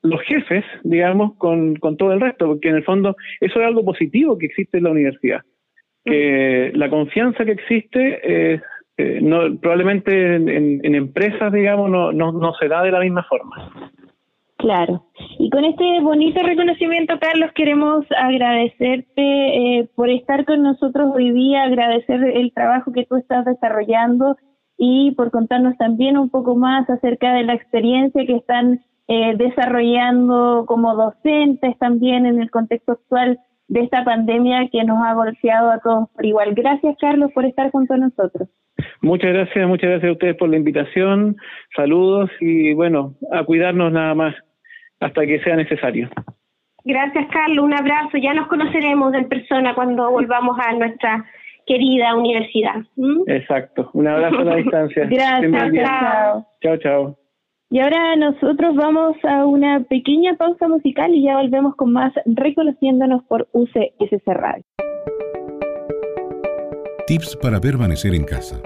los 0.03 0.21
jefes, 0.23 0.65
digamos, 0.83 1.37
con, 1.37 1.77
con 1.77 1.97
todo 1.97 2.13
el 2.13 2.21
resto, 2.21 2.47
porque 2.47 2.69
en 2.69 2.77
el 2.77 2.85
fondo 2.85 3.17
eso 3.41 3.61
es 3.61 3.67
algo 3.67 3.85
positivo 3.85 4.39
que 4.39 4.47
existe 4.47 4.79
en 4.79 4.85
la 4.85 4.91
universidad. 4.91 5.41
Que 6.05 6.73
la 6.75 6.89
confianza 6.89 7.45
que 7.45 7.53
existe 7.53 8.55
es 8.55 8.63
eh, 9.01 9.21
no, 9.23 9.59
probablemente 9.59 10.37
en, 10.37 10.95
empresas, 10.95 11.53
digamos, 11.53 11.91
no, 11.91 12.13
no, 12.13 12.33
no 12.33 12.53
se 12.55 12.69
da 12.69 12.83
de 12.83 12.91
la 12.91 13.01
misma 13.01 13.25
forma. 13.25 13.91
Claro. 14.61 15.07
Y 15.39 15.49
con 15.49 15.65
este 15.65 16.01
bonito 16.01 16.43
reconocimiento, 16.43 17.19
Carlos, 17.19 17.51
queremos 17.55 18.05
agradecerte 18.15 19.15
eh, 19.17 19.89
por 19.95 20.11
estar 20.11 20.45
con 20.45 20.63
nosotros 20.63 21.11
hoy 21.15 21.33
día, 21.33 21.63
agradecer 21.63 22.23
el 22.35 22.53
trabajo 22.53 22.93
que 22.93 23.07
tú 23.07 23.17
estás 23.17 23.47
desarrollando 23.47 24.37
y 24.77 25.13
por 25.13 25.31
contarnos 25.31 25.79
también 25.79 26.19
un 26.19 26.29
poco 26.29 26.57
más 26.57 26.89
acerca 26.91 27.33
de 27.33 27.45
la 27.45 27.55
experiencia 27.55 28.27
que 28.27 28.37
están 28.37 28.81
eh, 29.09 29.35
desarrollando 29.37 30.67
como 30.67 30.95
docentes 30.95 31.79
también 31.79 32.27
en 32.27 32.41
el 32.41 32.51
contexto 32.51 32.93
actual 32.93 33.39
de 33.69 33.81
esta 33.81 34.05
pandemia 34.05 34.69
que 34.71 34.85
nos 34.85 34.99
ha 35.03 35.15
golpeado 35.15 35.71
a 35.71 35.79
todos 35.79 36.11
por 36.11 36.27
igual. 36.27 36.53
Gracias, 36.55 36.97
Carlos, 37.01 37.31
por 37.35 37.47
estar 37.47 37.71
junto 37.71 37.95
a 37.95 37.99
nosotros. 37.99 38.49
Muchas 39.01 39.33
gracias, 39.33 39.67
muchas 39.67 39.89
gracias 39.89 40.11
a 40.11 40.13
ustedes 40.13 40.37
por 40.37 40.51
la 40.51 40.57
invitación. 40.57 41.37
Saludos 41.75 42.31
y 42.41 42.75
bueno, 42.75 43.15
a 43.33 43.45
cuidarnos 43.45 43.91
nada 43.93 44.15
más 44.15 44.35
hasta 45.01 45.27
que 45.27 45.41
sea 45.41 45.57
necesario. 45.57 46.09
Gracias, 46.85 47.27
Carlos. 47.33 47.65
Un 47.65 47.75
abrazo. 47.75 48.17
Ya 48.19 48.35
nos 48.35 48.49
conoceremos 48.49 49.15
en 49.15 49.29
persona 49.29 49.75
cuando 49.75 50.11
volvamos 50.11 50.57
a 50.59 50.73
nuestra 50.73 51.25
querida 51.67 52.15
universidad. 52.15 52.77
¿Mm? 52.97 53.23
Exacto. 53.27 53.91
Un 53.93 54.09
abrazo 54.09 54.39
a 54.39 54.45
la 54.45 54.57
distancia. 54.63 55.07
Gracias. 55.07 55.73
Chao. 55.75 56.47
Chao, 56.63 56.77
chao. 56.79 57.17
Y 57.73 57.79
ahora 57.79 58.17
nosotros 58.17 58.75
vamos 58.75 59.17
a 59.23 59.45
una 59.47 59.85
pequeña 59.85 60.37
pausa 60.37 60.67
musical 60.67 61.15
y 61.15 61.25
ya 61.25 61.37
volvemos 61.37 61.77
con 61.77 61.93
más 61.93 62.13
reconociéndonos 62.27 63.23
por 63.25 63.49
UCSC 63.53 64.27
Radio. 64.27 64.65
Tips 67.07 67.37
para 67.41 67.61
permanecer 67.61 68.15
en 68.15 68.25
casa. 68.25 68.61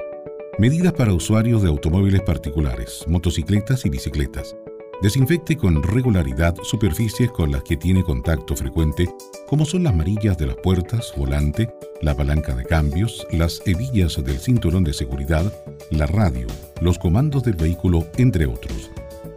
Medidas 0.59 0.95
para 0.95 1.13
usuarios 1.13 1.63
de 1.63 1.69
automóviles 1.69 2.23
particulares, 2.23 3.05
motocicletas 3.07 3.85
y 3.85 3.91
bicicletas. 3.91 4.57
Desinfecte 5.03 5.57
con 5.57 5.83
regularidad 5.83 6.55
superficies 6.63 7.31
con 7.31 7.53
las 7.53 7.63
que 7.63 7.77
tiene 7.77 8.03
contacto 8.03 8.57
frecuente, 8.57 9.09
como 9.47 9.67
son 9.67 9.83
las 9.83 9.95
marillas 9.95 10.39
de 10.39 10.47
las 10.47 10.57
puertas, 10.57 11.13
volante, 11.17 11.69
la 12.01 12.17
palanca 12.17 12.55
de 12.55 12.65
cambios, 12.65 13.27
las 13.31 13.61
hebillas 13.67 14.23
del 14.23 14.39
cinturón 14.39 14.85
de 14.85 14.93
seguridad, 14.93 15.53
la 15.91 16.07
radio, 16.07 16.47
los 16.81 16.99
comandos 16.99 17.43
del 17.43 17.55
vehículo, 17.55 18.07
entre 18.17 18.47
otros. 18.47 18.91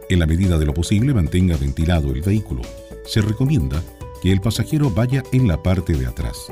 En 0.08 0.20
la 0.20 0.26
medida 0.26 0.58
de 0.58 0.64
lo 0.64 0.72
posible, 0.72 1.12
mantenga 1.12 1.56
ventilado 1.56 2.12
el 2.12 2.22
vehículo. 2.22 2.62
Se 3.04 3.20
recomienda 3.20 3.82
que 4.22 4.32
el 4.32 4.40
pasajero 4.40 4.90
vaya 4.90 5.22
en 5.32 5.48
la 5.48 5.62
parte 5.62 5.92
de 5.94 6.06
atrás. 6.06 6.46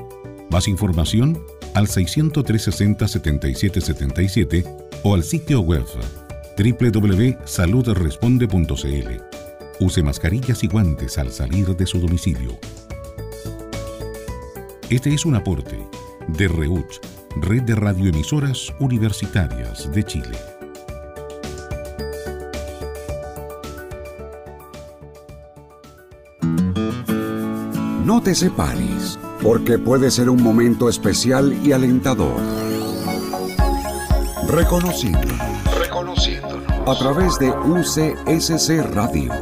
Más 0.51 0.69
información 0.69 1.43
al 1.75 1.89
603 1.89 2.63
60 2.63 3.09
77 3.09 3.81
77 3.81 4.65
o 5.03 5.15
al 5.15 5.23
sitio 5.23 5.61
web 5.61 5.85
www.saludresponde.cl. 6.57 9.23
Use 9.79 10.03
mascarillas 10.03 10.65
y 10.65 10.69
guantes 10.69 11.19
al 11.19 11.31
salir 11.31 11.77
de 11.77 11.87
su 11.87 12.01
domicilio. 12.01 12.59
Este 14.89 15.13
es 15.13 15.27
un 15.27 15.35
aporte 15.35 15.77
de 16.29 16.49
REUCH, 16.49 17.01
Red 17.43 17.65
de 17.65 17.75
Radioemisoras 17.75 18.73
Universitarias 18.81 19.93
de 19.93 20.05
Chile. 20.05 20.39
No 28.05 28.23
te 28.23 28.35
separes, 28.35 29.19
porque 29.43 29.79
puede 29.79 30.11
ser 30.13 30.31
un 30.31 30.43
momento 30.43 30.89
especial 30.89 31.55
y 31.65 31.73
alentador. 31.73 32.41
Reconociendo 34.49 35.46
a 36.89 36.95
través 36.95 37.37
de 37.41 37.51
UCSC 37.51 38.95
Radio. 38.95 39.33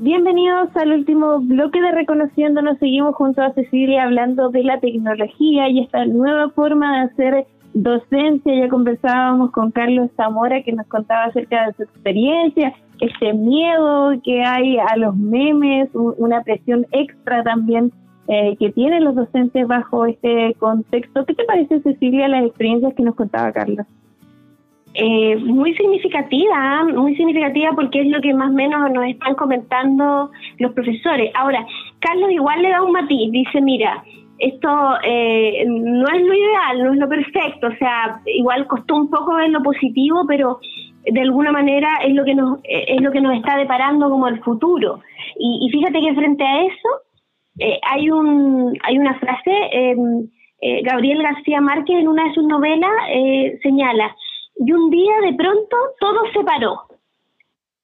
Bienvenidos 0.00 0.68
al 0.76 0.92
último 0.92 1.40
bloque 1.40 1.80
de 1.80 1.92
Reconociéndonos. 1.92 2.78
Seguimos 2.78 3.14
junto 3.14 3.40
a 3.40 3.54
Cecilia 3.54 4.04
hablando 4.04 4.50
de 4.50 4.64
la 4.64 4.78
tecnología 4.80 5.70
y 5.70 5.80
esta 5.80 6.04
nueva 6.04 6.50
forma 6.50 6.98
de 6.98 7.04
hacer 7.06 7.46
docencia. 7.72 8.54
Ya 8.54 8.68
conversábamos 8.68 9.50
con 9.52 9.70
Carlos 9.70 10.10
Zamora 10.14 10.62
que 10.62 10.72
nos 10.72 10.86
contaba 10.88 11.24
acerca 11.24 11.68
de 11.68 11.72
su 11.72 11.82
experiencia, 11.84 12.74
este 13.00 13.32
miedo 13.32 14.12
que 14.22 14.44
hay 14.44 14.76
a 14.76 14.94
los 14.98 15.16
memes, 15.16 15.88
una 15.94 16.42
presión 16.42 16.86
extra 16.92 17.42
también 17.42 17.92
eh, 18.28 18.56
que 18.58 18.72
tienen 18.72 19.04
los 19.04 19.14
docentes 19.14 19.66
bajo 19.68 20.06
este 20.06 20.54
contexto. 20.58 21.24
¿Qué 21.24 21.34
te 21.34 21.44
parece, 21.44 21.80
Cecilia, 21.80 22.26
las 22.28 22.44
experiencias 22.44 22.94
que 22.94 23.02
nos 23.02 23.14
contaba 23.14 23.52
Carlos? 23.52 23.86
Eh, 24.94 25.36
muy 25.36 25.74
significativa, 25.74 26.84
muy 26.84 27.14
significativa 27.16 27.70
porque 27.74 28.00
es 28.00 28.08
lo 28.08 28.20
que 28.20 28.32
más 28.32 28.50
o 28.50 28.54
menos 28.54 28.90
nos 28.90 29.04
están 29.06 29.34
comentando 29.34 30.30
los 30.58 30.72
profesores. 30.72 31.30
Ahora, 31.34 31.66
Carlos 32.00 32.30
igual 32.32 32.62
le 32.62 32.70
da 32.70 32.82
un 32.82 32.92
matiz, 32.92 33.30
dice, 33.30 33.60
mira, 33.60 34.02
esto 34.38 34.68
eh, 35.04 35.64
no 35.68 36.08
es 36.08 36.22
lo 36.22 36.34
ideal, 36.34 36.82
no 36.82 36.92
es 36.94 36.98
lo 36.98 37.08
perfecto, 37.08 37.66
o 37.68 37.76
sea, 37.76 38.20
igual 38.26 38.66
costó 38.66 38.96
un 38.96 39.10
poco 39.10 39.34
ver 39.34 39.50
lo 39.50 39.62
positivo, 39.62 40.24
pero 40.26 40.60
de 41.04 41.20
alguna 41.20 41.52
manera 41.52 41.88
es 42.04 42.14
lo 42.14 42.24
que 42.24 42.34
nos 42.34 42.58
es 42.64 43.00
lo 43.00 43.12
que 43.12 43.20
nos 43.20 43.36
está 43.36 43.56
deparando 43.56 44.08
como 44.08 44.28
el 44.28 44.40
futuro. 44.42 45.00
Y, 45.38 45.58
y 45.60 45.70
fíjate 45.70 46.00
que 46.00 46.14
frente 46.14 46.44
a 46.44 46.62
eso, 46.62 46.88
eh, 47.58 47.80
hay, 47.82 48.10
un, 48.10 48.76
hay 48.82 48.98
una 48.98 49.18
frase, 49.18 49.52
em, 49.72 50.28
eh, 50.60 50.82
Gabriel 50.82 51.22
García 51.22 51.60
Márquez 51.60 51.96
en 51.98 52.08
una 52.08 52.24
de 52.24 52.34
sus 52.34 52.44
novelas 52.44 52.90
eh, 53.10 53.58
señala, 53.62 54.14
y 54.58 54.72
un 54.72 54.90
día 54.90 55.12
de 55.22 55.34
pronto 55.34 55.76
todo 56.00 56.20
se 56.32 56.44
paró, 56.44 56.82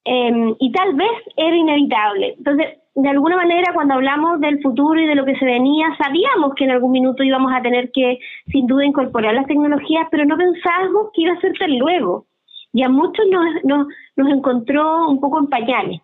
em, 0.05 0.55
y 0.59 0.73
tal 0.73 0.95
vez 0.95 1.11
era 1.37 1.57
inevitable. 1.57 2.35
Entonces, 2.39 2.79
de 2.95 3.09
alguna 3.09 3.37
manera, 3.37 3.73
cuando 3.73 3.95
hablamos 3.95 4.41
del 4.41 4.61
futuro 4.61 5.01
y 5.01 5.07
de 5.07 5.15
lo 5.15 5.25
que 5.25 5.37
se 5.37 5.47
venía, 5.47 5.97
sabíamos 5.97 6.55
que 6.55 6.65
en 6.65 6.73
algún 6.73 6.93
minuto 6.93 7.23
íbamos 7.23 7.51
a 7.55 7.63
tener 7.63 7.91
que, 7.93 8.19
sin 8.51 8.67
duda, 8.67 8.85
incorporar 8.85 9.35
las 9.35 9.47
tecnologías, 9.47 10.09
pero 10.11 10.27
no 10.27 10.37
pensábamos 10.37 11.11
que 11.15 11.23
iba 11.23 11.33
a 11.33 11.41
ser 11.41 11.57
tan 11.59 11.79
luego. 11.79 12.27
Y 12.75 12.83
a 12.83 12.91
muchos 12.91 13.25
nos, 13.31 13.65
nos, 13.65 13.87
nos 14.17 14.29
encontró 14.29 15.09
un 15.09 15.21
poco 15.21 15.39
en 15.39 15.47
pañales. 15.47 16.01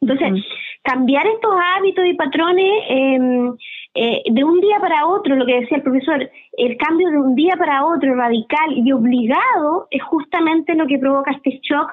Entonces, 0.00 0.44
cambiar 0.82 1.26
estos 1.26 1.54
hábitos 1.76 2.06
y 2.06 2.14
patrones 2.14 2.72
em, 2.88 3.56
eh, 3.94 4.22
de 4.30 4.44
un 4.44 4.60
día 4.60 4.78
para 4.78 5.06
otro, 5.06 5.34
lo 5.36 5.46
que 5.46 5.60
decía 5.60 5.78
el 5.78 5.82
profesor, 5.82 6.30
el 6.58 6.76
cambio 6.76 7.08
de 7.10 7.18
un 7.18 7.34
día 7.34 7.54
para 7.56 7.84
otro 7.84 8.14
radical 8.14 8.72
y 8.74 8.92
obligado 8.92 9.88
es 9.90 10.02
justamente 10.02 10.74
lo 10.74 10.86
que 10.86 10.98
provoca 10.98 11.32
este 11.32 11.60
shock 11.62 11.90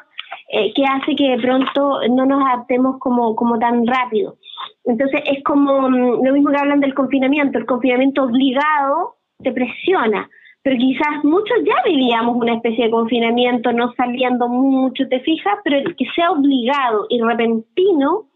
eh, 0.49 0.74
que 0.74 0.84
hace 0.86 1.16
que 1.16 1.30
de 1.30 1.41
pronto 1.41 1.99
no 2.10 2.26
nos 2.26 2.43
adaptemos 2.45 2.99
como, 2.99 3.36
como 3.36 3.58
tan 3.58 3.88
rápido. 3.88 4.36
Entonces 4.86 5.22
es 5.26 5.43
como 5.43 5.89
mm, 5.89 6.26
lo 6.26 6.34
mismo 6.34 6.51
que 6.51 6.58
hablan 6.58 6.80
del 6.80 6.93
confinamiento, 6.93 7.58
el 7.58 7.66
confinamiento 7.66 8.24
obligado 8.24 9.16
te 9.41 9.51
presiona, 9.51 10.30
pero 10.64 10.78
quizás 10.78 11.24
muchos 11.24 11.57
ya 11.66 11.76
vivíamos 11.86 12.38
una 12.38 12.55
especie 12.55 12.86
de 12.86 12.91
confinamiento, 12.91 13.74
no 13.74 13.93
saliendo 13.93 14.47
mucho, 14.47 15.07
te 15.09 15.20
fijas, 15.20 15.55
pero 15.64 15.78
el 15.78 15.95
que 15.95 16.05
sea 16.16 16.32
obligado 16.32 17.05
y 17.09 17.22
repentino 17.22 18.28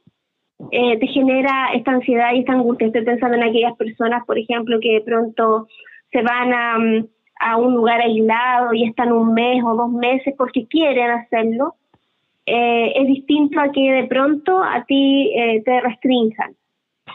eh, 0.71 0.99
te 0.99 1.07
genera 1.07 1.69
esta 1.73 1.91
ansiedad 1.91 2.33
y 2.33 2.39
esta 2.39 2.51
angustia. 2.51 2.87
Estoy 2.87 3.05
pensando 3.05 3.37
en 3.37 3.43
aquellas 3.43 3.77
personas, 3.77 4.25
por 4.25 4.37
ejemplo, 4.37 4.79
que 4.81 4.95
de 4.95 5.01
pronto 5.01 5.67
se 6.11 6.21
van 6.21 6.53
a, 6.53 6.77
mm, 6.77 7.07
a 7.39 7.57
un 7.57 7.75
lugar 7.75 8.01
aislado 8.01 8.73
y 8.73 8.83
están 8.83 9.13
un 9.13 9.33
mes 9.33 9.63
o 9.63 9.75
dos 9.75 9.91
meses 9.91 10.33
porque 10.37 10.67
quieren 10.67 11.09
hacerlo. 11.11 11.75
Eh, 12.45 12.91
es 12.95 13.07
distinto 13.07 13.59
a 13.59 13.71
que 13.71 13.91
de 13.91 14.03
pronto 14.05 14.61
a 14.61 14.83
ti 14.85 15.31
eh, 15.33 15.61
te 15.63 15.79
restrinjan. 15.79 16.55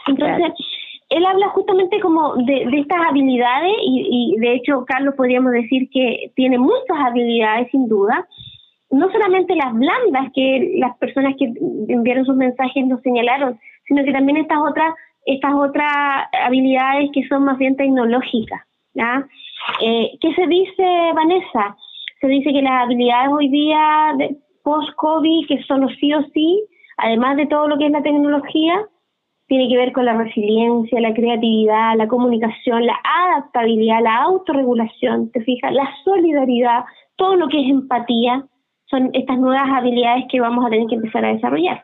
Entonces, 0.07 0.53
él 1.09 1.25
habla 1.25 1.49
justamente 1.49 1.99
como 1.99 2.35
de, 2.35 2.63
estas 2.73 2.99
habilidades 3.09 3.73
y, 3.81 4.35
de 4.39 4.55
hecho 4.55 4.85
Carlos 4.85 5.15
podríamos 5.15 5.51
decir 5.51 5.89
que 5.91 6.31
tiene 6.35 6.57
muchas 6.57 6.97
habilidades 7.05 7.69
sin 7.71 7.87
duda, 7.87 8.27
no 8.91 9.11
solamente 9.11 9.55
las 9.55 9.73
blandas 9.73 10.31
que 10.33 10.75
las 10.77 10.97
personas 10.97 11.35
que 11.37 11.51
enviaron 11.87 12.25
sus 12.25 12.35
mensajes 12.35 12.85
nos 12.85 13.01
señalaron, 13.01 13.59
sino 13.87 14.03
que 14.03 14.11
también 14.11 14.37
estas 14.37 14.59
otras 14.59 14.93
estas 15.25 15.53
otras 15.53 15.91
habilidades 16.45 17.09
que 17.13 17.25
son 17.27 17.45
más 17.45 17.57
bien 17.57 17.77
tecnológicas. 17.77 18.61
¿ya? 18.93 19.25
Eh, 19.81 20.11
¿Qué 20.19 20.33
se 20.33 20.47
dice, 20.47 20.83
Vanessa? 21.15 21.77
Se 22.19 22.27
dice 22.27 22.51
que 22.51 22.61
las 22.61 22.83
habilidades 22.83 23.29
hoy 23.31 23.49
día 23.49 24.13
post-COVID, 24.63 25.47
que 25.47 25.63
son 25.63 25.81
los 25.81 25.91
sí 25.99 26.13
o 26.13 26.23
sí, 26.33 26.63
además 26.97 27.37
de 27.37 27.47
todo 27.47 27.67
lo 27.67 27.77
que 27.77 27.85
es 27.85 27.91
la 27.91 28.01
tecnología, 28.01 28.85
tiene 29.47 29.67
que 29.67 29.77
ver 29.77 29.91
con 29.91 30.05
la 30.05 30.13
resiliencia, 30.13 31.01
la 31.01 31.13
creatividad, 31.13 31.95
la 31.97 32.07
comunicación, 32.07 32.85
la 32.85 32.97
adaptabilidad, 33.03 34.01
la 34.01 34.23
autorregulación, 34.23 35.31
te 35.31 35.41
fijas, 35.41 35.73
la 35.73 35.89
solidaridad, 36.03 36.85
todo 37.15 37.35
lo 37.35 37.47
que 37.47 37.61
es 37.61 37.69
empatía, 37.69 38.45
son 38.85 39.09
estas 39.13 39.39
nuevas 39.39 39.69
habilidades 39.69 40.25
que 40.29 40.39
vamos 40.39 40.65
a 40.65 40.69
tener 40.69 40.87
que 40.87 40.95
empezar 40.95 41.25
a 41.25 41.33
desarrollar. 41.33 41.83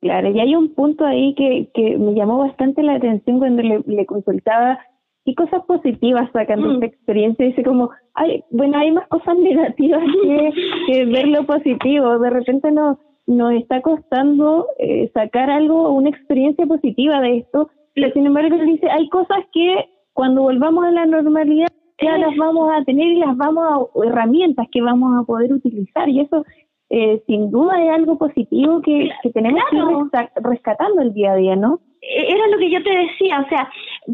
Claro, 0.00 0.30
y 0.30 0.40
hay 0.40 0.54
un 0.54 0.74
punto 0.74 1.04
ahí 1.04 1.34
que, 1.34 1.68
que 1.74 1.98
me 1.98 2.14
llamó 2.14 2.38
bastante 2.38 2.82
la 2.82 2.94
atención 2.94 3.38
cuando 3.38 3.62
le, 3.62 4.06
consultaba 4.06 4.78
qué 5.26 5.34
cosas 5.34 5.62
positivas 5.66 6.30
sacan 6.32 6.62
de 6.62 6.68
mm. 6.68 6.72
esta 6.74 6.86
experiencia. 6.86 7.46
Dice 7.46 7.62
como, 7.62 7.90
ay, 8.14 8.42
bueno, 8.50 8.78
hay 8.78 8.92
más 8.92 9.06
cosas 9.08 9.36
negativas 9.36 10.02
que, 10.22 10.52
que 10.86 11.04
ver 11.04 11.28
lo 11.28 11.44
positivo. 11.44 12.18
De 12.18 12.30
repente 12.30 12.70
no 12.70 12.98
nos 13.30 13.52
está 13.52 13.80
costando 13.80 14.66
eh, 14.78 15.10
sacar 15.14 15.50
algo, 15.50 15.90
una 15.90 16.10
experiencia 16.10 16.66
positiva 16.66 17.20
de 17.20 17.38
esto, 17.38 17.70
pero 17.94 18.12
sin 18.12 18.26
embargo 18.26 18.56
él 18.56 18.66
dice, 18.66 18.90
hay 18.90 19.08
cosas 19.08 19.38
que 19.52 19.88
cuando 20.12 20.42
volvamos 20.42 20.84
a 20.84 20.90
la 20.90 21.06
normalidad 21.06 21.68
ya 22.02 22.18
las 22.18 22.36
vamos 22.36 22.70
a 22.72 22.84
tener 22.84 23.06
y 23.06 23.16
las 23.16 23.36
vamos 23.36 23.64
a, 23.94 24.06
herramientas 24.06 24.66
que 24.72 24.82
vamos 24.82 25.20
a 25.20 25.24
poder 25.24 25.52
utilizar. 25.52 26.08
Y 26.08 26.20
eso 26.20 26.44
eh, 26.88 27.22
sin 27.26 27.50
duda 27.50 27.82
es 27.82 27.90
algo 27.90 28.18
positivo 28.18 28.80
que, 28.82 29.10
tenemos 29.32 29.62
que 29.70 29.76
ir 29.76 30.28
rescatando 30.42 31.02
el 31.02 31.14
día 31.14 31.32
a 31.32 31.36
día, 31.36 31.56
¿no? 31.56 31.80
E-, 32.00 32.32
era 32.32 32.48
lo 32.48 32.58
que 32.58 32.70
yo 32.70 32.82
te 32.82 32.90
decía, 32.90 33.40
o 33.40 33.48
sea, 33.48 33.70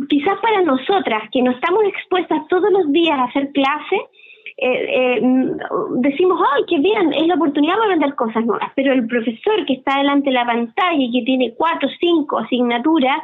quizás 0.09 0.39
para 0.41 0.63
nosotras 0.63 1.23
que 1.33 1.43
no 1.43 1.53
estamos 1.53 1.85
expuestas 1.85 2.47
todos 2.49 2.71
los 2.71 2.93
días 2.93 3.19
a 3.19 3.25
hacer 3.25 3.51
clases, 3.53 4.01
eh, 4.59 5.19
eh, 5.19 5.21
decimos, 5.99 6.41
ay, 6.55 6.63
qué 6.69 6.79
bien, 6.79 7.13
es 7.13 7.27
la 7.27 7.35
oportunidad 7.35 7.75
para 7.75 7.85
aprender 7.87 8.15
cosas 8.15 8.47
nuevas, 8.47 8.71
pero 8.75 8.93
el 8.93 9.07
profesor 9.07 9.67
que 9.67 9.75
está 9.75 9.99
delante 9.99 10.31
de 10.31 10.35
la 10.35 10.47
pantalla 10.47 10.97
y 10.99 11.13
que 11.13 11.25
tiene 11.27 11.55
cuatro 11.57 11.89
o 11.89 11.93
cinco 12.01 12.39
asignaturas, 12.39 13.19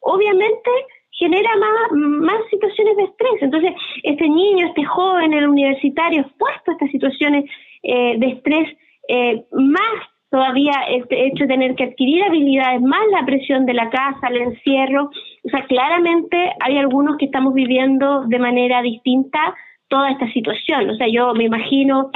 obviamente 0.00 0.70
genera 1.18 1.50
más, 1.56 1.92
más 1.92 2.40
situaciones 2.50 2.96
de 2.96 3.04
estrés. 3.04 3.42
Entonces, 3.42 3.72
este 4.02 4.28
niño, 4.28 4.66
este 4.66 4.84
joven, 4.84 5.32
el 5.32 5.48
universitario, 5.48 6.20
expuesto 6.20 6.70
a 6.70 6.74
estas 6.74 6.90
situaciones 6.90 7.44
eh, 7.82 8.16
de 8.18 8.26
estrés, 8.28 8.76
eh, 9.08 9.44
más 9.52 9.96
todavía 10.30 10.72
este 10.90 11.26
hecho 11.26 11.44
de 11.44 11.48
tener 11.48 11.74
que 11.74 11.84
adquirir 11.84 12.22
habilidades, 12.24 12.82
más 12.82 13.00
la 13.10 13.24
presión 13.24 13.64
de 13.64 13.74
la 13.74 13.88
casa, 13.90 14.28
el 14.28 14.38
encierro. 14.38 15.10
O 15.44 15.48
sea, 15.48 15.64
claramente 15.66 16.52
hay 16.60 16.78
algunos 16.78 17.16
que 17.16 17.26
estamos 17.26 17.54
viviendo 17.54 18.24
de 18.26 18.38
manera 18.38 18.82
distinta 18.82 19.54
toda 19.88 20.10
esta 20.10 20.30
situación. 20.32 20.90
O 20.90 20.96
sea, 20.96 21.08
yo 21.08 21.34
me 21.34 21.44
imagino 21.44 22.10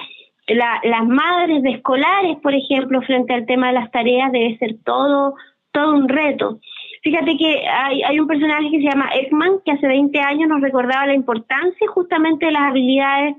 las 0.47 1.07
madres 1.07 1.63
de 1.63 1.71
escolares, 1.71 2.37
por 2.43 2.55
ejemplo, 2.55 3.03
frente 3.03 3.33
al 3.35 3.47
tema 3.47 3.69
de 3.69 3.75
las 3.75 3.91
tareas, 3.91 4.33
debe 4.33 4.59
ser 4.59 4.77
todo, 4.85 5.35
todo 5.73 5.95
un 5.95 6.09
reto. 6.09 6.59
Fíjate 7.03 7.37
que 7.37 7.67
hay, 7.69 8.03
hay 8.03 8.19
un 8.19 8.27
personaje 8.27 8.71
que 8.71 8.79
se 8.79 8.89
llama 8.89 9.11
Ekman, 9.15 9.61
que 9.65 9.73
hace 9.73 9.87
20 9.87 10.19
años 10.19 10.49
nos 10.49 10.61
recordaba 10.61 11.07
la 11.07 11.15
importancia 11.15 11.87
justamente 11.89 12.47
de 12.47 12.53
las 12.53 12.63
habilidades 12.63 13.37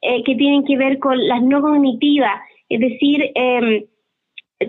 eh, 0.00 0.22
que 0.24 0.34
tienen 0.34 0.64
que 0.64 0.76
ver 0.76 0.98
con 0.98 1.28
las 1.28 1.42
no 1.42 1.60
cognitivas, 1.60 2.40
es 2.68 2.80
decir, 2.80 3.30
eh, 3.34 3.86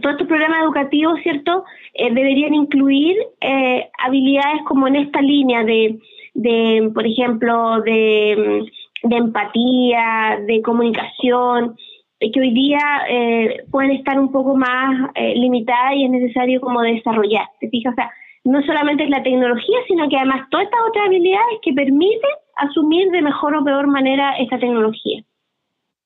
todos 0.02 0.14
estos 0.14 0.28
programas 0.28 0.64
educativos, 0.64 1.20
¿cierto?, 1.22 1.64
eh, 1.94 2.14
deberían 2.14 2.54
incluir 2.54 3.18
eh, 3.42 3.90
habilidades 4.00 4.62
como 4.68 4.88
en 4.88 4.96
esta 4.98 5.22
línea 5.22 5.64
de, 5.64 6.00
de 6.34 6.92
por 6.94 7.06
ejemplo, 7.06 7.82
de 7.82 8.66
de 9.06 9.18
empatía, 9.18 10.40
de 10.46 10.62
comunicación, 10.62 11.76
que 12.20 12.40
hoy 12.40 12.54
día 12.54 12.80
eh, 13.10 13.66
pueden 13.72 13.92
estar 13.92 14.20
un 14.20 14.32
poco 14.32 14.56
más 14.56 15.12
eh, 15.16 15.36
limitadas 15.36 15.94
y 15.96 16.06
es 16.06 16.12
necesario 16.12 16.60
como 16.62 16.82
desarrollar. 16.82 17.48
¿Te? 17.60 17.68
O 17.68 17.94
sea, 17.94 18.12
no 18.44 18.62
solamente 18.64 19.04
es 19.04 19.10
la 19.10 19.24
tecnología, 19.24 19.78
sino 19.88 20.08
que 20.10 20.18
además 20.18 20.48
todas 20.50 20.66
estas 20.66 20.80
otras 20.88 21.08
habilidades 21.08 21.60
que 21.62 21.74
permiten 21.74 22.30
asumir 22.56 23.12
de 23.12 23.22
mejor 23.22 23.56
o 23.56 23.64
peor 23.64 23.88
manera 23.88 24.38
esta 24.38 24.58
tecnología. 24.58 25.24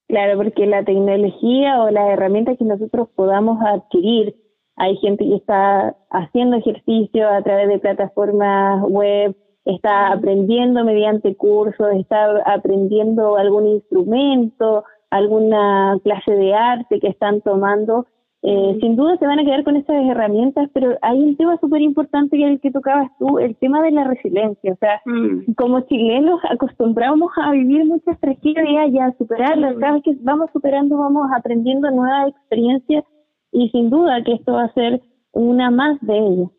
Claro, 0.08 0.38
porque 0.38 0.66
la 0.66 0.84
tecnología 0.84 1.84
o 1.84 1.92
las 1.92 2.10
herramientas 2.10 2.58
que 2.58 2.66
nosotros 2.66 3.10
podamos 3.16 3.60
adquirir, 3.64 4.36
hay 4.76 4.98
gente 4.98 5.26
que 5.26 5.36
está 5.36 5.96
haciendo 6.10 6.58
ejercicio 6.58 7.30
a 7.30 7.44
través 7.44 7.68
de 7.68 7.80
plataformas 7.80 8.82
web, 8.88 9.36
está 9.66 10.12
aprendiendo 10.12 10.84
mediante 10.84 11.36
cursos, 11.36 11.88
está 11.94 12.42
aprendiendo 12.46 13.38
algún 13.38 13.68
instrumento, 13.68 14.84
alguna 15.10 15.98
clase 16.04 16.32
de 16.32 16.54
arte 16.54 17.00
que 17.00 17.08
están 17.08 17.42
tomando. 17.42 18.06
Eh, 18.42 18.78
sin 18.80 18.96
duda 18.96 19.18
se 19.18 19.28
van 19.28 19.40
a 19.40 19.44
quedar 19.44 19.66
con 19.66 19.76
esas 19.76 19.98
herramientas, 20.10 20.70
pero 20.74 20.98
hay 21.02 21.22
un 21.22 21.36
tema 21.36 21.58
súper 21.60 21.82
importante 21.82 22.38
que 22.38 22.48
el 22.48 22.62
que 22.62 22.72
tocabas 22.72 23.10
tú, 23.20 23.38
el 23.38 23.56
tema 23.58 23.82
de 23.82 23.92
la 23.92 24.06
resiliencia. 24.06 24.74
O 24.74 24.78
sea, 24.78 25.02
mm. 25.06 25.54
como 25.58 25.82
chilenos 25.82 26.40
acostumbramos 26.50 27.32
a 27.36 27.52
vivir 27.52 27.86
muchas 27.86 28.18
tragedias 28.20 28.92
y 28.92 29.00
a 29.00 29.14
superarlas. 29.18 29.76
Vez 29.76 30.04
que 30.04 30.16
vamos 30.22 30.50
superando, 30.54 30.98
vamos 30.98 31.30
aprendiendo 31.36 31.92
nuevas 31.92 32.30
experiencias 32.30 33.04
y 33.52 33.70
sin 33.70 33.90
duda 33.90 34.24
que 34.24 34.34
esto 34.34 34.54
va 34.54 34.64
a 34.66 34.74
ser 34.74 35.02
una 35.34 35.70
más 35.70 36.00
de 36.02 36.18
ellas. 36.18 36.50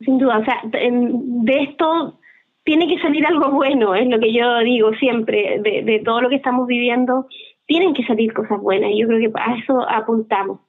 Sin 0.00 0.18
duda, 0.18 0.38
o 0.38 0.44
sea, 0.44 0.60
de 0.64 1.62
esto 1.62 2.18
tiene 2.64 2.88
que 2.88 3.00
salir 3.00 3.24
algo 3.26 3.50
bueno, 3.52 3.94
es 3.94 4.08
lo 4.08 4.18
que 4.18 4.32
yo 4.32 4.58
digo 4.58 4.92
siempre, 4.94 5.60
de, 5.62 5.82
de 5.82 6.02
todo 6.04 6.20
lo 6.20 6.28
que 6.28 6.36
estamos 6.36 6.66
viviendo, 6.66 7.26
tienen 7.66 7.94
que 7.94 8.04
salir 8.04 8.32
cosas 8.32 8.60
buenas 8.60 8.90
y 8.90 9.00
yo 9.00 9.08
creo 9.08 9.20
que 9.20 9.40
a 9.40 9.56
eso 9.56 9.88
apuntamos. 9.88 10.60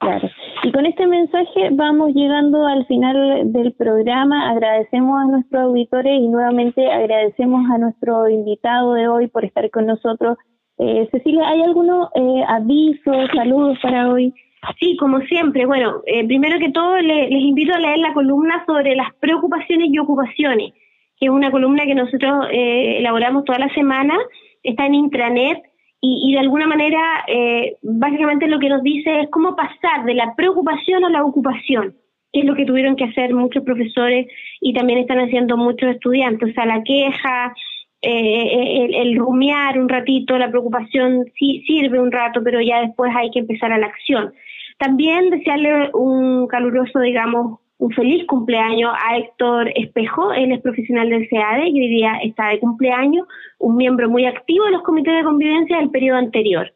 Claro. 0.00 0.30
Y 0.62 0.72
con 0.72 0.86
este 0.86 1.06
mensaje 1.06 1.68
vamos 1.72 2.14
llegando 2.14 2.66
al 2.66 2.86
final 2.86 3.52
del 3.52 3.74
programa. 3.74 4.48
Agradecemos 4.48 5.20
a 5.20 5.26
nuestros 5.26 5.62
auditores 5.62 6.20
y 6.20 6.26
nuevamente 6.28 6.90
agradecemos 6.90 7.70
a 7.70 7.76
nuestro 7.76 8.26
invitado 8.30 8.94
de 8.94 9.08
hoy 9.08 9.28
por 9.28 9.44
estar 9.44 9.70
con 9.70 9.86
nosotros. 9.86 10.38
Eh, 10.78 11.06
Cecilia, 11.12 11.46
¿hay 11.46 11.60
algunos 11.62 12.08
eh, 12.14 12.42
avisos, 12.48 13.28
saludos 13.34 13.78
para 13.82 14.08
hoy? 14.08 14.32
Sí, 14.78 14.96
como 14.98 15.20
siempre. 15.22 15.64
Bueno, 15.66 16.02
eh, 16.06 16.26
primero 16.26 16.58
que 16.58 16.70
todo 16.70 16.98
les 16.98 17.30
invito 17.30 17.74
a 17.74 17.78
leer 17.78 17.98
la 17.98 18.12
columna 18.12 18.62
sobre 18.66 18.94
las 18.94 19.14
preocupaciones 19.14 19.88
y 19.90 19.98
ocupaciones, 19.98 20.74
que 21.18 21.26
es 21.26 21.30
una 21.30 21.50
columna 21.50 21.84
que 21.84 21.94
nosotros 21.94 22.46
eh, 22.50 22.98
elaboramos 22.98 23.44
toda 23.44 23.58
la 23.58 23.72
semana, 23.74 24.18
está 24.62 24.86
en 24.86 24.94
intranet 24.94 25.62
y, 26.02 26.32
de 26.32 26.38
alguna 26.38 26.66
manera 26.66 26.98
eh, 27.26 27.76
básicamente 27.82 28.48
lo 28.48 28.58
que 28.58 28.70
nos 28.70 28.82
dice 28.82 29.20
es 29.20 29.28
cómo 29.30 29.54
pasar 29.54 30.04
de 30.04 30.14
la 30.14 30.34
preocupación 30.34 31.04
a 31.04 31.10
la 31.10 31.24
ocupación, 31.24 31.94
que 32.32 32.40
es 32.40 32.46
lo 32.46 32.54
que 32.54 32.64
tuvieron 32.64 32.96
que 32.96 33.04
hacer 33.04 33.34
muchos 33.34 33.64
profesores 33.64 34.26
y 34.60 34.72
también 34.72 34.98
están 34.98 35.20
haciendo 35.20 35.56
muchos 35.58 35.90
estudiantes, 35.90 36.50
o 36.50 36.52
sea, 36.54 36.64
la 36.64 36.82
queja, 36.82 37.54
el, 38.00 38.94
el, 38.94 39.16
rumiar 39.16 39.78
un 39.78 39.90
ratito, 39.90 40.38
la 40.38 40.48
preocupación 40.50 41.26
sí 41.38 41.62
sirve 41.66 42.00
un 42.00 42.10
rato, 42.10 42.40
pero 42.42 42.62
ya 42.62 42.80
después 42.80 43.12
hay 43.14 43.30
que 43.30 43.40
empezar 43.40 43.70
a 43.72 43.78
la 43.78 43.86
acción. 43.86 44.32
También 44.80 45.28
desearle 45.28 45.90
un 45.92 46.46
caluroso, 46.46 47.00
digamos, 47.00 47.60
un 47.76 47.90
feliz 47.90 48.26
cumpleaños 48.26 48.90
a 48.96 49.18
Héctor 49.18 49.70
Espejo, 49.74 50.32
él 50.32 50.52
es 50.52 50.62
profesional 50.62 51.10
del 51.10 51.28
CADE 51.28 51.68
y 51.68 51.82
hoy 51.82 51.88
día 51.88 52.12
está 52.24 52.48
de 52.48 52.60
cumpleaños, 52.60 53.28
un 53.58 53.76
miembro 53.76 54.08
muy 54.08 54.24
activo 54.24 54.64
de 54.64 54.70
los 54.70 54.82
comités 54.82 55.14
de 55.14 55.22
convivencia 55.22 55.76
del 55.76 55.90
periodo 55.90 56.16
anterior. 56.16 56.72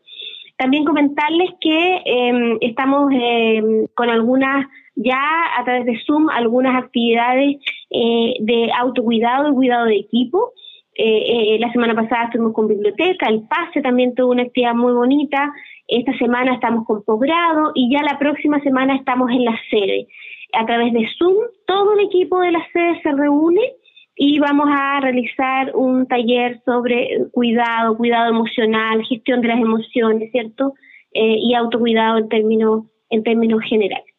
También 0.59 0.85
comentarles 0.85 1.53
que 1.63 2.03
em, 2.05 2.59
estamos 2.61 3.11
em, 3.11 3.87
con 3.95 4.11
algunas, 4.11 4.67
ya 4.97 5.23
a 5.59 5.65
través 5.65 5.87
de 5.87 5.99
Zoom, 6.05 6.29
algunas 6.29 6.77
actividades 6.77 7.57
eh, 7.89 8.35
de 8.41 8.71
autocuidado 8.79 9.51
y 9.51 9.55
cuidado 9.55 9.87
de 9.87 9.97
equipo. 9.97 10.53
eh, 10.97 11.57
la 11.59 11.73
semana 11.73 11.95
pasada 11.95 12.25
estuvimos 12.27 12.53
con 12.53 12.69
biblioteca, 12.69 13.27
el 13.29 13.43
PASE 13.49 13.81
también 13.81 14.15
tuvo 14.15 14.31
una 14.31 14.43
actividad 14.43 14.75
muy 14.75 14.93
bonita, 14.93 15.53
esta 15.89 16.17
semana 16.19 16.55
estamos 16.55 16.87
con 16.87 17.03
posgrado 17.05 17.73
y 17.75 17.93
ya 17.93 18.03
la 18.03 18.19
próxima 18.19 18.61
semana 18.61 18.97
estamos 18.97 19.31
en 19.31 19.45
la 19.45 19.59
sede. 19.71 20.07
A 20.53 20.65
través 20.67 20.93
de 20.93 21.07
Zoom, 21.19 21.37
todo 21.67 21.95
el 21.95 22.07
equipo 22.07 22.41
de 22.41 22.53
la 22.53 22.67
sede 22.73 23.01
se 23.03 23.13
reúne 23.13 23.61
y 24.17 24.39
vamos 24.39 24.69
a 24.71 25.01
realizar 25.01 25.73
un 25.75 26.07
taller 26.07 26.61
sobre 26.65 27.27
cuidado, 27.33 27.97
cuidado 27.97 28.31
emocional, 28.31 29.03
gestión 29.05 29.41
de 29.41 29.49
las 29.49 29.59
emociones, 29.61 30.31
¿cierto? 30.31 30.75
Eh, 31.13 31.37
y 31.39 31.55
autocuidado 31.55 32.19
en 32.19 32.29
términos, 32.29 32.85
en 33.11 33.23
términos 33.23 33.61
generales. 33.69 34.14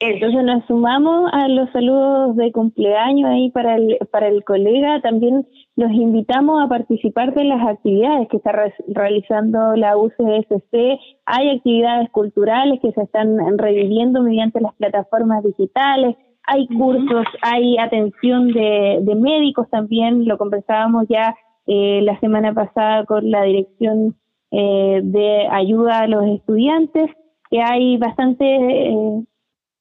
Entonces 0.00 0.44
nos 0.44 0.64
sumamos 0.66 1.28
a 1.32 1.48
los 1.48 1.70
saludos 1.70 2.36
de 2.36 2.52
cumpleaños 2.52 3.30
ahí 3.30 3.50
para 3.50 3.74
el, 3.76 3.98
para 4.12 4.28
el 4.28 4.44
colega. 4.44 5.00
También 5.00 5.46
los 5.74 5.90
invitamos 5.90 6.62
a 6.62 6.68
participar 6.68 7.34
de 7.34 7.44
las 7.44 7.66
actividades 7.66 8.28
que 8.28 8.36
está 8.36 8.52
realizando 8.86 9.74
la 9.74 9.96
UCSC. 9.96 11.00
Hay 11.26 11.50
actividades 11.50 12.10
culturales 12.10 12.78
que 12.80 12.92
se 12.92 13.02
están 13.02 13.58
reviviendo 13.58 14.22
mediante 14.22 14.60
las 14.60 14.74
plataformas 14.74 15.42
digitales 15.42 16.16
hay 16.48 16.66
cursos, 16.66 17.26
hay 17.42 17.76
atención 17.76 18.48
de, 18.48 19.14
médicos 19.16 19.68
también, 19.70 20.26
lo 20.26 20.38
conversábamos 20.38 21.04
ya 21.08 21.36
eh, 21.66 22.00
la 22.02 22.18
semana 22.20 22.54
pasada 22.54 23.04
con 23.04 23.30
la 23.30 23.42
dirección 23.42 24.16
eh, 24.50 25.00
de 25.04 25.46
ayuda 25.50 26.00
a 26.00 26.06
los 26.06 26.24
estudiantes, 26.24 27.10
que 27.50 27.60
hay 27.60 27.98
bastantes 27.98 28.48
eh, 28.48 29.24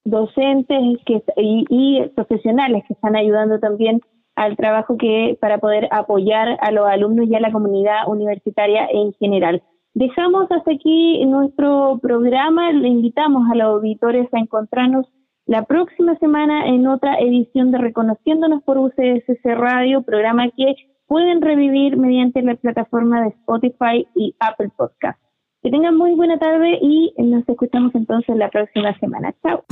docentes 0.10 0.99
que, 1.05 1.22
y, 1.36 2.01
profesionales 2.16 2.84
que 2.88 2.93
están 2.93 3.16
ayudando 3.16 3.60
también 3.60 4.01
al 4.36 4.55
trabajo 4.55 4.97
que 4.97 5.38
para 5.41 5.58
poder 5.58 5.88
apoyar 5.91 6.58
a 6.62 6.72
los 6.72 6.88
alumnos 6.88 7.28
y 7.28 7.36
a 7.36 7.39
la 7.39 7.51
comunidad 7.51 8.08
universitaria 8.08 8.88
en 8.91 9.12
general. 9.14 9.64
Dejamos 9.93 10.49
hasta 10.51 10.72
aquí 10.72 11.26
nuestro 11.26 11.99
programa, 12.01 12.72
le 12.72 12.88
invitamos 12.88 13.49
a 13.51 13.55
los 13.55 13.66
auditores 13.66 14.32
a 14.34 14.39
encontrarnos 14.39 15.08
la 15.45 15.64
próxima 15.64 16.16
semana 16.20 16.68
en 16.68 16.88
otra 16.88 17.20
edición 17.20 17.72
de 17.72 17.80
Reconociéndonos 17.80 18.64
por 18.64 18.78
UCSC 18.78 19.43
Radio, 19.55 20.03
programa 20.03 20.49
que 20.55 20.76
pueden 21.08 21.41
revivir 21.41 21.97
mediante 21.97 22.41
la 22.41 22.55
plataforma 22.55 23.22
de 23.22 23.30
Spotify 23.30 24.08
y 24.14 24.36
Apple 24.39 24.70
Podcast. 24.78 25.20
Que 25.68 25.72
tengan 25.72 25.97
muy 25.97 26.15
buena 26.15 26.39
tarde 26.39 26.80
y 26.82 27.13
nos 27.18 27.43
escuchamos 27.45 27.93
entonces 27.93 28.38
la 28.38 28.49
próxima 28.49 28.97
semana. 28.99 29.36
Chao. 29.43 29.65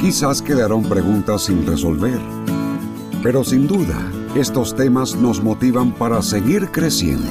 Quizás 0.00 0.40
quedaron 0.40 0.88
preguntas 0.88 1.42
sin 1.44 1.66
resolver, 1.66 2.18
pero 3.22 3.44
sin 3.44 3.66
duda 3.68 4.10
estos 4.34 4.74
temas 4.74 5.16
nos 5.16 5.44
motivan 5.44 5.92
para 5.92 6.22
seguir 6.22 6.68
creciendo. 6.68 7.30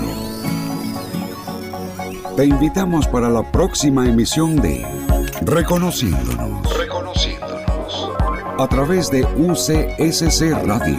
Te 2.35 2.45
invitamos 2.45 3.07
para 3.07 3.29
la 3.29 3.51
próxima 3.51 4.07
emisión 4.07 4.55
de 4.57 4.85
Reconociéndonos. 5.41 6.77
Reconociéndonos. 6.77 8.11
A 8.59 8.67
través 8.67 9.09
de 9.09 9.23
UCSC 9.23 10.51
Radio. 10.67 10.97